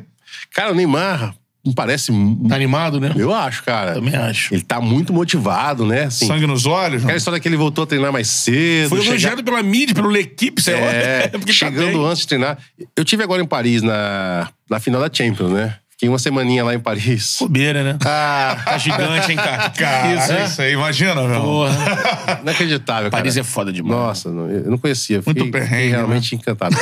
[0.56, 1.36] Cara, o Neymar
[1.66, 2.12] me parece.
[2.48, 3.14] Tá animado, né?
[3.16, 3.94] Eu acho, cara.
[3.94, 4.54] Também acho.
[4.54, 6.04] Ele tá muito motivado, né?
[6.04, 6.98] Assim, Sangue nos olhos.
[6.98, 7.18] Aquela Não?
[7.18, 8.90] história que ele voltou a treinar mais cedo.
[8.90, 10.92] Foi elogiado pela mídia, pelo L'Equipe, sei lá.
[10.92, 12.06] É, tá chegando bem.
[12.06, 12.58] antes de treinar.
[12.98, 15.76] Eu tive agora em Paris, na, na final da Champions, né?
[16.04, 17.38] Fiquei uma semaninha lá em Paris.
[17.40, 17.98] Bobeira, né?
[18.06, 19.70] Ah, Tá gigante, hein, cara?
[19.72, 21.42] Cara, Isso, isso, aí, imagina, meu.
[21.42, 22.40] Porra.
[22.42, 23.22] inacreditável, cara.
[23.24, 23.98] Paris é foda demais.
[23.98, 25.22] Nossa, não- eu não conhecia.
[25.26, 26.76] Muito Fiquei, perrengue, fiquei realmente encantado.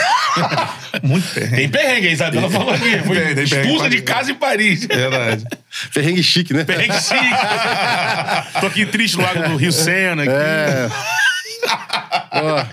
[1.04, 1.56] Muito perrengue.
[1.56, 2.98] Tem perrengue, a Isabela falou aqui.
[3.06, 4.86] Foi Tem, tem expulsa de casa em Paris.
[4.88, 5.46] Verdade.
[5.94, 6.64] perrengue chique, né?
[6.64, 7.36] Perrengue chique.
[8.60, 10.24] Tô aqui triste no lago do Rio Sena.
[10.24, 10.32] Aqui.
[10.32, 10.90] É.
[12.34, 12.66] Ó,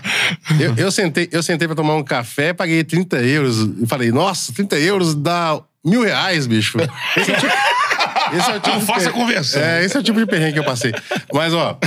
[0.59, 3.69] eu, eu sentei, eu sentei pra tomar um café, paguei 30 euros.
[3.81, 6.77] E falei, nossa, 30 euros dá mil reais, bicho.
[7.17, 7.53] Esse é o tipo,
[8.37, 9.61] esse é o tipo faça per- conversão.
[9.61, 10.93] É, esse é o tipo de perrengue que eu passei.
[11.33, 11.77] Mas, ó.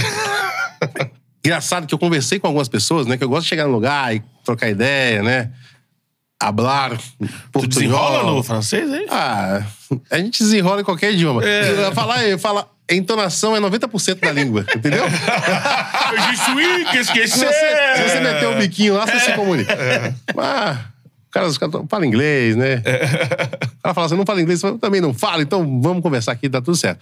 [1.45, 3.16] Engraçado que eu conversei com algumas pessoas, né?
[3.16, 5.51] Que eu gosto de chegar no lugar e trocar ideia, né?
[6.40, 6.97] Hablar.
[7.53, 9.07] Tu desenrola no francês, hein?
[9.11, 9.62] Ah,
[10.11, 11.40] a gente desenrola em qualquer idioma.
[11.95, 15.05] Falar, falar, a entonação é 90% da língua, entendeu?
[16.36, 17.53] Se você,
[17.97, 19.74] se você meter o biquinho lá, você se comunica.
[20.34, 20.78] Mas,
[21.32, 22.76] cara, os caras falam inglês, né?
[22.76, 26.48] O cara fala assim, não fala inglês, eu também não falo, então vamos conversar aqui,
[26.48, 27.00] tá tudo certo.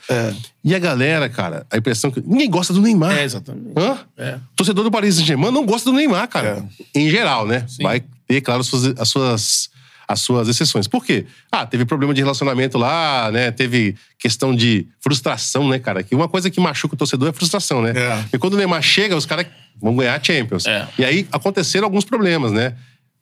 [0.64, 2.22] E a galera, cara, a impressão que.
[2.24, 3.18] Ninguém gosta do Neymar.
[3.18, 3.72] É, exatamente.
[3.76, 3.98] Hã?
[4.16, 4.38] É.
[4.54, 6.64] Torcedor do Paris Saint-Germain não gosta do Neymar, cara.
[6.94, 7.66] Em geral, né?
[7.82, 9.70] Vai ter, claro, as suas, as suas,
[10.06, 10.86] as suas exceções.
[10.86, 11.26] Por quê?
[11.50, 13.50] Ah, teve problema de relacionamento lá, né?
[13.50, 16.02] Teve questão de frustração, né, cara?
[16.02, 17.92] Que uma coisa que machuca o torcedor é frustração, né?
[17.96, 18.24] É.
[18.32, 19.46] E quando o Neymar chega, os caras
[19.80, 20.66] vão ganhar a Champions.
[20.66, 20.86] É.
[20.98, 22.74] E aí aconteceram alguns problemas, né?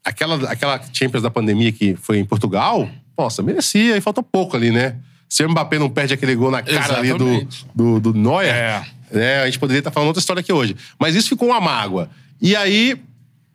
[0.04, 4.70] Aquela, aquela Champions da pandemia que foi em Portugal, nossa, merecia, e faltou pouco ali,
[4.70, 4.96] né?
[5.28, 7.66] Se o Mbappé não perde aquele gol na cara ali do, Exatamente.
[7.74, 8.86] do, do Neuer, É.
[9.10, 10.74] né, a gente poderia estar falando outra história aqui hoje.
[10.98, 12.08] Mas isso ficou uma mágoa.
[12.40, 12.96] E aí,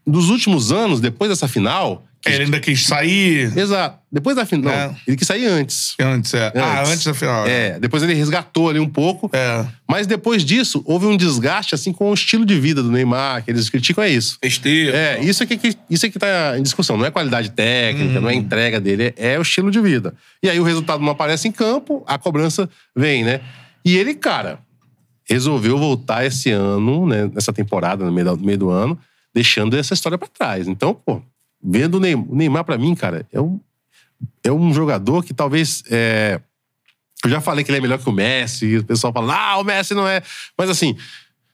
[0.06, 4.00] nos últimos anos, depois dessa final, Ele ainda quis sair Exato.
[4.12, 4.72] Depois da final.
[4.74, 4.96] É.
[5.08, 5.96] Ele quis sair antes.
[6.00, 6.52] antes, é.
[6.56, 6.92] Ah, Antes.
[6.92, 7.48] antes da final.
[7.48, 9.30] É, depois ele resgatou ali um pouco.
[9.34, 9.66] É.
[9.90, 13.52] Mas depois disso, houve um desgaste assim com o estilo de vida do Neymar, que
[13.52, 14.38] eles criticam é isso.
[14.42, 14.96] Besteira.
[14.96, 16.96] É, isso é que, isso é que tá em discussão.
[16.98, 20.14] Não é qualidade técnica, não é entrega dele, é, é o estilo de vida.
[20.42, 23.42] E aí o resultado não aparece em campo, a cobrança vem, né?
[23.84, 24.60] E ele, cara,
[25.30, 28.98] resolveu voltar esse ano, né, nessa temporada, no meio, do- no meio do ano,
[29.34, 30.68] deixando essa história pra trás.
[30.68, 31.22] Então, pô,
[31.64, 33.60] vendo o Neymar, o Neymar pra mim, cara, é um,
[34.44, 35.84] é um jogador que talvez.
[35.90, 36.40] é,
[37.24, 39.64] eu já falei que ele é melhor que o Messi, o pessoal fala, ah, o
[39.64, 40.22] Messi não é.
[40.58, 40.98] Mas assim,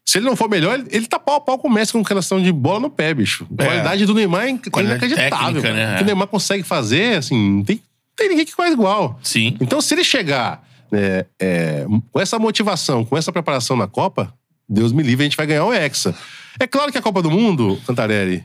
[0.04, 2.02] se ele não for melhor, ele, ele tá pau a pau com o Messi com
[2.02, 3.46] relação de bola no pé, bicho.
[3.58, 3.66] A É.
[3.68, 5.62] qualidade do Neymar é Qualidade inacreditável.
[5.62, 5.94] técnica, né?
[5.94, 7.84] O que o Neymar consegue fazer, assim, não tem, não
[8.18, 9.20] tem ninguém que faz igual.
[9.22, 9.56] Sim.
[9.62, 14.34] Então, se ele chegar né, é, com essa motivação, com essa preparação na Copa,
[14.68, 16.16] Deus me livre, a gente vai ganhar o Hexa.
[16.60, 18.44] É claro que a Copa do Mundo, Cantarelli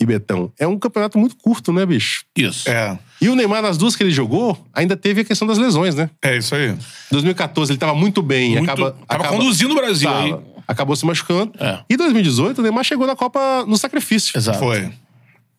[0.00, 2.24] e Betão, é um campeonato muito curto, né, bicho?
[2.36, 2.68] Isso.
[2.70, 2.98] É.
[3.20, 6.08] E o Neymar, nas duas que ele jogou, ainda teve a questão das lesões, né?
[6.22, 6.74] É isso aí.
[7.10, 8.52] 2014 ele tava muito bem.
[8.56, 10.24] Muito- acaba, tava acaba- conduzindo o Brasil Tava.
[10.24, 10.36] aí.
[10.66, 11.52] Acabou se machucando.
[11.58, 11.80] É.
[11.90, 14.36] E 2018 o Neymar chegou na Copa no sacrifício.
[14.38, 14.58] Exato.
[14.58, 14.90] Foi.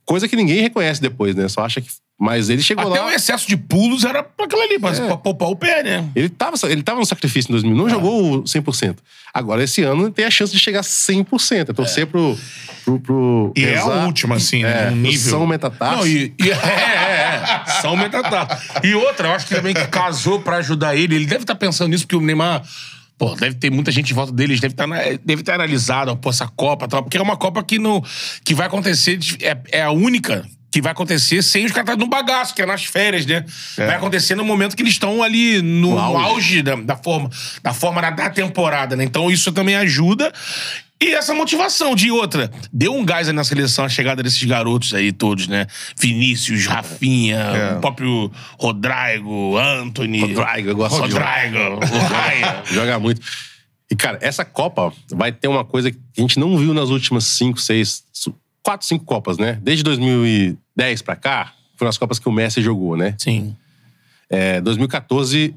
[0.06, 1.48] Coisa que ninguém reconhece depois, né?
[1.48, 1.89] Só acha que...
[2.24, 3.07] Mas ele chegou Até lá...
[3.07, 5.07] o excesso de pulos era pra aquilo ali, pra, É.
[5.07, 6.07] pra poupar o pé, né?
[6.15, 8.97] Ele tava, ele tava no sacrifício em 2000, não jogou o 100%.
[9.34, 11.69] Agora, esse ano, tem a chance de chegar a 100%.
[11.69, 12.38] É torcer pro,
[12.86, 13.53] pro, pro...
[13.57, 14.03] E é Rezar.
[14.03, 14.89] a última, assim, né?
[14.89, 15.32] É, Um nível.
[15.32, 15.97] São Metatarso.
[15.97, 17.72] Não, e, e- é, é, é.
[17.82, 18.61] São metatá.
[18.84, 21.15] E outra, eu acho que também que casou pra ajudar ele.
[21.15, 22.61] Ele deve estar pensando nisso, porque o Neymar.
[23.17, 24.88] Pô, deve ter muita gente em volta deles, deve estar
[25.24, 28.03] deve estar analisado, ó, pô, essa Copa tal, porque é uma Copa que, não,
[28.43, 32.09] que vai acontecer, é, é a única que vai acontecer sem os caras estarem no
[32.09, 33.43] bagaço, que é nas férias, né?
[33.76, 37.30] Vai acontecer no momento que eles estão ali no, no auge, da, da forma,
[37.61, 39.03] da forma da, da temporada, né?
[39.03, 40.32] Então isso também ajuda.
[41.03, 42.49] E essa motivação de outra.
[42.72, 45.65] Deu um gás aí na seleção a chegada desses garotos aí todos, né?
[45.97, 47.74] Vinícius, Rafinha, É.
[47.76, 50.22] o próprio Rodrigo, Anthony.
[50.34, 52.61] Rodrigo, eu gosto de Rodrigo, Raya.
[52.72, 53.19] Joga muito.
[53.89, 57.26] E, cara, essa Copa vai ter uma coisa que a gente não viu nas últimas
[57.26, 58.03] cinco, seis,
[58.64, 59.59] quatro, cinco Copas, né?
[59.62, 63.16] Desde 2010 pra cá, foram as Copas que o Messi jogou, né?
[63.18, 63.55] Sim.
[64.30, 65.53] É, 2014,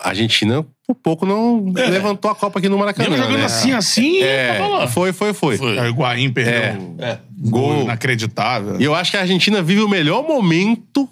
[0.00, 3.08] a Argentina, por pouco, não levantou a Copa aqui no Maracanã.
[3.08, 3.44] Mesmo jogando né?
[3.46, 4.86] assim, assim, É, lá.
[4.88, 5.56] foi, foi, foi.
[5.56, 5.76] Foi.
[5.76, 7.18] É, O Higuaín perdeu É.
[7.38, 7.82] gol Gol.
[7.82, 8.80] inacreditável.
[8.80, 11.08] E eu acho que a Argentina vive o melhor momento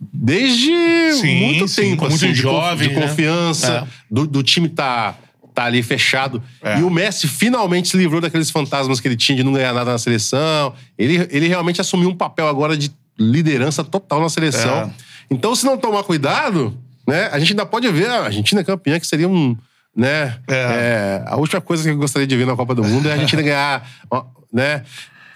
[0.00, 3.00] desde Sim, muito sim, tempo, muito assim, de, conf- jovem, de né?
[3.00, 5.14] confiança, do, do time tá,
[5.56, 6.42] tá ali fechado.
[6.62, 6.78] É.
[6.78, 9.90] E o Messi finalmente se livrou daqueles fantasmas que ele tinha de não ganhar nada
[9.90, 10.74] na seleção.
[10.98, 14.80] Ele, ele realmente assumiu um papel agora de liderança total na seleção.
[14.82, 14.90] É.
[15.30, 16.78] Então, se não tomar cuidado,
[17.08, 19.56] né, a gente ainda pode ver a Argentina campeã, que seria um.
[19.96, 20.54] Né, É.
[20.54, 23.14] é, a última coisa que eu gostaria de ver na Copa do Mundo é a
[23.14, 23.88] Argentina ganhar.
[24.52, 24.82] Né?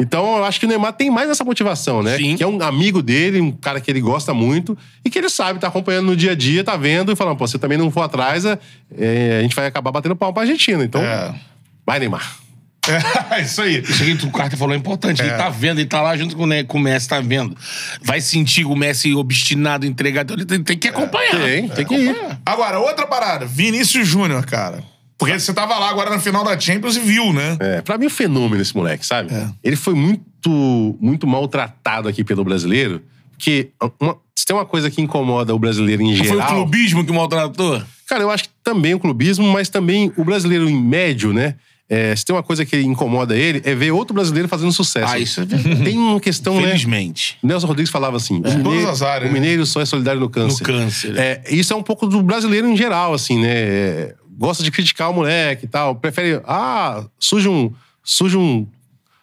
[0.01, 2.17] Então, eu acho que o Neymar tem mais essa motivação, né?
[2.17, 2.37] Sim.
[2.37, 5.59] Que é um amigo dele, um cara que ele gosta muito e que ele sabe,
[5.61, 7.91] tá acompanhando no dia a dia, tá vendo e falando, pô, se eu também não
[7.91, 8.59] for atrás, é,
[8.99, 10.83] é, a gente vai acabar batendo pau pra Argentina.
[10.83, 11.35] Então, É.
[11.87, 12.37] vai, Neymar.
[13.31, 13.83] É, isso aí.
[13.83, 15.21] Isso que o Carter falou é importante.
[15.21, 17.55] Ele tá vendo, ele tá lá junto com o, Messi, tá vendo.
[18.03, 20.33] Vai sentir o Messi obstinado, entregado.
[20.33, 21.41] Ele tem, tem que acompanhar.
[21.43, 22.09] Tem, tem que ir.
[22.09, 22.41] acompanhar.
[22.45, 23.45] Agora, outra parada.
[23.45, 24.83] Vinícius Júnior, cara.
[25.21, 27.57] Porque você tava lá agora na final da Champions e viu, né?
[27.61, 29.33] É, pra mim, é um fenômeno esse moleque, sabe?
[29.33, 29.49] É.
[29.63, 33.03] Ele foi muito, muito maltratado aqui pelo brasileiro,
[33.33, 33.69] porque
[34.01, 36.49] uma- se tem uma coisa que incomoda o brasileiro em Foi o geral...
[36.49, 37.83] clubismo que maltratou?
[38.09, 41.55] Cara, eu acho que também o clubismo, mas também o brasileiro em médio, né?
[41.93, 45.13] É, se tem uma coisa que incomoda ele, é ver outro brasileiro fazendo sucesso.
[45.13, 45.45] Ah, isso é.
[45.85, 46.69] Tem uma questão, né?
[46.69, 47.37] Felizmente.
[47.43, 49.41] Nelson Rodrigues falava assim: o, todas mineiro, as áreas, o né?
[49.41, 50.61] mineiro só é solidário no câncer.
[50.61, 51.19] No câncer.
[51.19, 54.13] É, isso é um pouco do brasileiro em geral, assim, né?
[54.41, 55.95] É, gosta de criticar o moleque e tal.
[55.95, 56.41] Prefere.
[56.47, 57.73] Ah, suja um.
[58.03, 58.67] Suja um.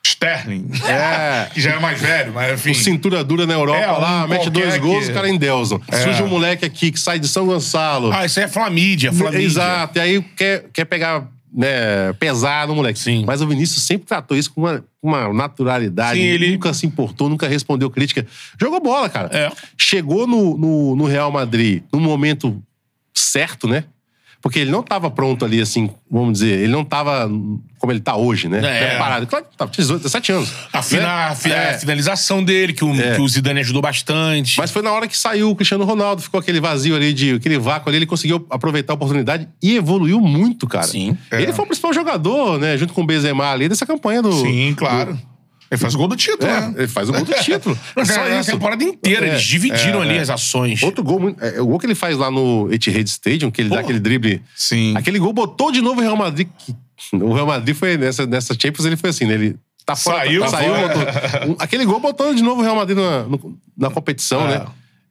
[0.06, 0.70] Sterling.
[0.88, 1.50] É.
[1.54, 2.72] que já é mais velho, mas enfim.
[2.72, 5.82] um cintura dura na Europa É, um lá, mete dois gols, que- os caras endeusam.
[6.04, 8.12] Surge um moleque aqui que sai de São Gonçalo.
[8.14, 9.46] Ah, isso aí é Flamídia, Flamídia.
[9.46, 9.98] Exato.
[9.98, 12.98] E aí quer, quer pegar, né, pesar no moleque.
[12.98, 13.26] Sim.
[13.28, 16.18] Mas o Vinícius sempre tratou isso com uma, uma naturalidade.
[16.20, 18.26] Sim, ele- Nunca se importou, nunca respondeu crítica.
[18.60, 19.30] Jogou bola, cara.
[19.38, 19.52] É.
[19.78, 22.64] Chegou no, no, no Real Madrid no momento
[23.14, 23.84] certo, né?
[24.48, 27.30] Porque ele não estava pronto ali, assim, vamos dizer, ele não estava
[27.80, 28.60] como ele está hoje, né?
[28.64, 28.88] É.
[28.92, 29.28] Preparado.
[29.28, 30.54] Claro, tava 18, 17 anos.
[30.72, 31.08] A, fina- né?
[31.54, 31.78] a É.
[31.78, 34.58] finalização dele, que o, que o Zidane ajudou bastante.
[34.58, 37.58] Mas foi na hora que saiu o Cristiano Ronaldo, ficou aquele vazio ali, de, aquele
[37.60, 40.88] vácuo ali, ele conseguiu aproveitar a oportunidade e evoluiu muito, cara.
[40.88, 41.18] Sim.
[41.30, 41.54] Ele É.
[41.54, 44.32] foi o principal jogador, né, junto com o Benzema ali, dessa campanha do...
[44.32, 45.20] Sim, claro.
[45.70, 46.74] Ele faz o gol do título, É, né?
[46.78, 47.78] ele faz o gol do título.
[47.96, 48.52] Mas Só é a isso.
[48.52, 49.30] temporada inteira, É.
[49.32, 50.22] eles dividiram É, ali é.
[50.22, 50.82] as ações.
[50.84, 53.76] Outro gol, é, o gol que ele faz lá no Etihad Stadium, que ele dá
[53.78, 53.84] Porra.
[53.84, 54.42] aquele drible...
[54.56, 54.96] Sim.
[54.96, 56.48] Aquele gol botou de novo o Real Madrid...
[57.14, 59.56] O Real Madrid foi, nessa, nessa Champions, ele foi assim, né, ele
[59.86, 60.18] tá fora.
[60.18, 60.88] Saiu, tá, saiu fora.
[60.98, 63.26] botou- aquele gol botou de novo o Real Madrid na,
[63.78, 64.58] na competição, É.
[64.60, 64.66] né?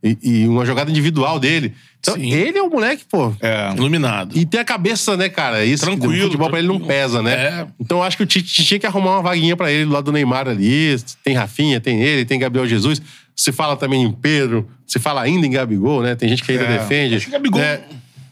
[0.07, 1.75] E, e uma jogada individual dele.
[2.01, 2.33] Então, Sim.
[2.33, 3.33] ele é um moleque, pô.
[3.41, 3.73] É.
[3.77, 4.37] Iluminado.
[4.39, 5.65] E tem a cabeça, né, cara?
[5.65, 7.33] Isso, Tranquilo, O futebol pra ele não pesa, né?
[7.33, 7.67] É.
[7.81, 10.05] Então eu acho que o Tite tinha que arrumar uma vaguinha pra ele do lado
[10.05, 10.97] do Neymar ali.
[11.25, 13.03] Tem Rafinha, tem ele, tem Gabriel Jesus.
[13.35, 16.15] Se fala também em Pedro, se fala ainda em Gabigol, né?
[16.15, 16.79] Tem gente que ainda É.
[16.79, 17.17] defende.
[17.17, 17.81] Acho que Gabigol- É,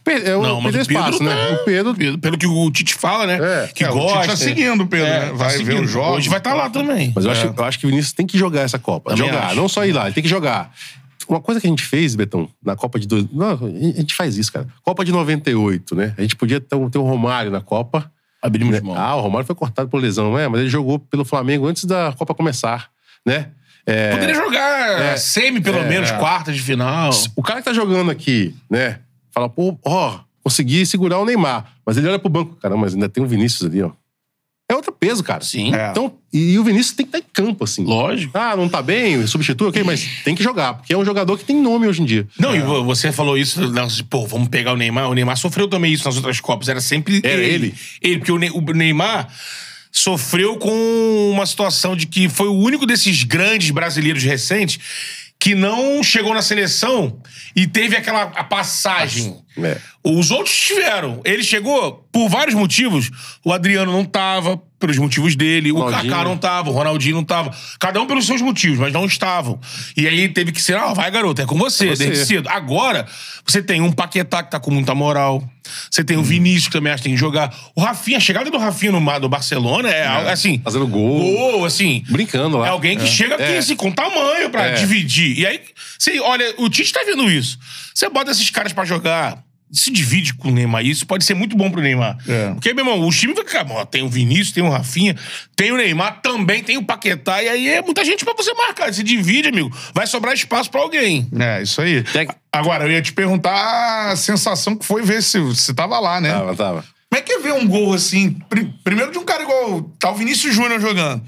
[0.07, 1.35] é, o- Não, mas o Pedro espaço, né?
[1.35, 1.95] tá- O Pedro.
[1.95, 3.39] Pedro, Pelo que o Tite fala, né?
[3.65, 3.69] É.
[3.75, 4.19] que É, o gosta.
[4.21, 5.27] Tite tá seguindo o Pedro, É, né?
[5.27, 5.83] tá Vai ver seguindo.
[5.85, 6.19] os jogos.
[6.19, 7.13] Hoje vai estar lá também.
[7.15, 7.35] Mas eu, É.
[7.35, 9.11] acho, eu acho que o Vinícius tem que jogar essa Copa.
[9.11, 9.57] Também jogar, acho.
[9.57, 10.73] não só ir lá, ele tem que jogar.
[11.29, 13.07] Uma coisa que a gente fez, Betão, na Copa de.
[13.07, 13.27] Dois...
[13.33, 14.67] Não, a gente faz isso, cara.
[14.83, 16.15] Copa de 98, né?
[16.17, 18.11] A gente podia ter um, ter um Romário na Copa.
[18.43, 18.81] Abrimos né?
[18.81, 18.95] mão.
[18.97, 20.47] Ah, o Romário foi cortado por lesão, né?
[20.49, 22.91] Mas ele jogou pelo Flamengo antes da Copa começar,
[23.25, 23.49] né?
[23.87, 27.11] É, Poderia jogar semi, pelo menos, quarta de final.
[27.37, 29.01] o cara que tá jogando aqui, né?
[29.31, 31.67] Fala, pô, ó, consegui segurar o Neymar.
[31.85, 33.91] Mas ele olha pro banco, caramba, mas ainda tem o Vinícius ali, ó.
[34.75, 35.43] É outro peso, cara.
[35.43, 35.75] Sim.
[35.75, 35.91] É.
[35.91, 37.85] Então, e, e o Vinícius tem que estar em campo, assim.
[37.85, 38.37] Lógico.
[38.37, 41.45] Ah, não tá bem, substitui, ok, mas tem que jogar, porque é um jogador que
[41.45, 42.27] tem nome hoje em dia.
[42.39, 45.09] Não, e vo- você falou isso, né, pô, vamos pegar o Neymar.
[45.09, 46.69] O Neymar sofreu também isso nas outras Copas.
[46.69, 47.73] Era sempre Era ele?
[48.03, 48.39] Ele, porque o
[48.75, 49.29] Neymar
[49.93, 54.79] sofreu com uma situação de que foi o único desses grandes brasileiros recentes
[55.45, 57.21] que não chegou na seleção
[57.55, 59.37] e teve aquela passagem.
[59.59, 59.77] É.
[60.03, 61.21] Os outros tiveram.
[61.23, 63.11] Ele chegou por vários motivos.
[63.45, 65.73] O Adriano não tava, pelos motivos dele.
[65.73, 65.85] O.
[65.87, 67.55] Kaká não tava, o Ronaldinho não tava.
[67.81, 69.59] Cada um pelos seus motivos, mas não estavam.
[69.97, 72.07] E aí teve que ser, ah, vai garoto, é com você, É você.
[72.07, 72.49] desde cedo.
[72.49, 73.07] Agora,
[73.47, 75.43] você tem um Paquetá que tá com muita moral.
[75.91, 77.55] Você tem o Vinícius que também acha que tem que jogar.
[77.75, 80.61] O Rafinha, a chegada do Rafinha no, do Barcelona é, algo assim.
[80.63, 81.19] Fazendo gol.
[81.21, 82.05] Gol, assim.
[82.11, 82.67] Brincando lá.
[82.67, 83.59] É alguém que chega aqui, É.
[83.59, 84.73] assim, com tamanho pra É.
[84.75, 85.39] dividir.
[85.39, 85.61] E aí,
[85.99, 87.59] você olha, o Tite tá vendo isso.
[87.95, 89.43] Você bota esses caras pra jogar.
[89.75, 90.85] Se divide com o Neymar.
[90.87, 92.17] Isso pode ser muito bom pro Neymar.
[92.29, 92.53] É.
[92.55, 93.67] Porque, meu irmão, o time vai ficar.
[93.71, 95.17] ó, Tem o Vinícius, tem o Rafinha,
[95.57, 97.43] tem o Neymar, também tem o Paquetá.
[97.43, 98.93] E aí é muita gente pra você marcar.
[98.95, 99.77] Se divide, amigo.
[99.93, 101.29] Vai sobrar espaço pra alguém.
[101.39, 102.03] É, isso aí.
[102.05, 106.21] Tem- Agora, eu ia te perguntar a sensação que foi ver se você tava lá,
[106.21, 106.31] né?
[106.31, 106.85] Tava, tava.
[107.11, 108.31] Como é que é ver um gol assim?
[108.49, 109.83] pri- Primeiro de um cara igual.
[109.99, 111.23] Tá o Vinícius Júnior jogando.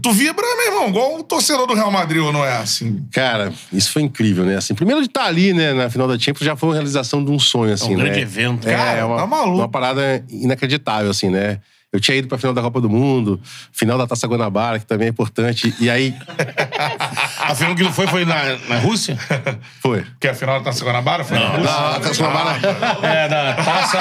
[0.00, 3.04] Tu vibra, meu irmão, igual o torcedor do Real Madrid, ou não é assim?
[3.12, 4.56] Cara, isso foi incrível, né?
[4.56, 7.30] Assim, primeiro de estar ali, né, na final da Champions, já foi uma realização de
[7.30, 8.04] um sonho, assim, um né?
[8.04, 8.68] grande evento.
[8.68, 9.58] É, Cara, uma, tá maluco.
[9.58, 11.58] uma parada inacreditável, assim, né?
[11.92, 13.38] Eu tinha ido pra final da Copa do Mundo,
[13.70, 15.74] final da Taça Guanabara, que também é importante.
[15.78, 16.14] E aí,
[17.38, 19.18] A final que não foi, foi na, na Rússia?
[19.82, 20.06] foi.
[20.18, 21.70] Que a final da Taça Guanabara foi na Rússia?
[21.70, 22.60] Na Taça Guanabara.
[23.02, 23.98] É, da Taça,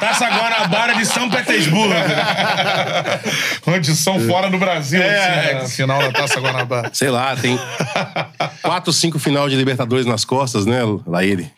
[0.00, 1.94] Taça Guanabara de São Petersburgo.
[3.62, 5.52] Condição fora do Brasil, É.
[5.52, 5.60] assim, né?
[5.62, 6.90] a final da Taça Guanabara.
[6.92, 7.58] Sei lá, tem
[8.60, 10.80] quatro, cinco final de Libertadores nas costas, né?
[11.06, 11.50] Lá ele.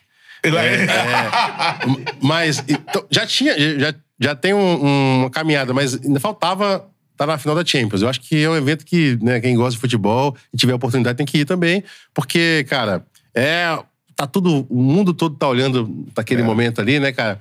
[2.21, 7.37] Mas então, já tinha, já, já tem um- uma caminhada, mas ainda faltava estar na
[7.37, 8.01] final da Champions.
[8.01, 11.17] Eu acho que é um evento que né, quem gosta de futebol e tiver oportunidade
[11.17, 11.83] tem que ir também,
[12.13, 13.77] porque, cara, é.
[14.15, 14.65] Tá tudo.
[14.67, 17.39] O mundo todo tá olhando naquele momento ali, né, cara?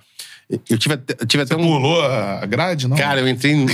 [0.69, 1.62] Eu tive, até- eu tive até um.
[1.62, 2.94] Pulou a grade, não?
[2.98, 3.65] Cara, eu entrei no.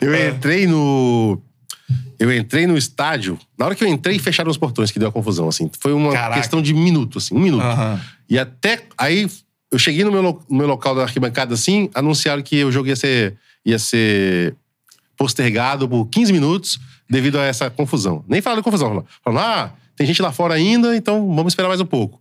[0.00, 1.40] eu entrei no.
[2.18, 3.38] Eu entrei no estádio.
[3.56, 5.70] Na hora que eu entrei, fecharam os portões, que deu a confusão, assim.
[5.80, 6.40] Foi uma Caraca.
[6.40, 7.64] questão de minuto, assim, um minuto.
[8.28, 8.80] E até.
[8.98, 9.28] Aí
[9.70, 12.96] eu cheguei no meu, no meu local da arquibancada, assim, anunciaram que o jogo ia
[12.96, 14.54] ser, ia ser
[15.16, 16.78] postergado por 15 minutos
[17.08, 18.24] devido a essa confusão.
[18.28, 21.80] Nem falaram de confusão, falaram, ah, tem gente lá fora ainda, então vamos esperar mais
[21.80, 22.20] um pouco.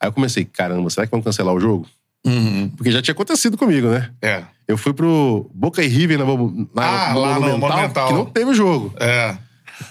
[0.00, 1.86] Aí eu comecei, caramba, será que vão cancelar o jogo?
[2.24, 2.70] Uhum.
[2.76, 4.10] Porque já tinha acontecido comigo, né?
[4.20, 4.44] É.
[4.66, 8.08] Eu fui pro Boca e River na, na Ah, lá no Monumental.
[8.08, 8.92] que não teve jogo.
[8.98, 9.36] É.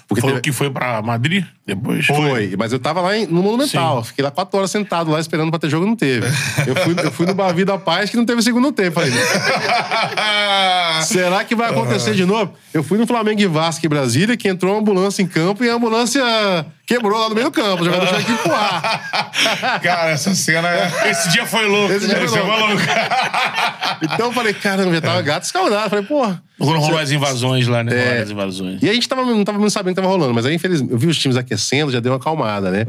[0.08, 2.06] Porque Foi o teve- que foi pra Madrid depois?
[2.06, 4.04] Foi, mas eu tava lá em- no Monumental.
[4.04, 6.28] Fiquei lá quatro horas sentado lá esperando pra ter jogo, não teve.
[6.68, 8.92] Eu fui, eu fui no Bavi da Paz que não teve segundo tempo.
[9.00, 9.12] Falei,
[11.04, 12.54] será que vai acontecer de novo?
[12.74, 15.70] Eu fui no Flamengo e Vasco em Brasília, que entrou uma ambulância em campo e
[15.70, 16.24] a ambulância
[16.86, 17.82] quebrou lá no meio do campo.
[17.82, 19.80] O jogador tinha que empurrar.
[19.82, 21.10] Cara, essa cena é.
[21.10, 21.92] Esse dia foi louco.
[21.94, 22.66] Esse dia foi Esse louco.
[24.02, 25.90] Então eu falei, caramba, já tava gato escaldado.
[25.90, 26.44] Falei, porra.
[26.60, 28.18] Quando rolou as invasões lá, né?
[28.18, 28.22] É.
[28.22, 28.82] As invasões.
[28.84, 30.92] E a gente tava, não tava muito sabendo o que tava rolando, mas aí, infelizmente,
[30.92, 32.86] eu vi os times aquecendo, já deu uma acalmada, né?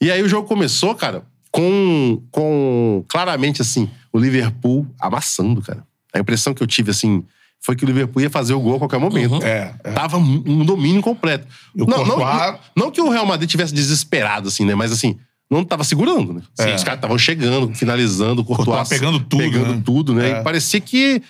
[0.00, 5.84] E aí o jogo começou, cara, com, com claramente, assim, o Liverpool amassando, cara.
[6.14, 7.22] A impressão que eu tive, assim,
[7.60, 9.42] foi que o Liverpool ia fazer o gol a qualquer momento.
[9.42, 9.92] É, é.
[9.92, 11.46] Tava um domínio completo.
[11.74, 14.74] Não, não, Courtois- não, não que o Real Madrid tivesse desesperado, assim, né?
[14.74, 15.18] Mas, assim,
[15.50, 16.42] não tava segurando, né?
[16.58, 16.74] É.
[16.74, 19.82] Os caras estavam chegando, finalizando, o Courtois, Courtois pegando tudo, Pegando né?
[19.84, 20.30] tudo, né?
[20.30, 20.40] É.
[20.40, 21.22] E parecia que...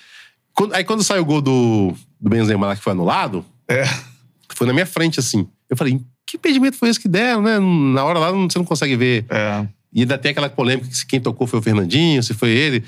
[0.73, 3.85] aí quando saiu o gol do, do Benzema lá, que foi anulado, É.
[4.57, 5.47] foi na minha frente, assim.
[5.69, 7.59] Eu falei, que impedimento foi esse que deram, né?
[7.59, 9.25] Na hora lá você não consegue ver.
[9.31, 9.67] É.
[9.93, 12.85] E ainda tem aquela polêmica que se quem tocou foi o Fernandinho, se foi ele.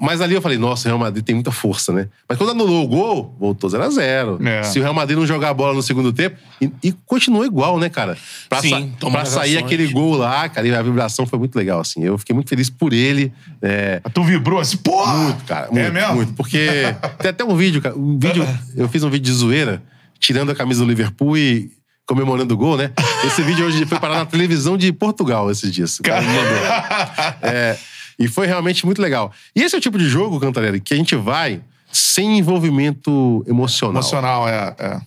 [0.00, 2.08] Mas ali eu falei, nossa, o Real Madrid tem muita força, né?
[2.28, 4.46] Mas quando anulou o gol, voltou 0x0.
[4.46, 4.62] É.
[4.62, 7.80] Se o Real Madrid não jogar a bola no segundo tempo, e, e continuou igual,
[7.80, 8.16] né, cara?
[8.48, 11.80] Pra, Sim, sa- pra sair aquele gol lá, cara, e a vibração foi muito legal,
[11.80, 12.04] assim.
[12.04, 13.32] Eu fiquei muito feliz por ele.
[13.60, 15.14] É, Tu vibrou assim, porra!
[15.14, 15.66] muito, cara.
[15.72, 16.14] Muito, é mesmo?
[16.14, 16.32] muito.
[16.34, 16.64] Porque
[17.18, 17.98] tem até um vídeo, cara.
[17.98, 18.46] Um vídeo,
[18.76, 19.82] eu fiz um vídeo de zoeira,
[20.22, 21.70] tirando a camisa do Liverpool e
[22.06, 22.92] comemorando o gol, né?
[23.26, 25.98] Esse vídeo hoje foi parar na televisão de Portugal esses dias.
[25.98, 27.50] O cara me mandou.
[27.50, 27.76] É,
[28.18, 29.32] e foi realmente muito legal.
[29.54, 31.60] E esse é o tipo de jogo, Cantarelli, que a gente vai
[31.92, 33.96] sem envolvimento emocional.
[34.00, 34.74] Emocional, é.
[34.78, 35.00] é.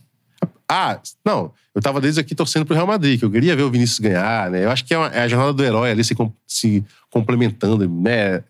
[0.70, 1.52] Ah, não.
[1.74, 4.50] Eu tava desde aqui torcendo pro Real Madrid, que eu queria ver o Vinícius ganhar,
[4.50, 4.64] né?
[4.66, 7.88] Eu acho que é, uma- é a jornada do herói ali se, com- se complementando,
[7.90, 8.42] né?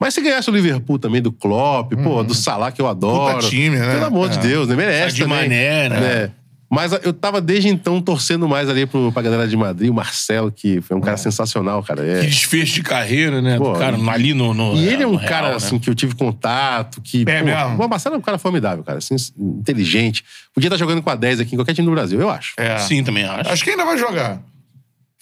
[0.00, 3.34] Mas se ganhasse o Liverpool também, do Klopp, pô, do Salah, que eu adoro.
[3.36, 3.92] Puta time, né?
[3.92, 4.40] Pelo amor de É.
[4.40, 4.74] Deus, né?
[4.74, 5.42] Merece Sadio também.
[5.42, 6.30] Mané, né?
[6.72, 10.52] Mas eu tava desde então torcendo mais ali pro, pra galera de Madrid, o Marcelo,
[10.52, 12.06] que foi um cara sensacional, cara.
[12.06, 12.20] É.
[12.20, 13.58] Que desfecho de carreira, né?
[13.58, 14.54] Pô, do cara ali no.
[14.54, 15.56] no- E ele é um no cara, Real, né?
[15.56, 17.24] assim, que eu tive contato, que.
[17.28, 17.84] É pô, mesmo?
[17.84, 18.98] O Marcelo é um cara formidável, cara.
[18.98, 20.24] Assim, inteligente.
[20.54, 22.54] Podia estar jogando com a 10 aqui em qualquer time do Brasil, eu acho.
[22.56, 22.78] É.
[22.78, 23.50] Sim, também acho.
[23.50, 24.40] Acho que ainda vai jogar.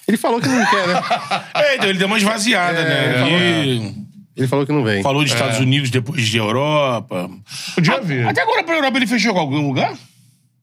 [0.07, 1.03] Ele falou que não quer, né?
[1.55, 3.29] É, então ele deu uma esvaziada, É, né?
[3.29, 4.08] ele E
[4.39, 5.03] Ele falou que não vem.
[5.03, 7.29] falou dos Estados Unidos depois de Europa.
[7.75, 8.27] Podia vir.
[8.27, 9.93] Até agora pra Europa ele fechou com algum lugar?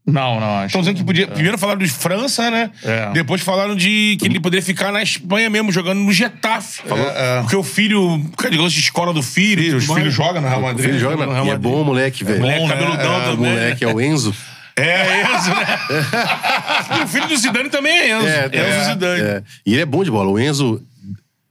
[0.08, 0.68] Não, não, acho.
[0.68, 1.28] Estão dizendo que podia.
[1.28, 2.70] Primeiro falaram de França, né?
[2.84, 3.10] É.
[3.12, 6.84] Depois falaram de que ele poderia ficar na Espanha mesmo, jogando no Getafe.
[6.88, 6.94] É,
[7.38, 7.42] é.
[7.42, 9.64] Porque o filho, causa de escola do filho.
[9.64, 10.00] Filho, os mais.
[10.00, 10.90] filhos jogam no Real Madrid.
[10.90, 11.72] Ele joga, no Real e é Madrid.
[11.72, 12.40] bom, moleque, velho.
[12.40, 12.74] Moleque Bom, né?
[12.76, 13.52] cabeludão É, O também.
[13.52, 14.36] moleque é o Enzo.
[14.78, 15.80] É, Enzo, né?
[17.00, 18.28] e o filho do Zidane também é Enzo.
[18.28, 19.22] É, Enzo é, Zidane.
[19.22, 19.44] é.
[19.66, 20.30] E ele é bom de bola.
[20.30, 20.82] O Enzo.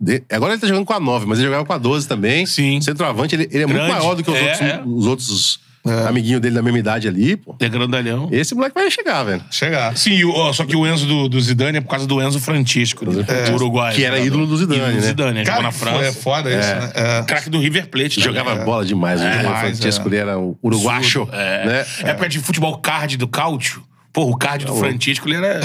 [0.01, 2.47] De- Agora ele tá jogando com a 9, mas ele jogava com a 12 também.
[2.47, 2.81] Sim.
[2.81, 3.93] Centroavante, ele, ele é muito Grande.
[3.93, 4.83] maior do que os É, outros, é.
[4.85, 5.65] os outros
[6.09, 7.55] amiguinhos dele da mesma idade ali, pô.
[7.61, 8.31] É grandalhão.
[8.33, 9.45] Esse moleque vai chegar, velho.
[9.51, 9.95] Chegar.
[9.97, 12.41] Sim, o- ó, só que o Enzo do, do Zidane é por causa do Enzo
[12.41, 13.23] Francisco, né?
[13.23, 13.95] do Uruguai.
[13.95, 14.27] Que era jogador.
[14.27, 15.07] ídolo do Zidane, Ídolo do né?
[15.07, 16.05] Zidane, jogou Cara, na que França.
[16.07, 16.93] É foda isso, né?
[16.95, 17.23] É.
[17.25, 18.19] Craque do River Plate.
[18.23, 18.39] também.
[18.41, 19.21] Jogava bola demais.
[19.21, 20.09] o demais, Francisco, é.
[20.09, 21.29] ele era o uruguacho.
[21.33, 21.67] É.
[21.67, 21.87] Né?
[22.11, 23.83] Época de futebol card do Cáutio.
[24.15, 25.61] Pô, o card do Francisco, ele era.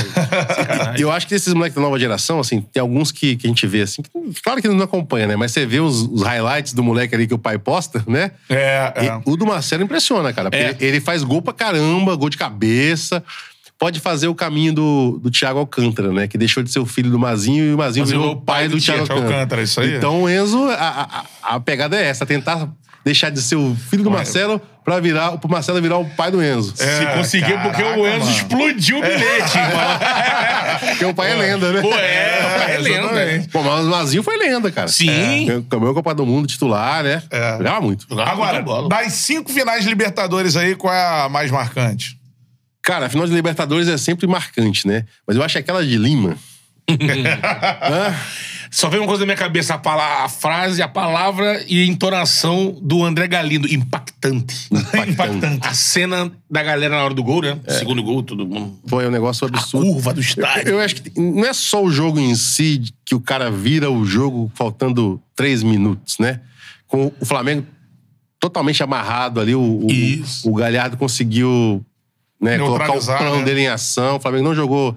[0.98, 3.68] Eu acho que esses moleques da nova geração, assim, tem alguns que, que a gente
[3.68, 4.10] vê, assim, que,
[4.42, 5.36] claro que não acompanha, né?
[5.36, 8.32] Mas você vê os, os highlights do moleque ali que o pai posta, né?
[8.50, 9.06] É, é.
[9.06, 10.50] E o do Marcelo impressiona, cara.
[10.52, 10.70] É.
[10.72, 13.24] ele, ele faz gol pra caramba, gol de cabeça.
[13.78, 16.28] Pode fazer o caminho do, do Thiago Alcântara, né?
[16.28, 18.68] Que deixou de ser o filho do Mazinho e o Mazinho Mas virou o pai
[18.68, 19.36] do, Thiago Thiago Alcântara.
[19.36, 19.96] Alcântara, isso aí.
[19.96, 22.68] Então Enzo, a, a, a pegada é essa, tentar
[23.04, 26.44] deixar de ser o filho do Marcelo pra virar, pro Marcelo virar o pai do
[26.44, 26.74] Enzo.
[26.76, 28.32] Se conseguiu, porque o Enzo mano.
[28.32, 30.00] explodiu o bilhete, irmão.
[30.80, 31.82] Porque o pai é lenda, né?
[31.82, 33.48] Pô, é, o pai é lenda.
[33.52, 34.88] Pô, mas o Mazinho foi lenda, cara.
[34.88, 35.50] Sim.
[35.50, 35.62] É.
[35.70, 37.22] Campeão Copa do Mundo titular, né?
[37.30, 37.58] É.
[37.58, 38.06] Jogava muito.
[38.10, 42.18] Jogava Agora, das cinco finais de Libertadores aí, qual é a mais marcante?
[42.82, 45.06] Cara, a final de Libertadores é sempre marcante, né?
[45.28, 46.38] Mas eu acho que aquela de Lima.
[46.90, 48.16] Hã?
[48.72, 52.78] Só veio uma coisa na minha cabeça: a, a frase, a palavra e a entonação
[52.82, 53.68] do André Galindo.
[53.72, 54.70] Impactante.
[55.10, 55.68] Impactante.
[55.68, 57.60] A cena da galera na hora do gol, né?
[57.68, 58.78] Segundo gol, todo mundo.
[58.88, 59.88] Foi um negócio A absurdo.
[59.88, 60.70] curva do estádio.
[60.70, 63.90] Eu, eu acho que não é só o jogo em si que o cara vira
[63.90, 66.42] o jogo faltando três minutos, né?
[66.88, 67.66] Com o Flamengo
[68.40, 71.86] totalmente amarrado ali, o, o, o Galhardo conseguiu
[72.40, 73.44] né, colocar o plano né?
[73.44, 74.16] dele em ação.
[74.16, 74.96] O Flamengo não jogou.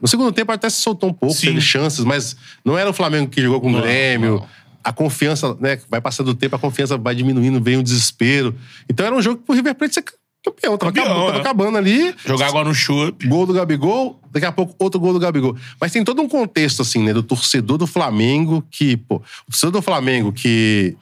[0.00, 1.48] No segundo tempo até se soltou um pouco, Sim.
[1.48, 4.40] teve chances, mas não era o Flamengo que jogou com o Grêmio.
[4.40, 4.60] não.
[4.82, 5.78] A confiança, né?
[5.90, 8.54] Vai passando o tempo, a confiança vai diminuindo, vem o desespero.
[8.88, 10.04] Então era um jogo pro River Plate ser
[10.42, 10.78] campeão.
[10.78, 11.40] Tava, Campeão, acabando, tava é.
[11.40, 12.14] acabando ali.
[12.24, 13.26] Jogar água no chup.
[13.26, 15.54] Gol do Gabigol, daqui a pouco outro gol do Gabigol.
[15.78, 17.12] Mas tem todo um contexto, assim, né?
[17.12, 20.96] Do torcedor do Flamengo que, pô, o torcedor do Flamengo que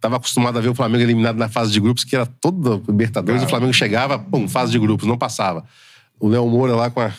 [0.00, 3.42] tava acostumado a ver o Flamengo eliminado na fase de grupos, que era toda Libertadores,
[3.42, 5.64] o Flamengo chegava, pum, fase de grupos, não passava.
[6.20, 7.12] O Léo Moura lá com a.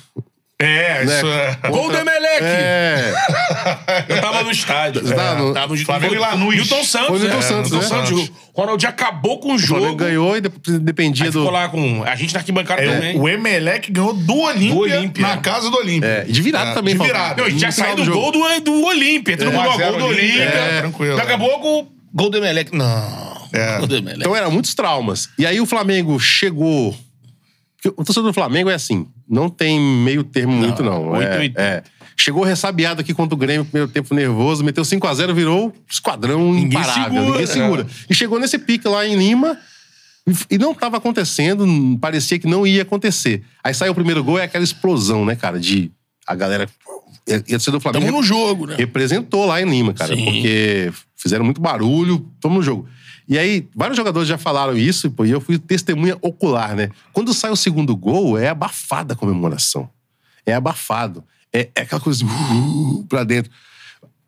[0.62, 1.16] É, Né?
[1.16, 1.70] isso é.
[1.70, 2.44] Gol do Emelec!
[2.44, 3.14] É.
[4.10, 5.02] Eu tava no estádio.
[5.02, 6.56] Você tava no- Tava no Flamengo e Lanús.
[6.56, 7.08] Newton Santos.
[7.08, 8.06] Foi Newton é, Santos, Newton né?
[8.06, 8.32] Santos.
[8.54, 9.80] O Ronaldo acabou com o O jogo.
[9.80, 10.42] Flamengo ganhou e
[10.82, 11.40] dependia Aí do.
[11.40, 12.04] ficou lá com...
[12.04, 13.16] A gente na arquibancada também.
[13.16, 15.28] É, o Emelec ganhou do Olímpia, Do Olímpia.
[15.28, 16.08] na casa do Olímpia.
[16.08, 17.36] É, de virada também, De virada.
[17.42, 19.38] Não, a gente já saiu do do gol do, do Olímpia.
[19.38, 19.54] Todo É.
[19.54, 20.44] mundo, ó, 1 a 0 gol do Olímpia.
[20.44, 21.16] É, tranquilo.
[21.16, 22.76] Daqui a pouco, gol do Emelec.
[22.76, 23.48] Não.
[23.54, 23.78] É.
[23.78, 24.20] Gol do Emelec.
[24.20, 25.30] Então eram muitos traumas.
[25.38, 26.94] E aí o Flamengo chegou.
[27.96, 31.10] O torcedor do Flamengo é assim, não tem meio termo muito, não.
[31.10, 31.58] oito, É, oito.
[31.60, 31.84] é.
[32.18, 37.04] Chegou ressabiado aqui contra o Grêmio, primeiro tempo nervoso, meteu 5x0, virou esquadrão Ninguém imparável.
[37.04, 37.48] segura, ninguém é.
[37.48, 37.88] segura.
[38.10, 39.58] E chegou nesse pique lá em Lima.
[40.50, 41.66] e- não estava acontecendo,
[42.00, 43.42] parecia que não ia acontecer.
[43.64, 45.60] Aí saiu o primeiro gol, é aquela explosão, né, cara?
[45.60, 45.92] De
[46.28, 46.68] a galera.
[47.28, 48.76] E a torcida do Flamengo Tamo no jogo, né?
[48.78, 50.26] representou lá em Lima, cara, Sim.
[50.26, 52.88] porque fizeram muito barulho, tamo no jogo.
[53.30, 56.90] E aí, vários jogadores já falaram isso, pô, e eu fui testemunha ocular, né?
[57.14, 59.88] Quando sai o segundo gol, é abafada a comemoração.
[60.46, 61.24] É abafado.
[61.54, 63.52] É, é aquela coisa uh, pra dentro.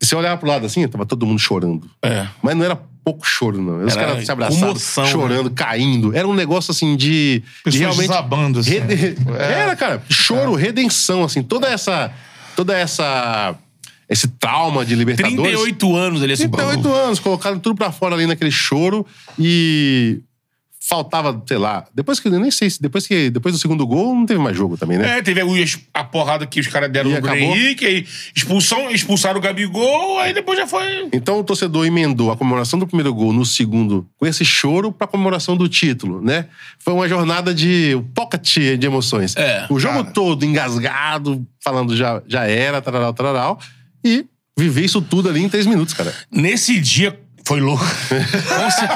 [0.00, 1.90] E você olhava pro lado assim, tava todo mundo chorando.
[2.00, 2.28] É.
[2.42, 3.84] Mas não era pouco choro, não.
[3.84, 5.10] Os Era caras se comoção, né?
[5.10, 6.16] chorando, caindo.
[6.16, 7.40] Era um negócio assim de.
[7.40, 8.08] de Pessoas realmente.
[8.08, 8.70] desabando, assim.
[8.70, 9.52] rede- É.
[9.62, 11.42] Era, cara, choro, redenção, assim.
[11.42, 12.12] Toda essa.
[12.56, 13.54] Toda essa.
[14.12, 15.40] Esse trauma de Libertadores.
[15.40, 16.48] 38 anos ele assim.
[16.48, 19.06] 38 anos, colocaram tudo pra fora ali naquele choro
[19.38, 20.20] e
[20.84, 24.16] faltava, sei lá, depois que eu nem sei se depois que depois do segundo gol
[24.16, 25.18] não teve mais jogo também, né?
[25.18, 25.40] É, teve
[25.94, 27.38] a, porrada que os caras deram E no acabou?
[27.38, 31.08] Henrique, aí expulsão, expulsaram o Gabigol, aí depois já foi.
[31.12, 35.06] Então o torcedor emendou a comemoração do primeiro gol no segundo com esse choro pra
[35.06, 36.46] comemoração do título, né?
[36.80, 39.36] Foi uma jornada de pocket de emoções.
[39.36, 40.10] É, o jogo cara.
[40.10, 43.58] todo engasgado, falando já, já era, tararau, tararau,
[44.04, 44.24] e
[44.58, 46.14] viver isso tudo ali em três minutos, cara.
[46.30, 47.84] Nesse dia foi louco.
[47.84, 48.88] Com, cer-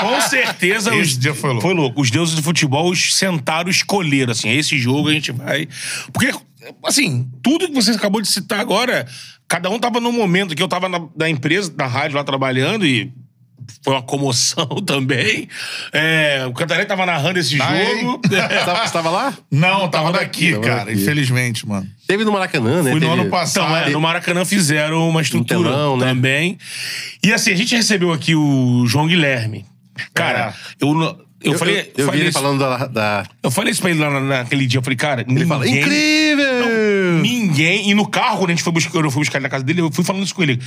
[0.00, 0.90] com certeza.
[0.94, 2.00] Esse os- dia foi louco.
[2.00, 5.68] Os deuses do futebol sentaram, escolheram, assim, esse jogo a gente vai.
[6.12, 6.32] Porque,
[6.84, 9.06] assim, tudo que você acabou de citar agora,
[9.48, 12.86] cada um tava num momento que eu tava na, na empresa, na rádio lá trabalhando
[12.86, 13.12] e.
[13.82, 15.48] Foi uma comoção também.
[15.92, 18.20] É, o Cantarelli tava narrando esse Tá, jogo.
[18.26, 19.34] Você tava, você tava lá?
[19.50, 20.84] Não, tava daqui, Tava cara.
[20.86, 21.00] daqui.
[21.00, 21.86] Infelizmente, mano.
[22.06, 22.90] Teve no Maracanã, né?
[22.90, 23.64] Fui no Teve- ano passado.
[23.70, 26.06] Então, é, no Maracanã fizeram uma estrutura telão, né?
[26.06, 26.58] também.
[27.22, 29.64] E assim, a gente recebeu aqui o João Guilherme.
[30.14, 31.78] Cara, eu, eu, Eu, falei.
[31.80, 34.10] eu, eu falei vi ele isso, falando da, da- eu falei isso pra ele lá
[34.10, 34.78] na- naquele dia.
[34.78, 35.46] Eu falei, cara, Ele ninguém.
[35.48, 37.18] fala, incrível!
[37.20, 37.90] Ninguém.
[37.90, 39.80] E no carro, quando a gente foi buscar, eu fui buscar ele na casa dele,
[39.80, 40.60] eu fui falando isso com ele.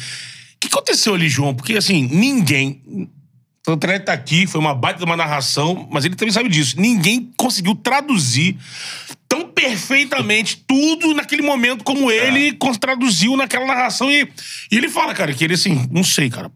[0.55, 1.53] O que aconteceu ali, João?
[1.53, 2.81] Porque assim, ninguém.
[3.67, 6.79] O André tá aqui, foi uma baita de uma narração, mas ele também sabe disso.
[6.79, 8.55] Ninguém conseguiu traduzir
[9.27, 14.11] tão perfeitamente tudo naquele momento como ele cons- traduziu naquela narração.
[14.11, 14.29] E,
[14.71, 16.51] e ele fala, cara, que ele assim, não sei, cara.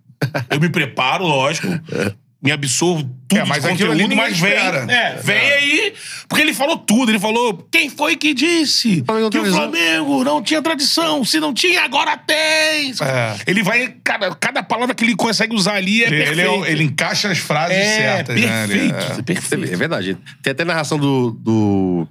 [0.51, 1.67] Eu me preparo, lógico.
[2.41, 4.53] Me absorvo tudo É, mas de conteúdo, mas vem.
[4.53, 5.93] É, vem aí.
[6.25, 7.11] Porque ele falou tudo.
[7.11, 9.45] Ele falou: quem foi que disse que o.
[9.53, 11.25] Flamengo não tinha tradição?
[11.25, 12.91] Se não tinha, agora tem.
[13.01, 13.35] É.
[13.45, 13.93] Ele vai.
[14.05, 16.39] Cada, cada palavra que ele consegue usar ali é Ele, perfeito.
[16.55, 18.47] ele, é ele encaixa as frases é certas, né?
[18.67, 18.83] perfeito.
[18.83, 19.77] Ele- é É perfeito.
[19.77, 20.17] verdade.
[20.41, 21.31] Tem até narração do.
[21.31, 22.07] do.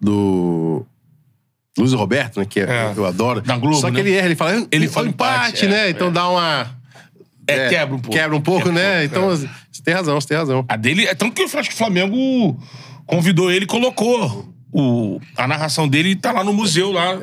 [0.00, 0.86] do
[1.76, 2.46] Luiz Roberto, né?
[2.48, 2.92] Que é- É.
[2.96, 3.40] eu adoro.
[3.40, 4.00] Da Globo, Só que né?
[4.00, 4.52] ele erra, ele fala.
[4.54, 5.86] Ele Ele fala empate, empate, né?
[5.88, 6.10] é, então é.
[6.10, 6.83] dá uma.
[7.46, 8.16] É, quebra um pouco.
[8.16, 9.08] Quebra um pouco, Quebra um né?
[9.08, 9.36] pouco, então, é.
[9.70, 10.64] você tem razão, você tem razão.
[10.68, 11.06] A dele.
[11.06, 12.58] É tanto que eu acho que o Flamengo
[13.06, 17.18] convidou ele e colocou o, a narração dele e tá lá no museu lá.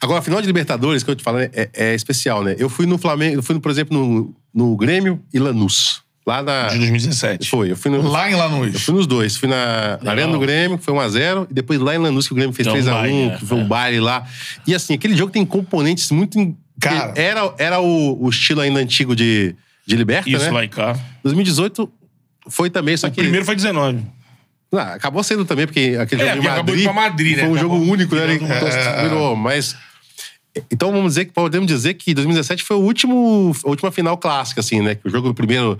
[0.00, 2.54] Agora, a final de Libertadores, que eu te falo, é, é especial, né?
[2.58, 6.02] Eu fui no Flamengo, eu fui, por exemplo, no, no Grêmio e Lanús.
[6.28, 6.68] Lá na.
[6.68, 7.48] De 2017.
[7.48, 8.02] Foi, eu fui no.
[8.06, 8.82] Lá em Eu Lanús.
[8.82, 9.36] fui nos dois.
[9.36, 12.32] Fui na na Arena do Grêmio, que foi 1x0, e depois lá em Lanús, que
[12.32, 13.64] o Grêmio fez Que é um 3x1, baile, que foi um é.
[13.64, 14.26] baile lá.
[14.66, 16.38] E assim, aquele jogo tem componentes muito.
[16.80, 17.12] Cara.
[17.16, 19.54] Era, era o, o estilo ainda antigo de,
[19.86, 20.50] de Liberta, Isso né?
[20.50, 20.98] lá e cá.
[21.24, 21.90] 2018
[22.48, 23.20] foi também, só O que.
[23.20, 24.02] primeiro foi 19.
[24.72, 27.42] Ah, acabou sendo também, porque aquele É, jogo em porque acabou Madrid, Madrid, né?
[27.44, 28.34] foi um Acabou jogo único, né?
[28.34, 29.76] Então, virou, mas...
[30.70, 34.60] Então vamos dizer que podemos dizer que 2017 foi o último, a última final clássica,
[34.60, 34.96] assim, né?
[35.04, 35.78] O jogo do primeiro.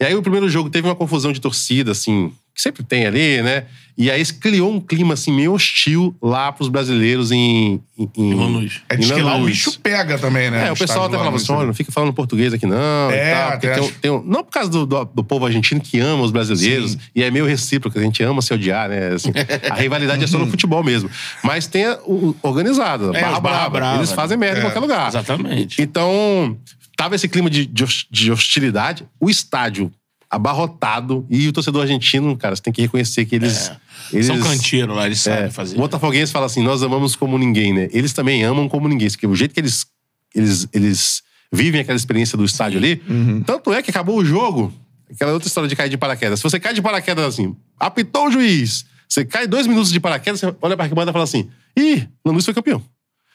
[0.00, 3.64] E aí o primeiro jogo teve uma confusão de torcida, assim, sempre tem ali, né?
[3.98, 7.82] E aí criou um clima assim meio hostil lá pros brasileiros em.
[7.98, 8.80] em, em Lanús.
[8.88, 10.68] É, diz em que lá o bicho pega também, né?
[10.68, 11.66] É, o pessoal até falava assim: olha, né?
[11.66, 13.10] não fica falando português aqui não.
[13.10, 15.44] É, e tal, até tem um- tem um- não por causa do, do, do povo
[15.44, 19.08] argentino que ama os brasileiros, e é meio recíproco, a gente ama se odiar, né?
[19.08, 19.32] Assim,
[19.70, 21.10] a rivalidade é só no futebol mesmo.
[21.44, 23.70] Mas tem a- o, organizado, É, Barra Barra Brava.
[23.70, 25.08] Brava, Eles fazem merda em É, qualquer lugar.
[25.08, 25.82] Exatamente.
[25.82, 26.56] Então,
[26.96, 29.04] tava esse clima de, de hostilidade.
[29.20, 29.90] O estádio
[30.30, 33.72] abarrotado e o torcedor argentino, cara, você tem que reconhecer que eles.
[34.12, 35.76] eles São canteiro lá, eles sabem é, fazer.
[35.76, 37.88] O Botafoguense fala assim: nós amamos como ninguém, né?
[37.92, 39.10] Eles também amam como ninguém.
[39.10, 39.86] Porque o jeito que eles,
[40.34, 43.02] eles, eles vivem aquela experiência do estádio ali.
[43.08, 43.42] Uhum.
[43.42, 44.72] Tanto é que acabou o jogo.
[45.12, 46.38] Aquela outra história de cair de paraquedas.
[46.38, 50.38] Se você cai de paraquedas assim, apitou o juiz, você cai dois minutos de paraquedas,
[50.38, 52.80] você olha pra arquibancada e fala assim: ih, Lanús foi campeão.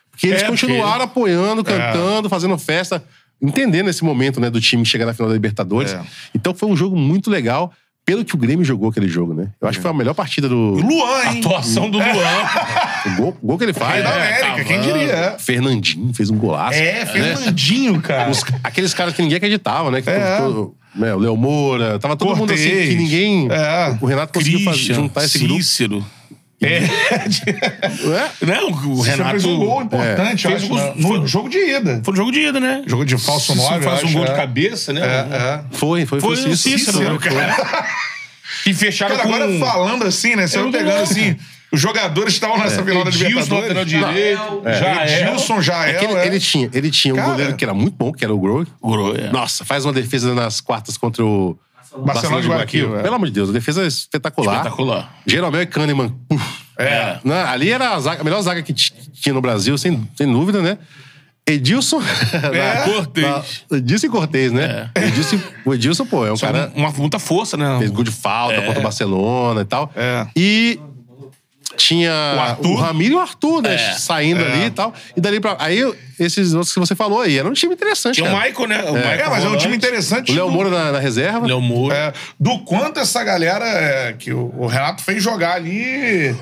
[0.10, 1.64] Porque eles É, continuaram apoiando, É.
[1.66, 3.04] cantando, fazendo festa,
[3.42, 5.94] entendendo esse momento, né, do time chegar na final da Libertadores.
[5.94, 6.02] É.
[6.34, 7.72] Então foi um jogo muito legal,
[8.06, 9.48] pelo que o Grêmio jogou aquele jogo, né?
[9.60, 10.56] Eu acho que foi a melhor partida do.
[10.76, 11.40] Luan, A hein?
[11.40, 12.14] atuação do Luan.
[13.06, 14.04] O gol, o gol que ele faz.
[14.04, 14.38] Da né?
[14.42, 15.12] América, quem diria?
[15.12, 15.40] é.
[15.40, 16.78] Fernandinho fez um golaço.
[16.78, 18.30] É, Fernandinho, cara.
[18.30, 20.02] Os- aqueles caras que ninguém acreditava, né?
[20.02, 20.38] Que É.
[20.38, 22.90] todo- né, o Léo Moura, tava todo mundo assim Cortez.
[22.90, 23.48] que ninguém.
[23.52, 23.98] É.
[24.00, 25.56] O Renato conseguiu fazer, juntar esse grupo.
[25.62, 26.06] Cícero.
[26.62, 26.78] É.
[26.78, 28.32] É?
[28.46, 29.32] Não, o Você Renato...
[29.32, 30.50] fez um gol importante, É.
[30.52, 30.94] Fez acho, um né?
[31.00, 32.02] gol- no jogo de ida.
[32.04, 32.84] Foi no jogo de ida, né?
[32.88, 34.36] Jogo de falso Se 9, faz um gol de é.
[34.36, 35.02] cabeça, né?
[35.02, 35.62] É, é.
[35.72, 36.98] Foi, foi, Foi foi, o Cícero.
[36.98, 37.88] Cícero, né, cara?
[38.66, 39.36] E fecharam Cara, com...
[39.36, 40.48] agora falando assim, né?
[40.48, 41.36] Você vai não pegando assim,
[41.72, 43.86] os jogadores que estavam nessa final da lateral Libertadores.
[43.86, 44.62] direito.
[44.66, 44.80] É.
[44.80, 45.62] Jael.
[45.62, 45.90] Jael.
[45.90, 46.28] É que ele, é.
[46.28, 48.66] ele tinha, ele tinha um goleiro que era muito bom, que era o Groy.
[48.82, 49.30] Gol, é.
[49.30, 51.58] Nossa, faz uma defesa nas quartas contra o
[52.04, 53.00] Barcelona de Guayaquil.
[53.00, 53.04] é.
[53.04, 54.58] Pelo amor de Deus, a defesa é espetacular.
[54.58, 55.16] Espetacular.
[55.26, 56.10] Jeromel e Kahneman.
[56.28, 56.66] puf.
[56.78, 57.20] É.
[57.24, 60.62] Né, ali era a, zaga- a melhor zaga que tinha no Brasil, sem, sem dúvida,
[60.62, 60.78] né?
[61.48, 62.02] Edilson.
[62.54, 62.84] É.
[62.92, 63.64] Cortez.
[63.70, 64.90] Na- Edilson e Cortez, né?
[64.96, 66.72] Edilson, o Edilson, pô, é um Só cara.
[66.76, 67.78] uma muita força, né?
[67.80, 69.92] Fez gol de falta contra o Barcelona e tal.
[69.96, 70.28] É.
[70.36, 70.80] E
[71.76, 72.76] tinha O o, Arthur?
[72.76, 73.76] Ramiro e o Arthur, né?
[73.76, 73.94] É.
[73.94, 74.48] Saindo É.
[74.52, 74.94] ali e tal.
[75.16, 75.56] E dali pra.
[75.60, 75.82] Aí
[76.18, 78.16] esses outros que você falou aí, era um time interessante.
[78.16, 78.34] Tinha o.
[78.34, 78.84] Michael, né?
[78.84, 80.32] O Michael É, mas é um time interessante.
[80.32, 81.46] O Léo do- Moura na, na reserva.
[81.46, 81.96] Léo Moura.
[81.96, 86.34] É, do quanto essa galera é, que o, o Renato fez jogar ali.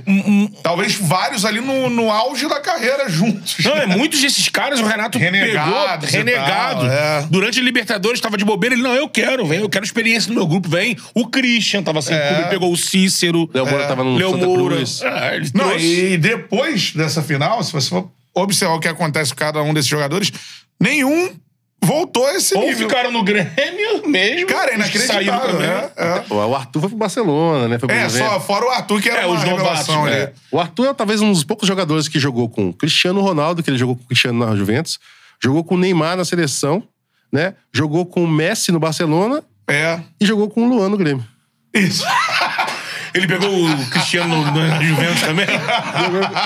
[0.61, 3.55] Talvez vários ali no, no auge da carreira juntos.
[3.63, 6.81] Não, é muitos desses caras o Renato Renegados pegou renegado.
[6.81, 7.25] tal, é.
[7.29, 10.35] Durante a Libertadores tava de bobeira, ele não, eu quero, vem, eu quero experiência no
[10.35, 10.95] meu grupo, vem.
[11.13, 12.33] O Christian tava sem É.
[12.35, 13.49] clube, pegou o Cícero.
[13.53, 14.75] Léo Moura tava no Léo Santa Moura.
[14.75, 15.01] Cruz.
[15.31, 15.85] Ele Não, trouxe.
[16.13, 19.89] e depois dessa final, se você for observar o que acontece com cada um desses
[19.89, 20.31] jogadores,
[20.79, 21.31] nenhum
[21.83, 22.87] voltou a esse Ou nível.
[22.87, 24.47] ficaram no Grêmio mesmo.
[24.47, 25.91] Cara, é inacreditável, né?
[25.97, 27.77] É, O Arthur foi pro Barcelona, né?
[27.77, 28.27] Foi pro é Juventus.
[28.33, 30.23] só fora o Arthur, que era É, uma os revelação né?
[30.23, 30.31] ali.
[30.51, 33.69] O Arthur é talvez um dos poucos jogadores que jogou com o Cristiano Ronaldo, que
[33.69, 34.97] ele jogou com o Cristiano na Juventus,
[35.43, 36.81] jogou com o Neymar na seleção,
[37.31, 37.53] né?
[37.73, 39.99] Jogou com o Messi no Barcelona É.
[40.21, 41.25] e jogou com o Luan no Grêmio.
[41.73, 42.05] Isso.
[43.13, 45.45] Ele pegou o Cristiano no- na Juventus também?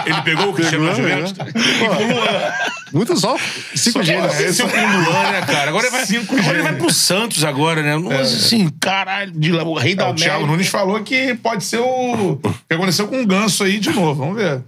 [0.05, 1.37] Ele pegou o Cristiano na Pegou, Juventus?
[1.37, 1.45] né?
[1.55, 2.53] E com o Luan.
[2.93, 3.35] Muito só
[3.75, 4.33] cinco gênios.
[4.33, 5.69] Esse esse é o com o Luan, né, cara?
[5.69, 7.95] Agora ele vai, Cinco agora ele vai pro Santos agora, né?
[7.97, 10.45] Nossa, assim, caralho, de lá, o rei da É, o Thiago.
[10.47, 12.37] Nunes falou que pode ser o.
[12.67, 14.15] que aconteceu com o Ganso aí de novo.
[14.15, 14.61] Vamos ver.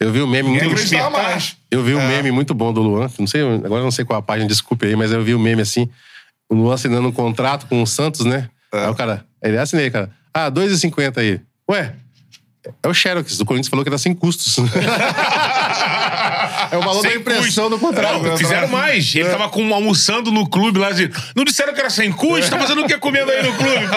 [0.00, 1.56] Eu vi um meme muito mais.
[1.70, 4.18] Eu vi um meme muito bom do Luan, não sei, agora eu não sei qual
[4.18, 5.88] a página, desculpe aí, mas eu vi um meme assim,
[6.48, 8.48] o Luan assinando um contrato com o Santos, né?
[8.72, 10.10] Aí o cara, ele assinei, cara.
[10.38, 11.40] Ah, 2,50 aí.
[11.70, 11.94] Ué,
[12.82, 14.58] é o Xerox, do Corinthians falou que era sem custos.
[16.70, 18.22] é o valor da Sem impressão do contrato.
[18.22, 19.14] Não, fizeram mais.
[19.14, 20.92] Ele tava com, almoçando no clube lá.
[20.92, 21.10] De...
[21.34, 22.50] Não disseram que era sem custo?
[22.50, 23.96] Tá fazendo o que comendo aí no clube, pô?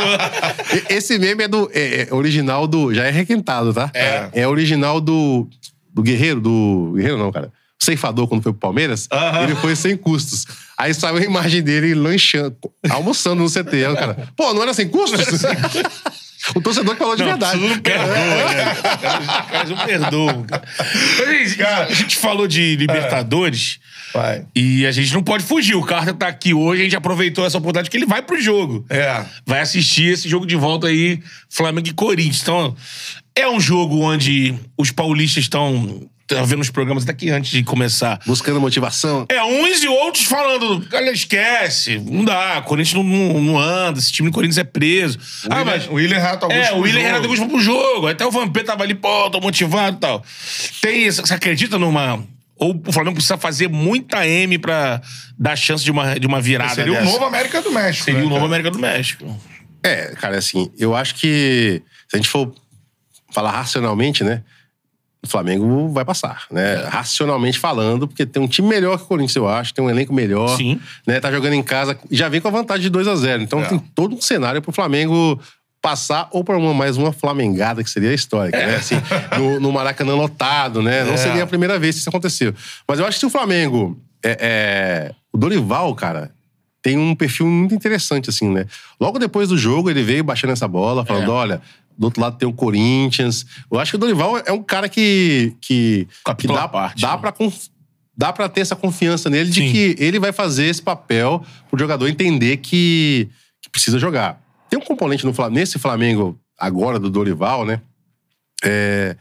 [0.93, 2.93] Esse meme é do é, é original do.
[2.93, 3.91] Já é requentado, tá?
[3.93, 4.29] É.
[4.33, 5.45] É original do.
[5.93, 6.93] Do Guerreiro, do.
[6.95, 7.51] Guerreiro não, cara.
[7.81, 9.09] O ceifador, quando foi pro Palmeiras,
[9.43, 10.45] ele foi sem custos.
[10.77, 12.55] Aí saiu a imagem dele lanchando,
[12.89, 13.87] almoçando no CT.
[13.87, 15.19] O cara, pô, não era sem custos?
[16.55, 17.57] o torcedor que falou de verdade.
[17.57, 18.07] Isso não perdoa,
[18.53, 18.71] né?
[18.73, 20.43] Os caras- não perdoam.
[20.43, 20.63] cara.
[21.25, 23.79] Mas, gente, a gente falou de Libertadores.
[24.13, 24.43] Vai.
[24.55, 25.75] E a gente não pode fugir.
[25.75, 28.83] O Carter tá aqui hoje, a gente aproveitou essa oportunidade que ele vai pro jogo.
[28.89, 29.23] É.
[29.45, 32.41] Vai assistir esse jogo de volta aí, Flamengo e Corinthians.
[32.41, 32.75] Então,
[33.35, 37.63] é um jogo onde os paulistas estão tá vendo os programas até que antes de
[37.63, 38.19] começar.
[38.25, 39.25] Buscando motivação.
[39.29, 44.11] É, uns e outros falando, olha, esquece, não dá, Corinthians não, não, não anda, esse
[44.11, 45.19] time do Corinthians é preso.
[45.49, 45.87] ah, mas...
[45.87, 46.63] O William Renato Augusto.
[46.63, 47.01] É, o William.
[47.01, 48.07] Renato Augusto pro jogo.
[48.07, 50.23] Até o Vampeta tava ali, pô, tô motivado e tal.
[50.81, 52.23] Tem isso, você acredita numa...
[52.55, 55.01] Ou o Flamengo precisa fazer muita M pra
[55.37, 57.05] dar chance de uma, de uma virada Seria o dessa?
[57.05, 58.03] novo América do México.
[58.03, 58.45] Seria né, o novo?
[58.45, 59.39] América do México.
[59.81, 62.53] É, cara, assim, eu acho que se a gente for
[63.31, 64.43] falar racionalmente, né?
[65.21, 66.75] O Flamengo vai passar, né?
[66.83, 66.87] É.
[66.87, 70.13] Racionalmente falando, porque tem um time melhor que o Corinthians, eu acho, tem um elenco
[70.13, 70.55] melhor.
[70.55, 70.79] Sim.
[71.05, 71.19] Né?
[71.19, 73.65] Tá jogando em casa, já vem com a vantagem de 2 a 0 Então É.
[73.65, 75.37] tem todo um cenário pro Flamengo
[75.81, 78.75] passar ou para uma, mais uma flamengada, que seria histórica, né?
[78.77, 78.95] Assim,
[79.37, 81.03] no, no Maracanã lotado, né?
[81.03, 81.17] Não É.
[81.17, 82.53] seria a primeira vez que isso aconteceu.
[82.87, 83.99] Mas eu acho que se o Flamengo.
[84.23, 86.31] É, é, o Dorival, cara,
[86.81, 88.65] tem um perfil muito interessante, assim, né?
[88.99, 91.33] Logo depois do jogo, ele veio baixando essa bola, falando: É.
[91.33, 91.61] olha,
[91.99, 93.45] do outro lado tem o Corinthians.
[93.69, 95.53] Eu acho que o Dorival é um cara que.
[95.59, 96.07] que,
[96.37, 97.17] que dá, parte, dá né?
[97.17, 97.33] pra.
[98.17, 99.71] Dá pra ter essa confiança nele de Sim.
[99.71, 103.29] que ele vai fazer esse papel pro jogador entender que,
[103.61, 104.41] que precisa jogar.
[104.69, 107.81] Tem um componente no, nesse Flamengo agora do Dorival, né?
[108.61, 109.15] É,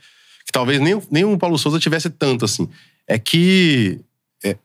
[0.45, 2.69] que talvez nem, o- nem o Paulo Souza tivesse tanto assim.
[3.07, 4.01] É que
[4.43, 4.57] é,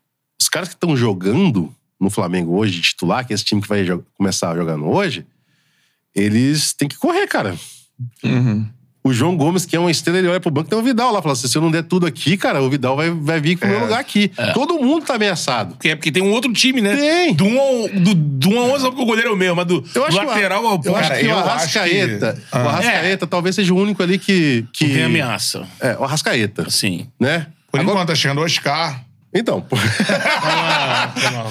[0.41, 3.67] os caras que estão jogando no Flamengo hoje, de titular, que é esse time que
[3.67, 3.85] vai
[4.15, 5.27] começar jogando hoje,
[6.15, 7.55] eles têm que correr, cara.
[8.23, 8.65] Uhum.
[9.05, 11.21] O João Gomes, que é uma estrela, ele olha pro banco, tem o Vidal lá.
[11.21, 13.67] Fala assim, se eu não der tudo aqui, cara, o Vidal vai, vai vir pro
[13.67, 14.31] meu lugar aqui.
[14.53, 15.75] Todo mundo tá ameaçado.
[15.83, 16.95] É porque tem um outro time, né?
[16.95, 17.33] Tem.
[17.33, 19.57] Do 1 ao, do, do 1 ao 11, não porque o goleiro é o mesmo,
[19.57, 22.63] mas do, Eu do lateral ao Eu acho que eu o acho Arrascaeta, que- Ah.
[22.63, 24.65] o Arrascaeta talvez seja o único ali que...
[24.71, 25.67] que tem ameaça.
[25.81, 27.05] É, o Arrascaeta, Sim.
[27.19, 27.47] né?
[27.69, 29.02] Por Agora- enquanto, tá chegando o Oscar.
[29.33, 29.65] Então.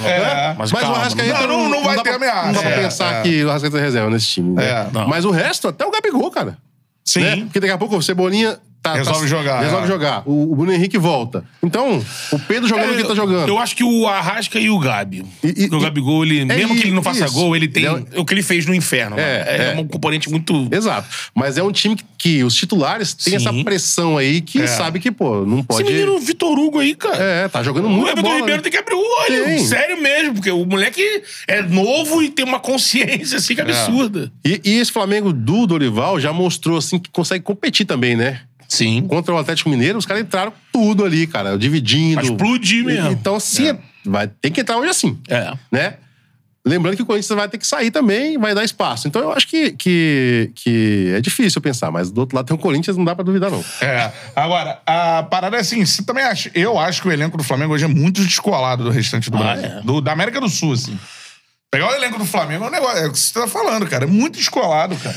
[0.06, 0.54] É.
[0.56, 2.46] Mas, calma, o Arrascaeta não- não- não vai ter pra- ameaça.
[2.46, 3.22] Não dá pra É, pensar é.
[3.22, 4.54] que o Arrascaeta é reserva nesse time.
[4.54, 4.64] Né?
[4.68, 4.86] É.
[5.06, 6.56] Mas o resto, até o Gabigol, cara.
[7.04, 7.20] Sim.
[7.20, 7.36] Né?
[7.44, 9.86] Porque daqui a pouco o Cebolinha tá, Resolve tá- jogar, Resolve é.
[9.88, 10.22] jogar.
[10.26, 11.44] O, o Bruno Henrique volta.
[11.62, 13.48] Então, o Pedro jogando o que tá jogando.
[13.48, 15.24] Eu acho que o Arrasca e o Gabi.
[15.42, 17.34] E- e- o Gabigol, ele, mesmo que ele não faça isso.
[17.34, 19.18] gol, ele tem Ele o que ele fez no inferno.
[19.18, 19.44] É, né?
[19.46, 19.80] é, é.
[19.80, 20.68] um componente muito.
[20.70, 21.08] Exato.
[21.34, 24.66] Mas é um time que, que os titulares têm essa pressão aí que É.
[24.66, 25.84] sabe que, pô, não Esse pode.
[25.92, 27.16] menino Vitor Hugo aí, cara.
[27.22, 28.36] É, tá jogando O muito Everton bola.
[28.36, 28.62] Ribeiro né?
[28.62, 29.44] tem que abrir o olho.
[29.44, 29.58] Tem.
[29.64, 31.02] Sério mesmo, porque o moleque
[31.46, 34.30] é novo e tem uma consciência assim que é absurda.
[34.44, 38.40] E, e esse Flamengo do Dorival já mostrou assim que consegue competir também, né?
[38.74, 39.06] Sim.
[39.06, 42.14] Contra o Atlético Mineiro, os caras entraram tudo ali, cara, dividindo.
[42.20, 43.10] Pra explodir mesmo.
[43.10, 45.18] Então, se, vai ter que entrar hoje assim.
[45.28, 45.52] É.
[45.70, 45.94] Né?
[46.64, 49.08] Lembrando que o Corinthians vai ter que sair também, vai dar espaço.
[49.08, 52.58] Então eu acho que, que, que é difícil pensar, mas do outro lado tem o
[52.58, 53.64] Corinthians, não dá pra duvidar, não.
[53.80, 54.12] É.
[54.34, 56.52] Agora, a parada é assim, você também acha.
[56.54, 59.40] Eu acho que o elenco do Flamengo hoje é muito descolado do restante do Ah,
[59.40, 59.64] Brasil.
[59.66, 59.82] é.
[59.82, 60.96] Do- da América do Sul, assim.
[61.68, 62.98] Pegar o elenco do Flamengo é um negócio.
[62.98, 64.04] É o que você tá falando, cara.
[64.04, 65.16] É muito descolado, cara.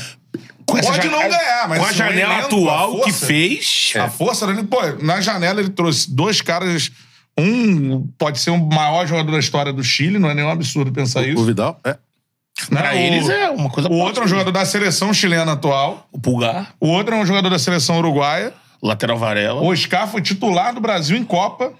[0.66, 3.26] Com essa Pode não ganhar, mas Com a o janela elenco, atual a que força-
[3.26, 3.92] fez.
[3.96, 6.90] A força dele, pô, na janela ele trouxe dois caras.
[7.38, 11.20] Um pode ser o maior jogador da história do Chile, não é nenhum absurdo pensar
[11.20, 11.44] O isso.
[11.44, 11.90] Vidal, é.
[11.90, 11.96] né?
[12.80, 14.26] Pra O- eles é uma coisa O outro é um ótima.
[14.28, 16.08] jogador da seleção chilena atual.
[16.10, 18.52] O Pulgar, O outro é um jogador da seleção uruguaia.
[18.80, 19.60] o lateral Varela.
[19.60, 21.72] O Oscar foi titular do Brasil em Copa.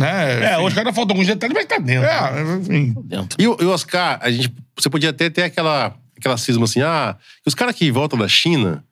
[0.00, 0.52] Né?
[0.54, 2.08] É, hoje ainda faltam alguns detalhes, mas tá dentro.
[2.08, 2.94] É, enfim.
[3.04, 3.36] Dentro.
[3.40, 6.80] E o, e o Oscar, a gente, você podia até ter aquela, aquela cisma assim,
[6.80, 8.82] ah, que os caras que voltam da China,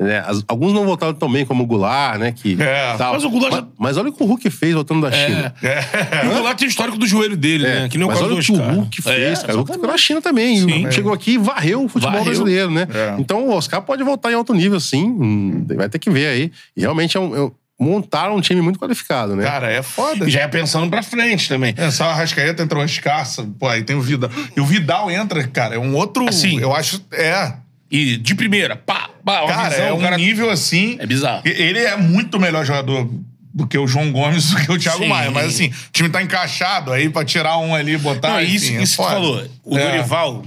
[0.00, 3.28] né, as- alguns não voltaram tão bem como o Goulart, né, que É, mas o
[3.30, 5.52] Goulart mas, mas olha o que o Hulk fez voltando da China.
[5.60, 7.88] E o Goulart tem o histórico do joelho dele, É, né?
[7.88, 8.74] Que nem o mas olha o que o Oscar.
[8.74, 9.54] Hulk fez, É, cara.
[9.54, 10.56] O Hulk ficou na China também.
[10.60, 10.90] Sim.
[10.92, 12.26] Chegou aqui e varreu o futebol Varreu.
[12.26, 12.86] brasileiro, né?
[12.94, 13.16] É.
[13.18, 15.04] Então o Oscar pode voltar em alto nível, sim.
[15.04, 16.52] Hum, Vai ter que ver aí.
[16.76, 19.44] E realmente é um, é um- montaram um time muito qualificado, né?
[19.44, 20.26] Cara, é foda.
[20.26, 21.74] E já é pensando pra frente também.
[21.76, 23.48] É, só a Rascaeta entrou escassa.
[23.58, 24.30] Pô, aí tem o Vidal.
[24.56, 26.28] E o Vidal entra, cara, é um outro.
[26.28, 26.58] Assim.
[26.60, 27.00] Eu acho.
[27.12, 27.52] É.
[27.90, 30.16] E de primeira, pá, pá, Cara, visão, é um cara...
[30.18, 30.96] nível assim.
[31.00, 31.42] É bizarro.
[31.46, 33.08] Ele é muito melhor jogador
[33.54, 35.08] do que o João Gomes, do que o Thiago Sim.
[35.08, 35.30] Maia.
[35.30, 38.28] Mas assim, o time tá encaixado aí pra tirar um ali e botar.
[38.28, 39.48] Não, enfim, isso, é isso que falou.
[39.64, 39.90] O É.
[39.90, 40.44] Dorival,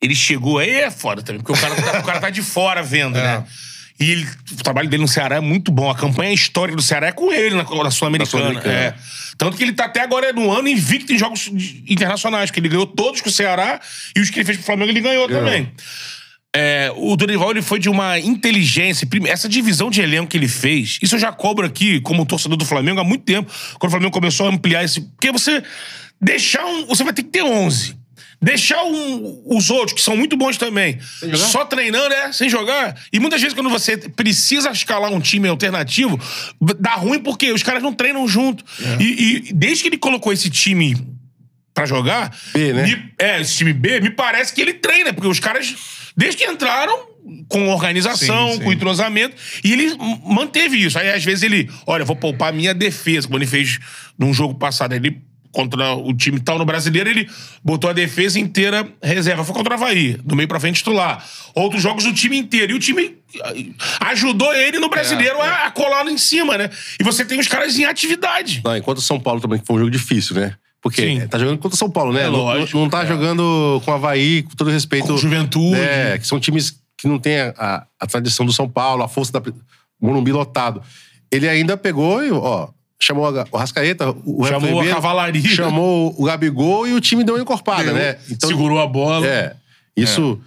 [0.00, 2.82] ele chegou aí, é foda também, porque o cara, tá, o cara tá de fora
[2.84, 3.22] vendo, É.
[3.22, 3.44] né?
[4.00, 5.88] E ele- o trabalho dele no Ceará é muito bom.
[5.90, 8.26] A campanha histórica do Ceará é com ele na, na Sul-Americana.
[8.44, 8.74] Sul-Americana.
[8.74, 8.94] é.
[9.38, 11.48] Tanto que ele tá até agora no ano invicto em jogos
[11.88, 13.80] internacionais, que ele ganhou todos com o Ceará
[14.16, 15.72] e os que ele fez pro Flamengo ele ganhou também.
[16.56, 19.08] É, o Dorival ele foi de uma inteligência.
[19.26, 22.64] Essa divisão de elenco que ele fez, isso eu já cobro aqui como torcedor do
[22.64, 23.50] Flamengo há muito tempo.
[23.78, 25.00] Quando o Flamengo começou a ampliar esse.
[25.00, 25.62] Porque você
[26.20, 26.86] deixar um.
[26.86, 27.96] Você vai ter que ter 11.
[28.44, 30.98] Deixar um- os outros, que são muito bons também,
[31.34, 32.94] só treinando, é, sem jogar.
[33.12, 36.20] E muitas vezes, quando você precisa escalar um time alternativo,
[36.78, 38.62] dá ruim porque os caras não treinam junto.
[38.98, 39.02] É.
[39.02, 40.94] E, e desde que ele colocou esse time
[41.72, 42.36] pra jogar.
[42.52, 42.82] B, né?
[42.82, 45.74] me- é, esse time B, me parece que ele treina, porque os caras,
[46.16, 47.12] desde que entraram,
[47.48, 48.62] com organização, Sim, sim.
[48.64, 49.34] com entrosamento,
[49.64, 50.98] e ele manteve isso.
[50.98, 53.78] Aí, às vezes, ele, olha, vou poupar a minha defesa, como ele fez
[54.18, 54.92] num jogo passado.
[54.94, 55.22] Ele,
[55.54, 57.28] contra o time tal no brasileiro, ele
[57.64, 59.42] botou a defesa inteira reserva.
[59.44, 61.24] Foi contra o Havaí, do meio pra frente titular.
[61.54, 62.72] Outros jogos do time inteiro.
[62.72, 63.16] E o time
[64.00, 66.68] ah, ajudou ele no brasileiro É, a, a colar lá em cima, né?
[67.00, 68.60] E você tem os caras em atividade.
[68.64, 70.54] Não, enquanto o São Paulo também, que foi um jogo difícil, né?
[70.82, 71.26] Porque Sim.
[71.28, 72.22] tá jogando contra o São Paulo, né?
[72.22, 75.06] É, não, lógico, não tá jogando com o Havaí, com todo respeito.
[75.06, 75.80] Com Juventude.
[75.80, 79.08] É, que são times que não têm a, a- a tradição do São Paulo, a
[79.08, 79.42] força da
[80.00, 80.82] Morumbi lotado.
[81.32, 82.68] Ele ainda pegou e, ó,
[83.00, 85.48] chamou a- o Rascaeta, o Chamou Everton a Ribeiro, cavalaria.
[85.48, 87.94] Chamou o Gabigol e o time deu uma encorpada, Deu.
[87.94, 88.16] né?
[88.44, 89.26] Segurou a bola.
[89.26, 89.54] É.
[89.96, 90.40] Isso.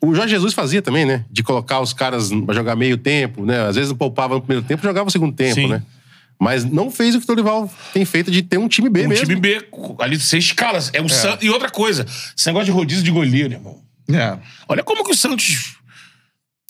[0.00, 1.24] O Jorge Jesus fazia também, né?
[1.30, 3.66] De colocar os caras pra jogar meio tempo, né?
[3.68, 5.68] Às vezes não poupava no primeiro tempo, jogava no segundo tempo, Sim.
[5.68, 5.82] né?
[6.38, 9.08] Mas não fez o que o Dorival tem feito de ter um time B Um
[9.08, 9.26] mesmo.
[9.26, 9.64] time B,
[10.00, 10.80] ali você escala.
[10.92, 12.04] É o San- E outra coisa,
[12.36, 13.78] esse negócio de rodízio de goleiro, irmão.
[14.12, 14.36] É.
[14.68, 15.76] Olha como que o Santos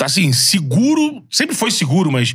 [0.00, 2.34] assim, seguro, sempre foi seguro, mas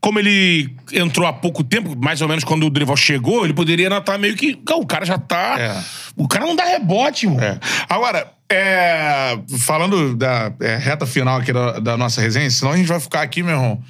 [0.00, 3.88] como ele entrou há pouco tempo, mais ou menos quando o Dorival chegou, ele poderia
[3.88, 4.58] estar meio que.
[4.70, 5.56] O cara já tá.
[5.58, 5.84] É.
[6.16, 7.40] O cara não dá rebote, irmão.
[7.40, 7.58] É.
[7.88, 12.86] Agora, é, falando da é, reta final aqui da, da nossa resenha, senão a gente
[12.86, 13.82] vai ficar aqui, meu irmão.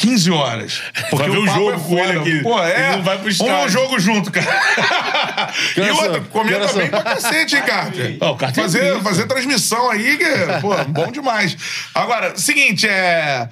[0.00, 0.80] 15 horas.
[1.10, 2.42] Porque ver o papo jogo com ele aqui.
[2.42, 2.80] Pô, é.
[2.88, 3.68] Ele não vai pro Vamos ver o estádio.
[3.70, 5.52] jogo junto, cara.
[5.74, 8.16] Que e outra, comenta bem pra cacete, hein, Carter?
[8.20, 9.02] Ó, o Carter é fazer, bonito.
[9.04, 10.24] fazer transmissão aí, que,
[10.62, 11.56] pô, bom demais.
[11.94, 13.48] Agora, seguinte, é.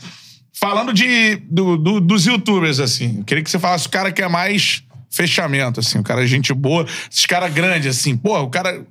[0.60, 4.20] Falando de, do- do- dos youtubers, assim, eu queria que você falasse o cara que
[4.22, 8.48] é mais fechamento, assim, o cara é gente boa, esses caras grandes, assim, pô, o
[8.50, 8.82] cara.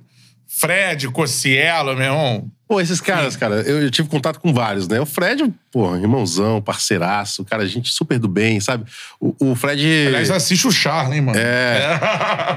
[0.58, 2.50] Fred, Cocielo, meu irmão.
[2.66, 5.00] Pô, esses caras, cara, eu, eu tive contato com vários, né?
[5.00, 8.84] O Fred, pô, irmãozão, parceiraço, cara, gente super do bem, sabe?
[9.20, 10.08] O, o Fred.
[10.08, 11.38] Aliás, assiste o Charlie, hein, mano.
[11.38, 11.98] É.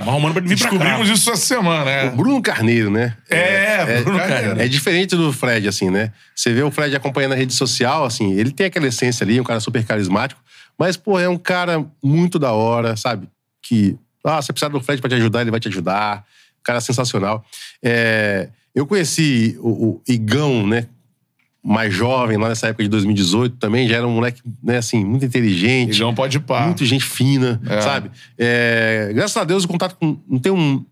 [0.01, 0.69] Arrumando pra ele vir pra.
[0.69, 2.07] Descobrimos isso essa semana, é.
[2.07, 3.15] O Bruno Carneiro, né?
[3.29, 4.61] É, Bruno Carneiro.
[4.61, 6.11] É diferente do Fred, assim, né?
[6.35, 9.43] Você vê o Fred acompanhando a rede social, assim, ele tem aquela essência ali, um
[9.43, 10.41] cara super carismático,
[10.77, 13.29] mas, pô, é um cara muito da hora, sabe?
[13.61, 13.95] Que,
[14.25, 16.25] ah, você precisar do Fred pra te ajudar, ele vai te ajudar.
[16.63, 17.43] Cara sensacional.
[17.83, 20.87] É, eu conheci o, o Igão, né?
[21.63, 25.23] Mais jovem, lá nessa época de 2018 também, já era um moleque, né, assim, muito
[25.23, 25.97] inteligente.
[25.97, 26.65] Igão pode pá.
[26.65, 27.81] Muito gente fina, É.
[27.81, 28.09] sabe?
[28.35, 30.17] É, graças a Deus o contato com.
[30.27, 30.83] Não tem um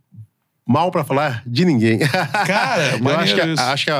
[0.68, 1.98] mal pra falar de ninguém.
[1.98, 3.62] Cara, eu acho que, isso.
[3.64, 3.91] acho que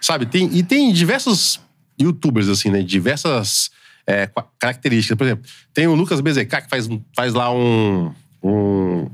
[0.00, 1.60] sabe, tem, e tem diversos
[2.00, 2.82] youtubers, assim, né?
[2.82, 3.70] Diversas
[4.06, 4.28] é,
[4.60, 5.18] características.
[5.18, 5.44] Por exemplo,
[5.74, 8.12] tem o Lucas BZK que faz, faz lá um.
[8.42, 9.08] um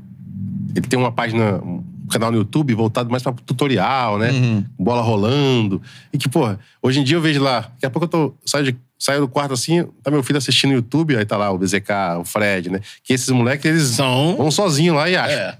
[0.75, 4.31] ele tem uma página, um canal no YouTube voltado mais pra tutorial, né?
[4.31, 4.65] Uhum.
[4.77, 5.81] Bola rolando.
[6.11, 8.65] E que, porra, hoje em dia eu vejo lá, daqui a pouco eu tô, saio,
[8.65, 11.57] de, saio do quarto assim, tá meu filho assistindo no YouTube, aí tá lá o
[11.57, 12.81] BZK, o Fred, né?
[13.03, 15.37] Que esses moleques, eles São- vão sozinhos lá e acham.
[15.39, 15.57] É.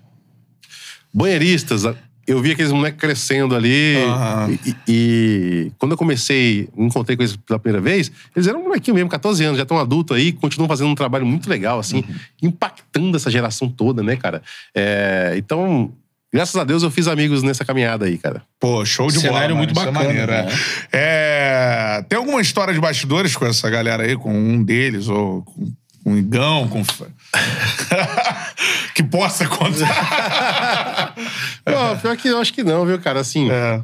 [1.13, 1.83] Banheiristas,
[2.27, 3.95] eu vi aqueles moleques crescendo ali.
[4.05, 4.57] Aham.
[4.63, 9.09] E, e quando eu comecei, encontrei com eles pela primeira vez, eles eram molequinho mesmo,
[9.09, 12.15] 14 anos, já estão adultos aí, continuam fazendo um trabalho muito legal, assim, Uhum.
[12.43, 14.43] impactando essa geração toda, né, cara?
[14.75, 15.91] É, então,
[16.33, 18.41] graças a Deus eu fiz amigos nessa caminhada aí, cara.
[18.59, 19.33] Pô, show de bola.
[19.33, 19.67] Cenário mano.
[19.67, 20.45] muito é bacana, maneiro, é.
[20.45, 20.51] né?
[20.91, 25.71] É, Tem alguma história de bastidores com essa galera aí, com um deles, ou com,
[26.05, 26.83] o Igão, com.
[28.95, 31.13] que possa contar?
[31.65, 33.19] Não, pior que eu acho que não, viu, cara?
[33.19, 33.81] Assim, é.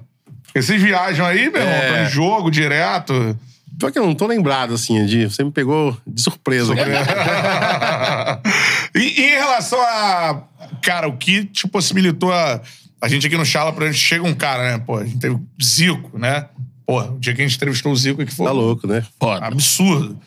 [0.55, 1.87] Esses viajam aí, meu irmão, É.
[1.89, 3.37] estão em jogo direto.
[3.77, 5.25] Pior que eu não tô lembrado, assim, de.
[5.29, 6.75] Você me pegou de surpresa.
[6.75, 8.41] cara.
[8.95, 10.43] e, e em relação a.
[10.81, 12.61] Cara, o que te possibilitou a.
[13.01, 14.83] A gente aqui no Chala, pra gente chega um cara, né?
[14.85, 16.47] Pô, a gente teve o Zico, né?
[16.85, 19.03] Pô, o dia que a gente entrevistou o Zico aqui foi Tá louco, né?
[19.19, 19.45] Foda.
[19.45, 20.19] absurdo.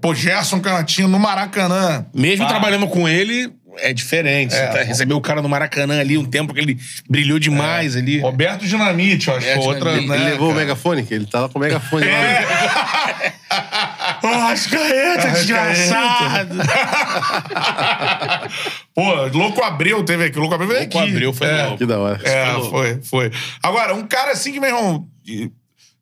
[0.00, 2.06] Pô, Gerson Cantinho no Maracanã.
[2.14, 4.54] Mesmo Ah, trabalhando com ele, é diferente.
[4.54, 4.66] É.
[4.68, 6.78] Tá- recebeu o cara no Maracanã ali, um tempo que ele
[7.08, 8.20] brilhou demais ali.
[8.20, 9.46] Roberto Dinamite, eu acho.
[9.46, 10.08] Roberto Outra, Dinamite.
[10.08, 12.12] né, Ele levou o megafone, que ele tava com o megafone lá.
[12.12, 12.44] né?
[14.24, 16.54] Ô, desgraçado!
[18.94, 20.38] Pô, Louco Abreu teve aqui.
[20.38, 21.10] Louco Abreu veio Louco aqui.
[21.10, 21.78] Abreu foi é, louco.
[21.78, 22.20] Que da hora.
[22.24, 23.30] É, foi, foi.
[23.62, 25.50] Agora, um cara assim que, meu irmão, que-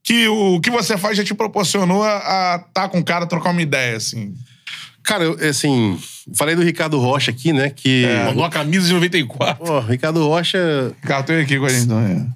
[0.05, 3.63] que o que você faz já te proporcionou a estar com o cara, trocar uma
[3.63, 4.35] ideia, assim.
[5.03, 5.99] Cara, eu, assim,
[6.35, 7.71] falei do Ricardo Rocha aqui, né?
[7.71, 8.07] Que.
[8.27, 9.65] Mandou uma camisa de 94.
[9.65, 12.29] Pô, Ricardo Rocha Cara, tem aqui com a gente também.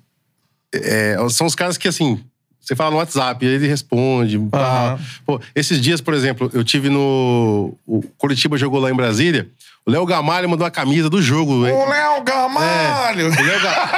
[0.74, 2.20] é, são os caras que, assim,
[2.66, 4.36] você fala no WhatsApp, ele responde.
[4.52, 4.98] Aham.
[5.24, 7.76] Pô, esses dias, por exemplo, eu tive no.
[7.86, 9.48] O Curitiba jogou lá em Brasília.
[9.86, 11.64] O Léo Gamalho mandou a camisa do jogo.
[11.64, 11.72] hein?
[11.72, 13.26] O Léo Gamalho!
[13.28, 13.93] O Léo Ga-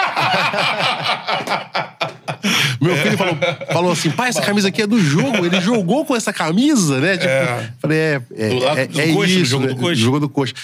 [2.80, 3.36] Meu filho falou,
[3.72, 5.44] falou assim: pai, essa camisa aqui é do jogo.
[5.44, 7.16] Ele jogou com essa camisa, né?
[7.16, 7.72] Tipo, É.
[7.80, 8.22] Falei, é.
[8.36, 9.72] é Do lado é, do é Coxa, isso, jogo né?
[9.74, 9.94] do Coxa.
[9.94, 10.54] Jogo do Coxa.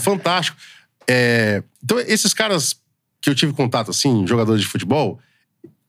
[0.00, 0.56] Fantástico.
[1.08, 2.76] É, então, esses caras
[3.20, 5.18] que eu tive contato, assim, jogadores de futebol,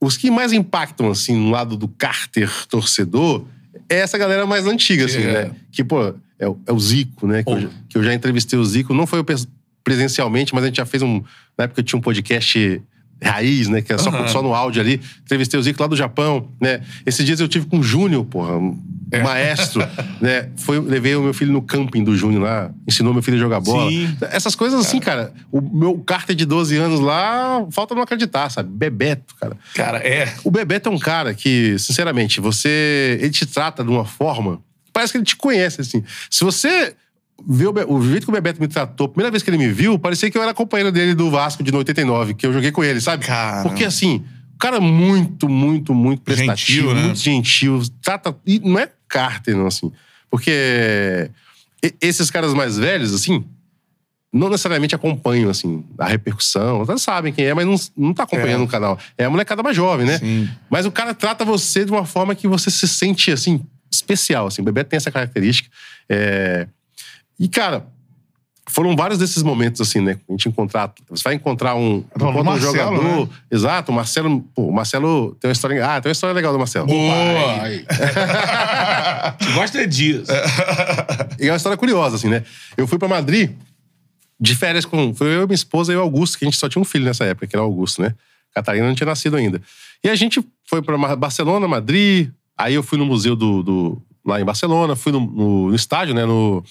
[0.01, 3.45] os que mais impactam, assim, no lado do Carter torcedor,
[3.89, 5.45] é essa galera mais antiga, assim, É.
[5.45, 5.51] né?
[5.71, 7.43] Que, pô, é, o- é o Zico, né?
[7.43, 8.93] Que eu, já- que eu já entrevistei o Zico.
[8.93, 9.23] Não foi
[9.83, 11.21] presencialmente, mas a gente já fez um.
[11.57, 12.81] Na época tinha um podcast
[13.23, 13.81] raiz, né?
[13.81, 14.27] Que é só, Aham.
[14.27, 15.01] só no áudio ali.
[15.23, 16.81] Entrevistei o Zico lá do Japão, né?
[17.05, 18.79] Esses dias eu tive com o Júnior, porra, um
[19.11, 19.21] É.
[19.23, 19.81] maestro,
[20.21, 20.49] né?
[20.57, 23.59] Foi, levei o meu filho no camping do Júnior lá, ensinou meu filho a jogar
[23.59, 23.89] bola.
[23.89, 24.15] Sim.
[24.31, 25.33] Essas coisas assim, cara.
[25.51, 28.69] O meu carter de 12 anos lá, falta não acreditar, sabe?
[28.71, 29.57] Bebeto, cara.
[29.73, 30.33] Cara, é.
[30.43, 33.17] O Bebeto é um cara que, sinceramente, você.
[33.19, 34.61] Ele te trata de uma forma.
[34.93, 36.03] Parece que ele te conhece, assim.
[36.29, 36.93] Se você
[37.47, 39.57] vê o, Be- o jeito que o Bebeto me tratou, a primeira vez que ele
[39.57, 42.71] me viu, parecia que eu era companheiro dele do Vasco de 89, que eu joguei
[42.71, 43.25] com ele, sabe?
[43.25, 43.67] Caramba.
[43.69, 44.23] Porque, assim,
[44.55, 47.03] o cara é muito, muito, muito prestativo, Gentil, né?
[47.03, 47.81] muito gentil.
[48.01, 48.35] Trata.
[48.45, 49.91] E não é cárter, não, assim.
[50.29, 51.31] Porque
[52.01, 53.43] esses caras mais velhos, assim,
[54.31, 56.81] não necessariamente acompanham, assim, a repercussão.
[56.83, 57.75] Até sabem quem é, mas não,
[58.07, 58.65] não tá acompanhando É.
[58.65, 58.99] o canal.
[59.17, 60.19] É a molecada mais jovem, né?
[60.19, 60.47] Sim.
[60.69, 63.61] Mas o cara trata você de uma forma que você se sente, assim,
[63.91, 64.61] especial, assim.
[64.61, 65.69] O Bebeto tem essa característica.
[66.07, 66.67] É...
[67.39, 67.87] E, cara,
[68.67, 70.19] foram vários desses momentos, assim, né?
[70.27, 70.93] A gente encontrar...
[71.09, 73.03] Você vai encontrar um, encontra um Marcelo, jogador...
[73.03, 73.29] né?
[73.49, 74.41] Exato, o Marcelo...
[74.53, 75.85] Pô, o Marcelo tem uma história...
[75.85, 76.85] Ah, tem uma história legal do Marcelo.
[76.87, 77.69] Boa!
[79.55, 80.31] Gosta disso.
[81.39, 82.43] E é uma história curiosa, assim, né?
[82.77, 83.51] Eu fui pra Madrid
[84.39, 85.13] de férias com.
[85.13, 87.25] Foi eu, minha esposa e o Augusto, que a gente só tinha um filho nessa
[87.25, 88.13] época, que era o Augusto, né?
[88.55, 89.61] Catarina não tinha nascido ainda.
[90.03, 92.29] E a gente foi pra Barcelona, Madrid.
[92.57, 93.61] Aí eu fui no museu do.
[93.63, 96.25] do- lá em Barcelona, fui no, no- no estádio, né?
[96.25, 96.63] No.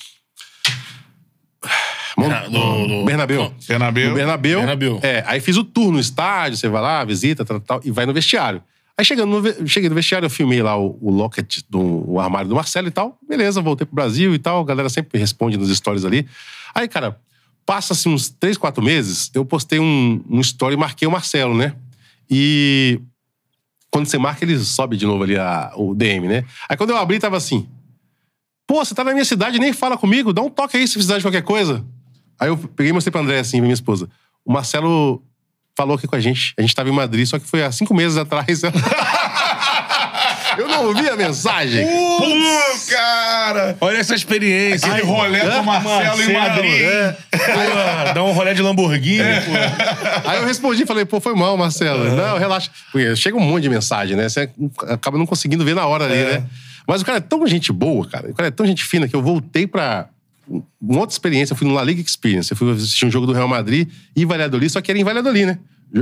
[2.19, 3.53] Berna- no- no- Bernabéu.
[3.69, 4.09] Bernabéu.
[4.11, 4.59] No Bernabéu.
[4.61, 5.01] Bernabéu.
[5.03, 8.07] É, aí fiz o tour no estádio, você vai lá, visita, tal, tal, e vai
[8.07, 8.63] no vestiário.
[8.97, 12.49] Aí chegando no, cheguei no vestiário, eu filmei lá o, o locket do o armário
[12.49, 13.17] do Marcelo e tal.
[13.29, 14.61] Beleza, voltei pro Brasil e tal.
[14.61, 16.27] A galera sempre responde nos stories ali.
[16.75, 17.17] Aí, cara,
[17.65, 21.75] passa-se uns três, quatro meses, eu postei um, um story e marquei o Marcelo, né?
[22.31, 23.01] E
[23.91, 26.45] quando você marca, ele sobe de novo ali a- o DM, né?
[26.69, 27.69] Aí quando eu abri, tava assim:
[28.67, 31.19] Pô, você tá na minha cidade nem fala comigo, dá um toque aí se precisar
[31.19, 31.85] de qualquer coisa.
[32.39, 34.09] Aí eu peguei e mostrei pra André, assim, minha esposa.
[34.45, 35.23] O Marcelo
[35.77, 36.55] falou aqui com a gente.
[36.59, 38.63] A gente tava em Madrid, só que foi há cinco meses atrás.
[40.59, 41.87] eu não ouvi a mensagem.
[41.87, 42.25] Pô,
[42.91, 43.77] cara!
[43.81, 44.91] Olha essa experiência.
[44.91, 46.83] Aquele rolê do Marcelo, em Madrid.
[46.83, 47.17] é.
[47.33, 50.29] Pô, dá um rolê de Lamborghini, pô.
[50.29, 52.05] Aí eu respondi, falei, pô, foi mal, Marcelo.
[52.17, 52.71] Não, relaxa.
[52.91, 54.29] Porque chega um monte de mensagem, né?
[54.29, 54.51] Você
[54.89, 56.25] acaba não conseguindo ver na hora ali, É.
[56.39, 56.47] né?
[56.87, 58.31] Mas o cara é tão gente boa, cara.
[58.31, 60.09] O cara é tão gente fina que eu voltei pra
[60.81, 61.53] uma outra experiência.
[61.53, 62.51] Eu fui no La Liga Experience.
[62.51, 65.47] Eu fui assistir um jogo do Real Madrid e Valladolid, só que era em Valladolid,
[65.47, 65.59] né?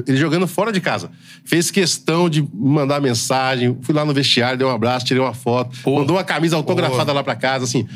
[0.07, 1.11] Ele jogando fora de casa.
[1.45, 3.77] Fez questão de mandar mensagem.
[3.83, 5.77] Fui lá no vestiário, dei um abraço, tirei uma foto.
[5.89, 7.87] Mandou uma camisa autografada lá pra casa, assim.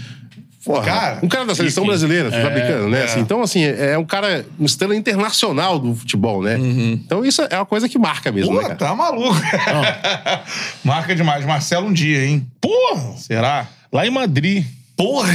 [0.65, 3.05] Porra, Cara, um cara da seleção brasileira, tá brincando, né?
[3.05, 6.59] Assim, então, assim, é um cara, uma estrela internacional do futebol, né?
[6.59, 8.77] Então, isso é uma coisa que marca mesmo, Pô, né, cara?
[8.77, 9.41] tá maluco.
[10.85, 11.47] Marca demais.
[11.47, 12.47] Marcelo um dia, hein?
[12.61, 13.17] Porra!
[13.17, 13.67] Será?
[13.91, 14.67] Lá em Madrid.
[15.03, 15.35] Porra!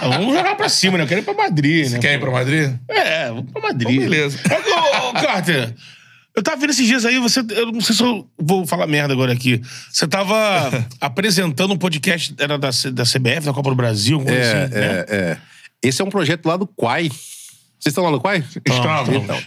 [0.00, 1.04] Vamos jogar pra cima, né?
[1.04, 1.98] Eu quero ir pra Madrid, né?
[1.98, 2.72] Quer ir pra Madrid?
[2.88, 3.90] É, vamos pra Madrid.
[3.90, 4.38] Então, beleza.
[4.48, 5.74] Ô, ô, Carter,
[6.34, 7.40] eu tava vendo esses dias aí, você.
[7.50, 9.60] Eu não sei se eu vou falar merda agora aqui.
[9.92, 10.36] Você tava
[11.00, 14.64] apresentando um podcast, era da, C- da CBF, da Copa do Brasil, alguma coisa É,
[14.64, 14.86] assim, né?
[14.86, 15.36] é, é.
[15.82, 17.10] Esse é um projeto lá do Quai.
[17.78, 18.42] Vocês estão lá no Quai?
[18.64, 19.08] Estamos.
[19.10, 19.38] Então,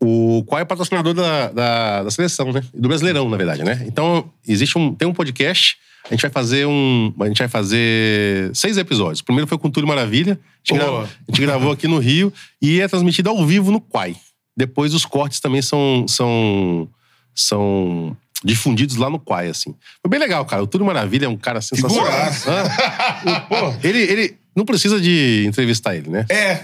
[0.00, 2.62] o, o Quai é patrocinador da, da, da seleção, né?
[2.74, 3.82] Do Brasileirão, na verdade, né?
[3.86, 5.76] Então, existe um, tem um podcast.
[6.06, 7.12] A gente vai fazer um.
[7.20, 9.20] A gente vai fazer seis episódios.
[9.20, 10.38] O primeiro foi com o Túlio Maravilha.
[10.42, 11.00] A gente, Boa.
[11.02, 14.14] gra- a gente gravou aqui no Rio e é transmitido ao vivo no Quai.
[14.56, 16.06] Depois os cortes também são.
[16.08, 16.88] são,
[17.34, 19.74] são difundidos lá no Quai, assim.
[20.00, 20.62] Foi bem legal, cara.
[20.62, 22.06] O Túlio Maravilha é um cara sensacional.
[23.48, 26.24] Pô, ele, ele não precisa de entrevistar ele, né?
[26.30, 26.62] É.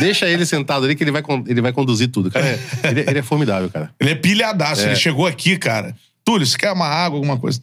[0.00, 2.30] Deixa ele sentado ali que ele vai, ele vai conduzir tudo.
[2.30, 2.58] Cara, é-
[2.90, 3.90] ele, ele é formidável, cara.
[4.00, 4.82] Ele é pilhadaço.
[4.82, 5.94] Ele chegou aqui, cara.
[6.24, 7.60] Túlio, você quer uma água, alguma coisa?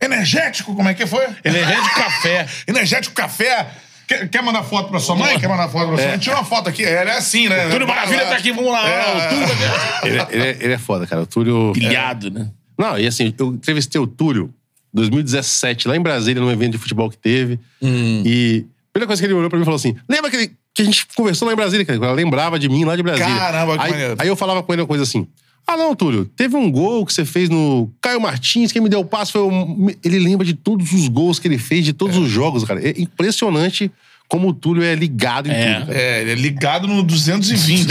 [0.00, 1.24] Energético, como é que foi?
[1.44, 2.46] Energético café.
[2.66, 3.68] Energético café.
[4.06, 5.38] Quer, quer mandar foto pra sua mãe?
[5.38, 6.18] Quer mandar foto pra sua mãe?
[6.18, 6.82] Tira uma foto aqui.
[6.82, 7.68] Ele é assim, né?
[7.68, 8.88] Túlio Maravilha tá aqui, vamos lá.
[8.88, 9.28] É.
[9.28, 9.48] Túlio
[10.04, 11.22] Ele, é- ele é, ele é foda, cara.
[11.22, 11.72] O Túlio.
[11.74, 12.48] Pilhado, né?
[12.78, 14.54] Não, e assim, eu entrevistei o Túlio
[14.94, 17.58] em 2017, lá em Brasília, num evento de futebol que teve.
[17.82, 20.82] E a primeira coisa que ele olhou pra mim e falou assim: lembra que, que
[20.82, 21.84] a gente conversou lá em Brasília?
[21.84, 21.98] cara?
[21.98, 23.34] Ela lembrava de mim lá de Brasília.
[23.34, 24.14] Caramba, que aí, maneiro.
[24.18, 25.26] aí eu falava com ele uma coisa assim.
[25.66, 29.00] Ah, não, Túlio, teve um gol que você fez no Caio Martins, quem me deu
[29.00, 29.90] o passo foi o...
[30.02, 32.80] Ele lembra de todos os gols que ele fez, de todos os jogos, cara.
[32.86, 33.90] É impressionante
[34.28, 35.74] como o Túlio é ligado em É.
[35.74, 35.98] tudo, cara.
[35.98, 37.86] É, ele é ligado no 220.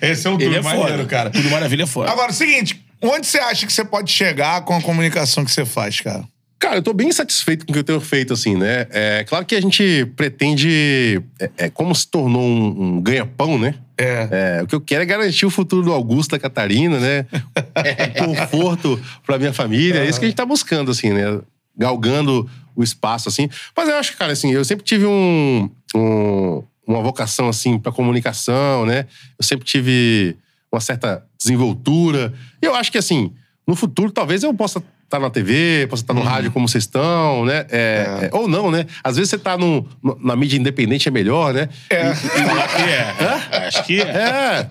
[0.00, 1.04] Esse é o Ele Túlio é maneiro, foda.
[1.06, 1.30] cara.
[1.30, 2.10] Túlio Maravilha é foda.
[2.10, 6.00] Agora, seguinte, onde você acha que você pode chegar com a comunicação que você faz,
[6.00, 6.24] cara?
[6.58, 8.86] Cara, eu tô bem satisfeito com o que eu tenho feito, assim, né?
[8.90, 11.22] É claro que a gente pretende.
[11.40, 13.74] É, é como se tornou um, um ganha-pão, né?
[13.96, 14.58] É.
[14.58, 17.26] É, o que eu quero é garantir o futuro do Augusto da Catarina, né?
[18.26, 20.00] Um conforto pra minha família.
[20.00, 21.40] É isso que a gente tá buscando, assim, né?
[21.76, 23.48] Galgando o espaço, assim.
[23.76, 27.92] Mas eu acho que, cara, assim, eu sempre tive um, um- uma vocação, assim, pra
[27.92, 29.06] comunicação, né?
[29.38, 30.36] Eu sempre tive
[30.72, 32.32] uma certa desenvoltura.
[32.62, 33.32] E eu acho que, assim,
[33.66, 37.44] no futuro, talvez eu possa estar na TV, possa estar no rádio como vocês estão,
[37.46, 37.64] né?
[37.70, 38.84] É, é, ou não, né?
[39.02, 41.68] Às vezes você tá no, no- na mídia independente é melhor, né?
[41.88, 42.12] É.
[42.12, 43.66] Que é.
[43.66, 44.04] Acho que é.
[44.04, 44.68] É.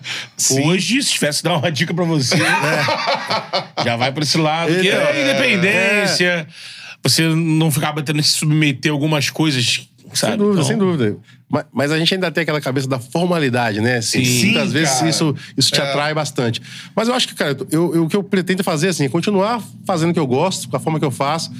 [0.62, 2.36] Hoje, se tivesse dar uma dica pra você,
[3.84, 6.46] já vai pra esse lado, que é independência.
[7.02, 10.32] Você não ficar tendo que se submeter a algumas coisas, sabe?
[10.32, 11.16] Sem dúvida, Então, sem dúvida.
[11.50, 13.96] Mas, mas a gente ainda tem aquela cabeça da formalidade, né?
[13.98, 15.08] Assim, Sim, muitas vezes cara.
[15.08, 15.84] isso, isso te É.
[15.90, 16.60] atrai bastante.
[16.94, 19.62] Mas eu acho que, cara, eu, eu- o que eu pretendo fazer assim, é continuar
[19.86, 21.50] fazendo o que eu gosto, com a forma que eu faço,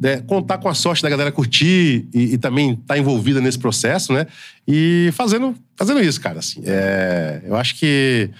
[0.00, 0.18] né?
[0.26, 4.26] contar com a sorte da galera curtir e, e também estar envolvida nesse processo, né?
[4.66, 6.38] E fazendo, fazendo isso, cara.
[6.38, 8.30] Assim, é, eu acho que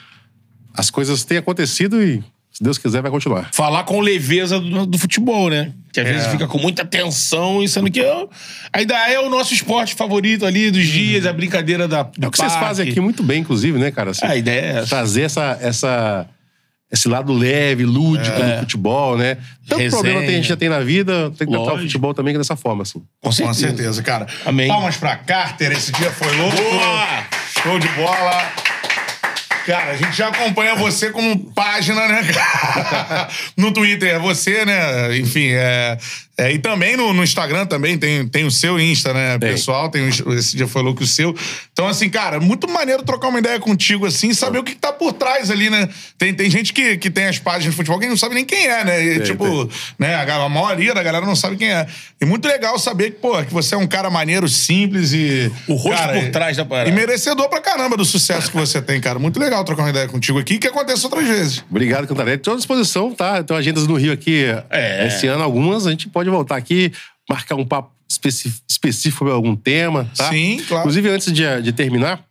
[0.75, 2.23] as coisas têm acontecido e,
[2.57, 3.51] se Deus quiser, vai continuar.
[3.53, 5.73] Falar com leveza do, do futebol, né?
[5.93, 6.13] Que às É.
[6.15, 8.31] vezes fica com muita tensão e sendo que eu,
[8.73, 12.09] ainda é o nosso esporte favorito ali dos dias, a brincadeira da.
[12.21, 14.13] É o que vocês fazem aqui muito bem, inclusive, né, cara?
[14.13, 14.87] Assim, A ideia é essa.
[14.89, 16.27] trazer essa, essa,
[16.91, 19.37] esse lado leve, lúdico do futebol, né?
[19.69, 19.91] Tanto Resenha.
[20.03, 22.57] problema que a gente já tem na vida, tem que tratar o futebol também dessa
[22.57, 23.01] forma, assim.
[23.01, 23.61] Com Com certeza.
[23.69, 24.27] certeza, cara.
[24.47, 24.69] Amém.
[24.69, 26.57] Palmas pra Carter, esse dia foi louco.
[26.57, 27.07] Boa!
[27.63, 28.53] Show de bola.
[29.67, 33.29] Cara, a gente já acompanha você como página, né, cara?
[33.59, 35.17] No Twitter é você, né?
[35.17, 35.99] Enfim, é.
[36.39, 39.89] É, e também no, no Instagram também tem, tem o seu Insta, né, pessoal?
[39.89, 41.35] Tem o- esse dia foi louco o seu.
[41.73, 45.13] Então, assim, cara, muito maneiro trocar uma ideia contigo, assim, saber o que tá por
[45.13, 45.89] trás ali, né?
[46.19, 48.67] Tem, tem gente que, que tem as páginas de futebol que não sabe nem quem
[48.67, 49.05] é, né?
[49.05, 49.69] E, tipo,
[49.99, 50.15] né?
[50.15, 51.87] A, a maioria da galera não sabe quem é.
[52.21, 55.51] E muito legal saber que, pô, que você é um cara maneiro, simples e.
[55.67, 56.89] O rosto cara, por trás da parada.
[56.89, 59.19] E merecedor pra caramba do sucesso que você tem, cara.
[59.19, 61.65] Muito legal trocar uma ideia contigo aqui, que aconteça outras vezes.
[61.71, 62.37] Obrigado, Cantarelli.
[62.37, 63.43] Estou à disposição, tá?
[63.43, 64.45] Tenho agendas no Rio aqui.
[64.71, 65.07] É.
[65.07, 66.93] Esse ano, algumas, a gente pode voltar aqui,
[67.29, 70.31] marcar um papo específico sobre algum tema, tá?
[70.31, 70.83] Sim, claro.
[70.83, 72.25] Inclusive, antes de, de terminar,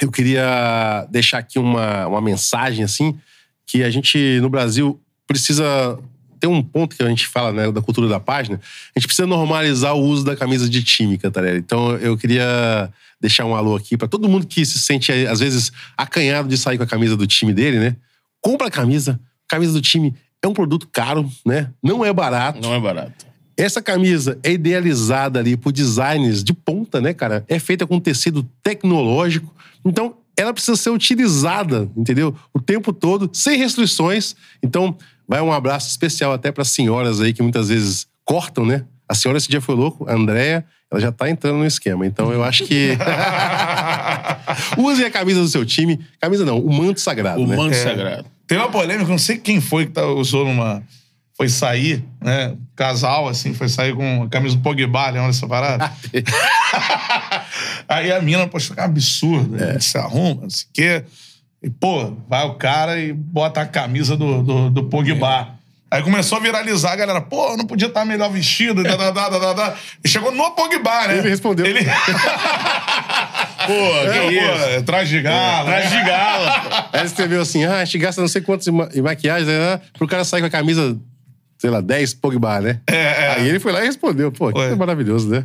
[0.00, 3.18] eu queria deixar aqui uma, uma mensagem, assim,
[3.66, 5.98] que a gente, no Brasil, precisa...
[6.40, 8.60] Tem um ponto que a gente fala, né, da cultura da página.
[8.96, 11.58] A gente precisa normalizar o uso da camisa de time, Cantarelli.
[11.58, 12.90] Então, eu queria
[13.20, 16.76] deixar um alô aqui para todo mundo que se sente, às vezes, acanhado de sair
[16.78, 17.96] com a camisa do time dele, né?
[18.40, 19.20] Compra a camisa.
[19.46, 21.70] Camisa do time é um produto caro, né?
[21.82, 22.60] Não é barato.
[22.60, 23.26] Não é barato.
[23.56, 27.44] essa camisa é idealizada ali por designers de ponta, né, cara?
[27.48, 29.54] É feita com tecido tecnológico.
[29.84, 32.34] Então, ela precisa ser utilizada, entendeu?
[32.52, 34.34] O tempo todo, sem restrições.
[34.62, 34.96] Então,
[35.28, 38.84] vai um abraço especial até para senhoras aí que muitas vezes cortam, né?
[39.08, 42.06] A senhora esse dia foi louco, a Andrea, ela já tá entrando no esquema.
[42.06, 42.90] Então, eu acho que.
[44.76, 45.98] Usem a camisa do seu time.
[46.20, 47.40] Camisa não, o manto sagrado.
[47.40, 47.56] O né?
[47.56, 48.26] manto sagrado.
[48.46, 50.82] Tem uma polêmica, não sei quem foi que tá- usou numa.
[51.34, 52.54] Foi sair, né?
[52.76, 55.90] Casal, assim, foi sair com a camisa do Pogba, lembra dessa parada?
[57.88, 59.56] Aí a mina postou que é um absurdo.
[59.56, 59.72] É.
[59.72, 59.80] né?
[59.80, 61.04] Se arruma, não sei o quê.
[61.62, 65.48] E, pô, vai o cara e bota a camisa do, do, do Pogba.
[65.92, 69.10] Aí começou a viralizar, a galera, pô, eu não podia estar melhor vestido, da, da,
[69.10, 69.74] da, da.
[70.02, 71.18] E chegou no Pogba, né?
[71.18, 71.66] Ele respondeu.
[71.66, 71.80] Ele...
[73.66, 73.72] Pô,
[74.10, 74.76] que É, isso?
[74.76, 75.66] pô, traz de galo.
[75.66, 76.44] Traz de galo.
[76.92, 79.46] Aí ele escreveu assim: ah, a gente gasta não sei quantos em ma- em maquiagem,
[79.46, 79.80] né?
[79.96, 80.96] Pro cara sair com a camisa,
[81.62, 82.80] sei lá, 10 Pogba, né?
[83.36, 84.32] Aí ele foi lá e respondeu.
[84.32, 84.74] Pô, que Ué.
[84.74, 85.44] maravilhoso, né?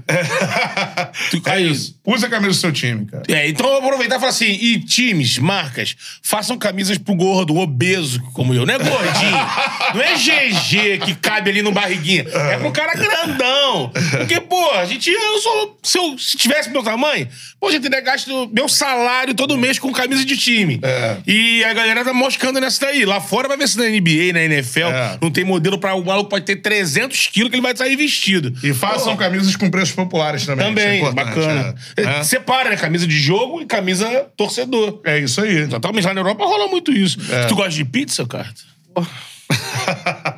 [1.45, 1.95] É isso.
[2.03, 3.21] Usa a camisa do seu time, cara.
[3.29, 7.55] É, então eu vou aproveitar e falar assim: e times, marcas, façam camisas pro gordo,
[7.55, 8.65] obeso como eu.
[8.65, 9.31] Não é gordinho.
[9.93, 12.25] não é GG que cabe ali no barriguinha.
[12.51, 13.91] É pro cara grandão.
[14.17, 15.11] Porque, pô, a gente.
[15.11, 15.79] Eu sou.
[15.83, 17.27] Se, eu, se tivesse meu tamanho,
[17.59, 20.79] pô, a gente teria gasto meu salário todo mês com camisa de time.
[20.81, 21.17] É.
[21.27, 23.05] E a galera tá moscando nessa daí.
[23.05, 25.17] Lá fora vai ver se na NBA, na NFL, É.
[25.21, 25.93] não tem modelo pra.
[26.07, 28.53] O maluco pode ter 300 quilos que ele vai sair vestido.
[28.63, 30.71] E façam camisas com preços populares também.
[30.71, 31.75] isso é Também, importante, bacana.
[31.97, 32.01] É.
[32.01, 32.23] É.
[32.23, 32.77] Separa, né?
[32.77, 35.01] Camisa de jogo e camisa torcedor.
[35.03, 35.57] É isso aí.
[35.57, 37.19] Exatamente, lá na Europa rola muito isso.
[37.29, 37.45] É.
[37.47, 38.47] Tu gosta de pizza, cara?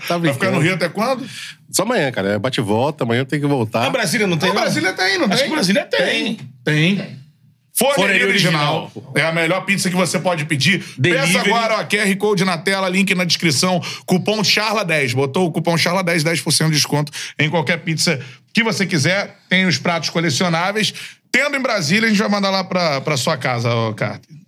[0.08, 0.60] Tá Vai ficar no.
[0.60, 1.26] Rio até quando?
[1.72, 2.34] Só amanhã, cara.
[2.34, 3.82] É bate e volta, amanhã tem que voltar.
[3.82, 4.62] Na Brasília não tem, Não, não?
[4.62, 5.34] Brasília tem, não tem?
[5.34, 6.38] Acho que Brasília tem.
[6.64, 6.96] Tem.
[6.98, 7.29] Forneria
[7.80, 8.92] Forneria original.
[8.94, 9.14] original.
[9.16, 10.84] É a melhor pizza que você pode pedir.
[10.98, 11.34] Delivery.
[11.34, 13.82] Peça agora, ó, QR Code na tela, link na descrição.
[14.06, 15.14] Cupom CHARLA10.
[15.14, 18.20] Botou o cupom CHARLA10, 10% de desconto em qualquer pizza
[18.54, 19.38] que você quiser.
[19.48, 20.94] Tem os pratos colecionáveis.
[21.32, 24.39] Tendo em Brasília, a gente vai mandar lá pra, pra sua casa, ó, Carter.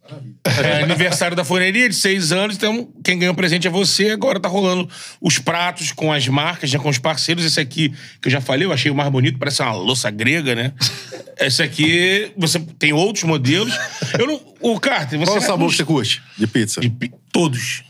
[0.63, 4.09] É aniversário da forneria de seis anos, então quem ganhou presente é você.
[4.09, 4.89] Agora tá rolando
[5.21, 7.45] os pratos com as marcas, já com os parceiros.
[7.45, 7.89] Esse aqui,
[8.21, 10.73] que eu já falei, eu achei o mais bonito, parece uma louça grega, né?
[11.39, 13.73] Esse aqui, você tem outros modelos.
[14.19, 14.41] Eu não.
[14.59, 15.25] O Carter, você.
[15.25, 16.81] Qual o sabor que você curte de pizza?
[16.81, 17.83] De pi- Todos.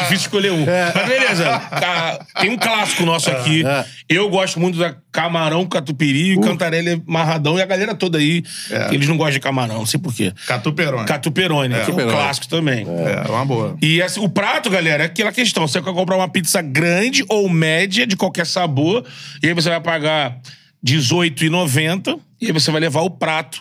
[0.00, 0.64] Difícil escolher um.
[0.94, 1.44] Mas beleza.
[1.70, 3.64] Ca- Tem um clássico nosso aqui.
[3.66, 3.84] É.
[4.08, 6.40] Eu gosto muito da camarão, catupiry, Uh.
[6.40, 8.42] cantarelli marradão e a galera toda aí.
[8.70, 8.94] É.
[8.94, 10.32] Eles não gostam de camarão, não sei porquê.
[10.46, 11.06] Catu Peroni.
[11.06, 12.12] Catuperone, que é um Catuperone.
[12.16, 12.86] clássico também.
[12.88, 13.76] É, uma boa.
[13.82, 15.66] E assim, o prato, galera, é aquela questão.
[15.66, 19.04] Você quer comprar uma pizza grande ou média, de qualquer sabor,
[19.42, 20.36] e aí você vai pagar
[20.84, 23.60] R$18,90 e aí você vai levar o prato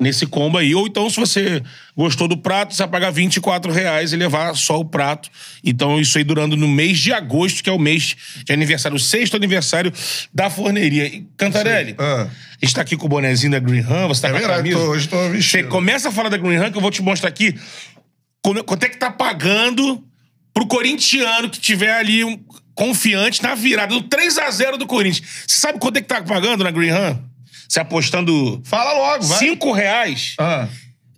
[0.00, 0.74] nesse combo aí.
[0.74, 1.62] Ou então, se você
[1.96, 5.28] gostou do prato, você vai pagar 24,00 reais e levar só o prato.
[5.62, 9.00] Então, isso aí durando no mês de agosto, que é o mês de aniversário, o
[9.00, 9.92] sexto aniversário
[10.32, 11.06] da forneria.
[11.06, 12.26] E, Cantarelli, Ah.
[12.60, 14.40] a gente tá aqui com o bonezinho da Green Ham, você tá É com a
[14.40, 14.78] verdade, camisa.
[14.78, 15.68] tô- hoje tô Você vestido.
[15.68, 17.54] começa a falar da Green Ham, que eu vou te mostrar aqui
[18.42, 20.02] quanto é que tá pagando
[20.54, 22.38] pro corintiano que tiver ali um-
[22.74, 25.44] confiante na virada do 3x0 do Corinthians.
[25.46, 27.18] Você sabe quanto é que tá pagando na Green Ham?
[27.70, 29.38] Você apostando Fala logo, vai.
[29.38, 30.34] 5 reais.
[30.40, 30.66] Ah.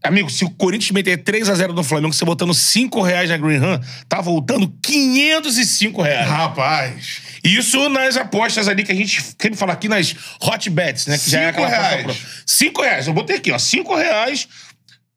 [0.03, 3.81] Amigo, se o Corinthians meter 3x0 no Flamengo, você botando 5 reais na Green Ham,
[4.07, 6.29] tá voltando 505 reais.
[6.29, 7.23] Rapaz.
[7.43, 11.17] Isso nas apostas ali que a gente sempre fala aqui nas hot bets, né?
[11.17, 12.03] Que já é Cinco aquela reais.
[12.05, 12.17] pro-
[12.47, 13.07] Cinco reais.
[13.07, 13.59] Eu botei aqui, ó.
[13.59, 14.47] Cinco reais.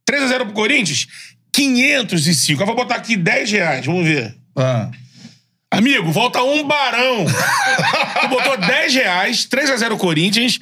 [0.09, 1.05] 3x0 pro Corinthians.
[1.51, 2.61] 505.
[2.61, 3.85] Eu vou botar aqui 10 reais.
[3.85, 4.33] Vamos ver.
[4.55, 4.89] Ah.
[5.69, 7.25] Amigo, volta um barão.
[8.21, 10.59] tu botou 10 reais, 3x0 Corinthians.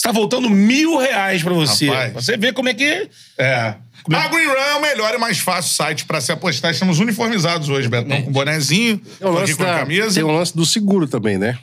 [0.00, 1.86] Você tá voltando mil reais pra você.
[1.88, 2.12] Rapaz.
[2.12, 3.10] Pra você ver como é que...
[3.36, 3.74] É.
[4.14, 6.70] A Green Run é o melhor e mais fácil site pra se apostar.
[6.70, 8.22] Estamos uniformizados hoje, Betão.
[8.22, 10.14] Com bonezinho, aqui lance, com a da- camisa.
[10.14, 11.58] tem o lance do seguro também, né?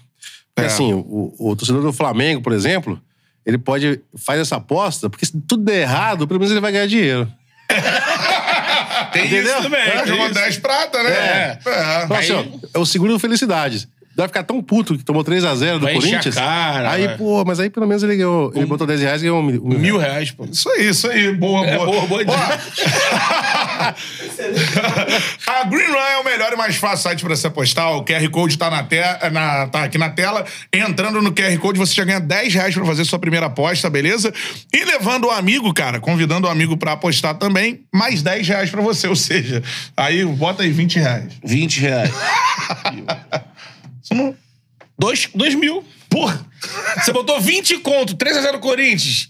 [0.53, 0.71] Porque É.
[0.71, 3.01] assim, o, o torcedor do Flamengo, por exemplo,
[3.43, 6.85] ele pode faz essa aposta, porque se tudo der errado, pelo menos ele vai ganhar
[6.85, 7.27] dinheiro.
[9.13, 9.53] Tem Entendeu?
[9.53, 9.79] isso também.
[9.81, 10.33] É, jogou isso.
[10.35, 11.09] 10 prata, né?
[11.09, 11.59] É.
[11.65, 12.03] É.
[12.05, 12.43] Então, assim, ó,
[12.75, 13.89] é o seguro felicidade.
[14.17, 16.35] Vai ficar tão puto que tomou 3x0 do Vai encher a Corinthians.
[16.35, 17.17] cara, aí, vai.
[17.17, 18.51] pô, mas aí pelo menos ele ganhou.
[18.55, 19.61] Ele botou 10 reais e ganhou mil.
[19.63, 20.13] mil Mil reais.
[20.13, 20.45] reais, pô.
[20.51, 21.31] Isso aí, isso aí.
[21.33, 21.85] Boa, É, boa.
[21.85, 22.37] boa, boa dica.
[25.47, 27.91] Ó, a Green Run é o melhor e mais fácil site pra se apostar.
[27.95, 28.97] O QR Code tá, na te...
[29.31, 29.67] na...
[29.67, 30.45] tá aqui na tela.
[30.73, 34.33] Entrando no QR Code, você já ganha 10 reais pra fazer sua primeira aposta, beleza?
[34.73, 38.81] E levando o amigo, cara, convidando o amigo pra apostar também, mais 10 reais pra
[38.81, 39.07] você.
[39.07, 39.61] Ou seja,
[39.95, 41.33] aí bota aí 20 reais.
[41.43, 42.11] 20 reais.
[44.97, 45.83] Dois, dois mil.
[46.09, 46.45] Porra!
[46.95, 49.29] Você botou 20 conto, 3x0 Corinthians.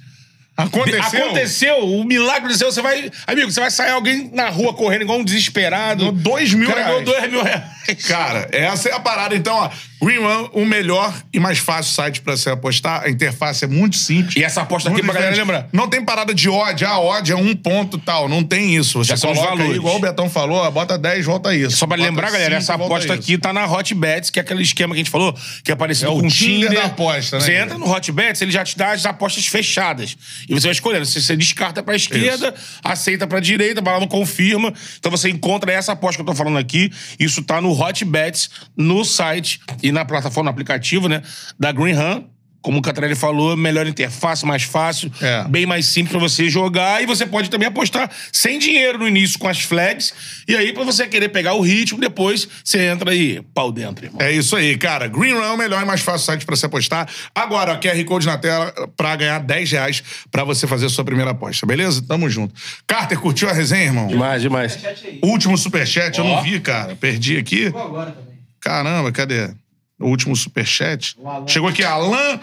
[0.56, 1.26] Aconteceu?
[1.26, 2.72] Aconteceu, o milagre aconteceu.
[2.72, 3.12] Você vai.
[3.28, 6.00] Amigo, você vai sair alguém na rua correndo igual um desesperado.
[6.00, 7.20] Ganhou dois mil O cara ganhou reais.
[7.20, 7.64] dois mil reais.
[8.08, 9.36] Cara, essa é a parada.
[9.36, 9.70] Então, ó,
[10.02, 13.04] Green One, o melhor e mais fácil site pra se apostar.
[13.04, 14.36] A interface é muito simples.
[14.36, 15.68] E essa aposta aqui Muito pra galera lembrar.
[15.72, 16.86] Não tem parada de odd.
[16.86, 18.28] Ah, odd é um ponto tal.
[18.30, 19.00] Não tem isso.
[19.00, 19.78] Você Já são os coloca aí, valores.
[19.78, 21.78] igual o Betão falou, ó, bota 10, volta isso.
[21.78, 23.24] Só pra Bota lembrar, galera, 5, essa volta aposta isso.
[23.24, 26.12] aqui tá na Hotbets, que é aquele esquema que a gente falou, que é parecido
[26.12, 26.82] É o com o Tinder Tinder.
[26.82, 30.16] da aposta, né, Você entra no Hotbets, ele já te dá as apostas fechadas.
[30.48, 31.06] E você vai escolhendo.
[31.06, 32.54] Se você descarta pra esquerda,
[32.84, 34.74] aceita pra direita, lá no confirma.
[35.00, 36.92] Então você encontra essa aposta que eu tô falando aqui.
[37.20, 41.22] Isso tá no Hotbets, no site e na plataforma, no aplicativo, né?
[41.60, 42.30] Da Greenham.
[42.68, 45.46] Como o Catarelli falou, melhor interface, mais fácil, É.
[45.48, 47.02] bem mais simples pra você jogar.
[47.02, 50.14] E você pode também apostar sem dinheiro no início com as flags.
[50.46, 54.22] E aí, pra você querer pegar o ritmo, depois você entra aí, pau dentro, irmão.
[54.22, 55.08] É isso aí, cara.
[55.08, 57.08] Green Run é o melhor e mais fácil site pra se apostar.
[57.34, 61.06] Agora, ó, QR Code na tela pra ganhar 10 reais pra você fazer a sua
[61.06, 62.04] primeira aposta, beleza?
[62.06, 62.54] Tamo junto.
[62.86, 64.08] Carter, curtiu a resenha, irmão?
[64.08, 64.78] Demais, demais.
[65.24, 66.36] Último superchat, eu Ó.
[66.36, 66.98] não vi, cara.
[66.98, 67.64] Perdi aqui.
[67.64, 68.36] Chegou agora também.
[68.60, 69.52] Caramba, cadê?
[70.00, 71.16] O último superchat.
[71.18, 71.48] O Alan.
[71.48, 72.40] Chegou aqui, Alan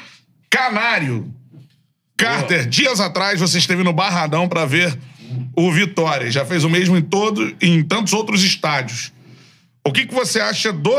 [0.55, 1.35] Canário.
[2.16, 4.97] Carter, dias atrás você esteve no Barradão pra ver
[5.56, 6.31] o Vitória.
[6.31, 9.12] Já fez o mesmo em todo em tantos outros estádios.
[9.85, 10.94] O que, que você acha do.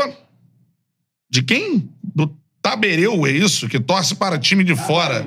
[1.30, 1.88] De quem?
[2.02, 3.66] Do Tabereu, é isso?
[3.66, 5.26] Que torce para time de fora.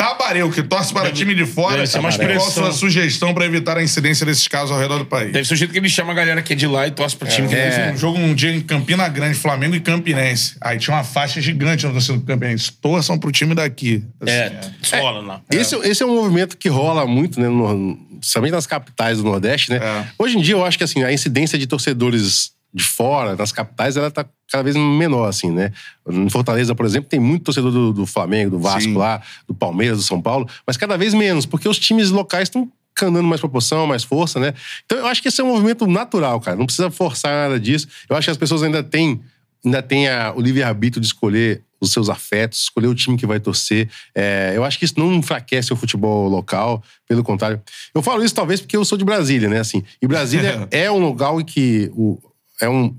[0.00, 1.76] Tabareu, que torce para time de fora.
[1.76, 4.98] deve ser uma Qual a sua sugestão para evitar a incidência desses casos ao redor
[4.98, 5.30] do país?
[5.30, 7.14] Deve ser o jeito que ele chama a galera que é de lá e torce
[7.14, 7.92] pro time que Teve é.
[7.92, 10.56] um jogo um dia em Campina Grande, Flamengo e Campinense.
[10.58, 12.72] Aí tinha uma faixa gigante na torcida do Campinense.
[12.80, 14.02] Torçam pro time daqui.
[14.18, 15.42] Assim, É, escola lá.
[15.50, 17.48] Esse, esse é um movimento que rola muito, né?
[17.48, 19.80] No, principalmente nas capitais do Nordeste, né?
[19.82, 20.06] É.
[20.18, 23.96] Hoje em dia, eu acho que assim, a incidência de torcedores de fora, nas capitais,
[23.96, 25.72] ela tá cada vez menor, assim, né?
[26.08, 28.96] Em Fortaleza, por exemplo, tem muito torcedor do, do Flamengo, do Vasco Sim.
[28.96, 32.70] lá, do Palmeiras, do São Paulo, mas cada vez menos, porque os times locais estão
[32.98, 34.52] ganhando mais proporção, mais força, né?
[34.84, 36.56] Então eu acho que esse é um movimento natural, cara.
[36.56, 37.88] Não precisa forçar nada disso.
[38.08, 39.20] Eu acho que as pessoas ainda têm,
[39.64, 43.40] ainda têm a- o livre-arbítrio de escolher os seus afetos, escolher o time que vai
[43.40, 43.88] torcer.
[44.14, 47.62] É, eu acho que isso não enfraquece o futebol local, pelo contrário.
[47.94, 49.60] Eu falo isso talvez porque eu sou de Brasília, né?
[49.60, 52.18] Assim, e Brasília é um lugar em que o,
[52.60, 52.94] é um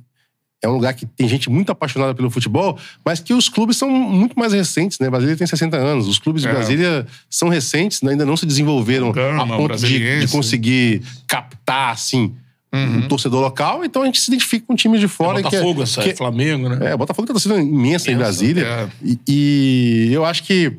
[0.64, 3.90] é um lugar que tem gente muito apaixonada pelo futebol, mas que os clubes são
[3.90, 5.10] muito mais recentes, né?
[5.10, 6.08] Brasília tem 60 anos.
[6.08, 6.52] Os clubes de É.
[6.52, 8.12] Brasília são recentes, né?
[8.12, 12.36] ainda não se desenvolveram Gama, a ponto de, de conseguir captar, assim,
[12.74, 12.98] Uhum.
[13.00, 13.84] um torcedor local.
[13.84, 15.42] Então a gente se identifica com times de fora.
[15.42, 16.92] que é- Botafogo, essa, que- Flamengo, né?
[16.92, 18.64] é, Botafogo tem uma torcida imensa em Brasília.
[18.64, 18.90] é.
[19.04, 20.72] E, e eu acho que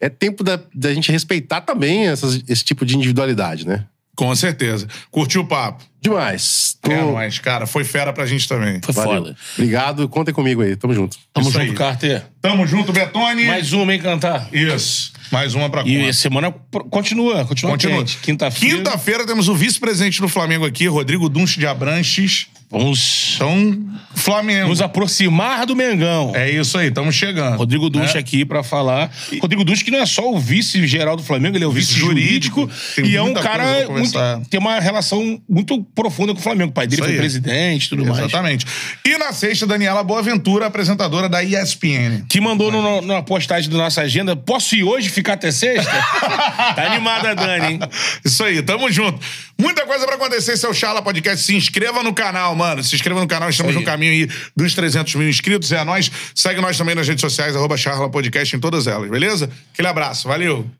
[0.00, 3.84] é tempo da, da gente respeitar também essas- esse tipo de individualidade, né?
[4.16, 4.88] Com certeza.
[5.12, 5.84] Curtiu o papo?
[6.02, 6.76] Demais.
[6.82, 7.66] Tô- É nóis, cara.
[7.66, 8.80] Foi fera pra gente também.
[8.82, 9.22] Foi Valeu.
[9.24, 9.36] foda.
[9.56, 10.08] Obrigado.
[10.08, 10.74] Contem comigo aí.
[10.74, 11.16] Tamo junto.
[11.32, 11.76] Tamo Isso junto, aí.
[11.76, 12.22] Carter.
[12.40, 13.46] Tamo junto, Betone.
[13.46, 14.48] Mais uma, hein, Cantar?
[14.52, 15.12] Isso.
[15.30, 16.10] Mais uma pra E conta.
[16.10, 16.54] a semana
[16.90, 18.04] continua, continua, Continua.
[18.04, 18.76] Quinta-feira.
[18.76, 22.48] Quinta-feira temos o vice-presidente do Flamengo aqui, Rodrigo Dunst de Abranches.
[22.72, 23.78] Vamos Então,
[24.14, 24.68] Flamengo.
[24.68, 26.32] nos aproximar do Mengão.
[26.34, 27.58] É isso aí, estamos chegando.
[27.58, 28.20] Rodrigo Dusch né?
[28.20, 29.10] aqui pra falar.
[29.40, 32.70] Rodrigo Dusch que não é só o vice-geral do Flamengo, ele é o vice-jurídico.
[32.96, 34.18] Tem E é um cara muito,
[34.48, 36.70] tem uma relação muito profunda com o Flamengo.
[36.70, 38.20] O pai dele foi presidente e tudo mais.
[38.20, 38.64] Exatamente.
[39.04, 42.24] E na sexta, Daniela Boaventura, apresentadora da ESPN.
[42.26, 44.34] Que mandou no, na postagem da nossa agenda.
[44.34, 45.92] Posso ir hoje ficar até sexta?
[46.74, 47.80] tá animada a Dani, hein?
[48.24, 49.20] Isso aí, tamo junto.
[49.62, 51.44] Muita coisa pra acontecer, seu Charla Podcast.
[51.44, 52.82] Se inscreva no canal, mano.
[52.82, 55.70] Se inscreva no canal, estamos no caminho aí dos 300 mil inscritos.
[55.70, 56.10] É a nós.
[56.34, 59.48] Segue nós também nas redes sociais, arroba Charla Podcast em todas elas, beleza?
[59.72, 60.68] Aquele abraço, valeu.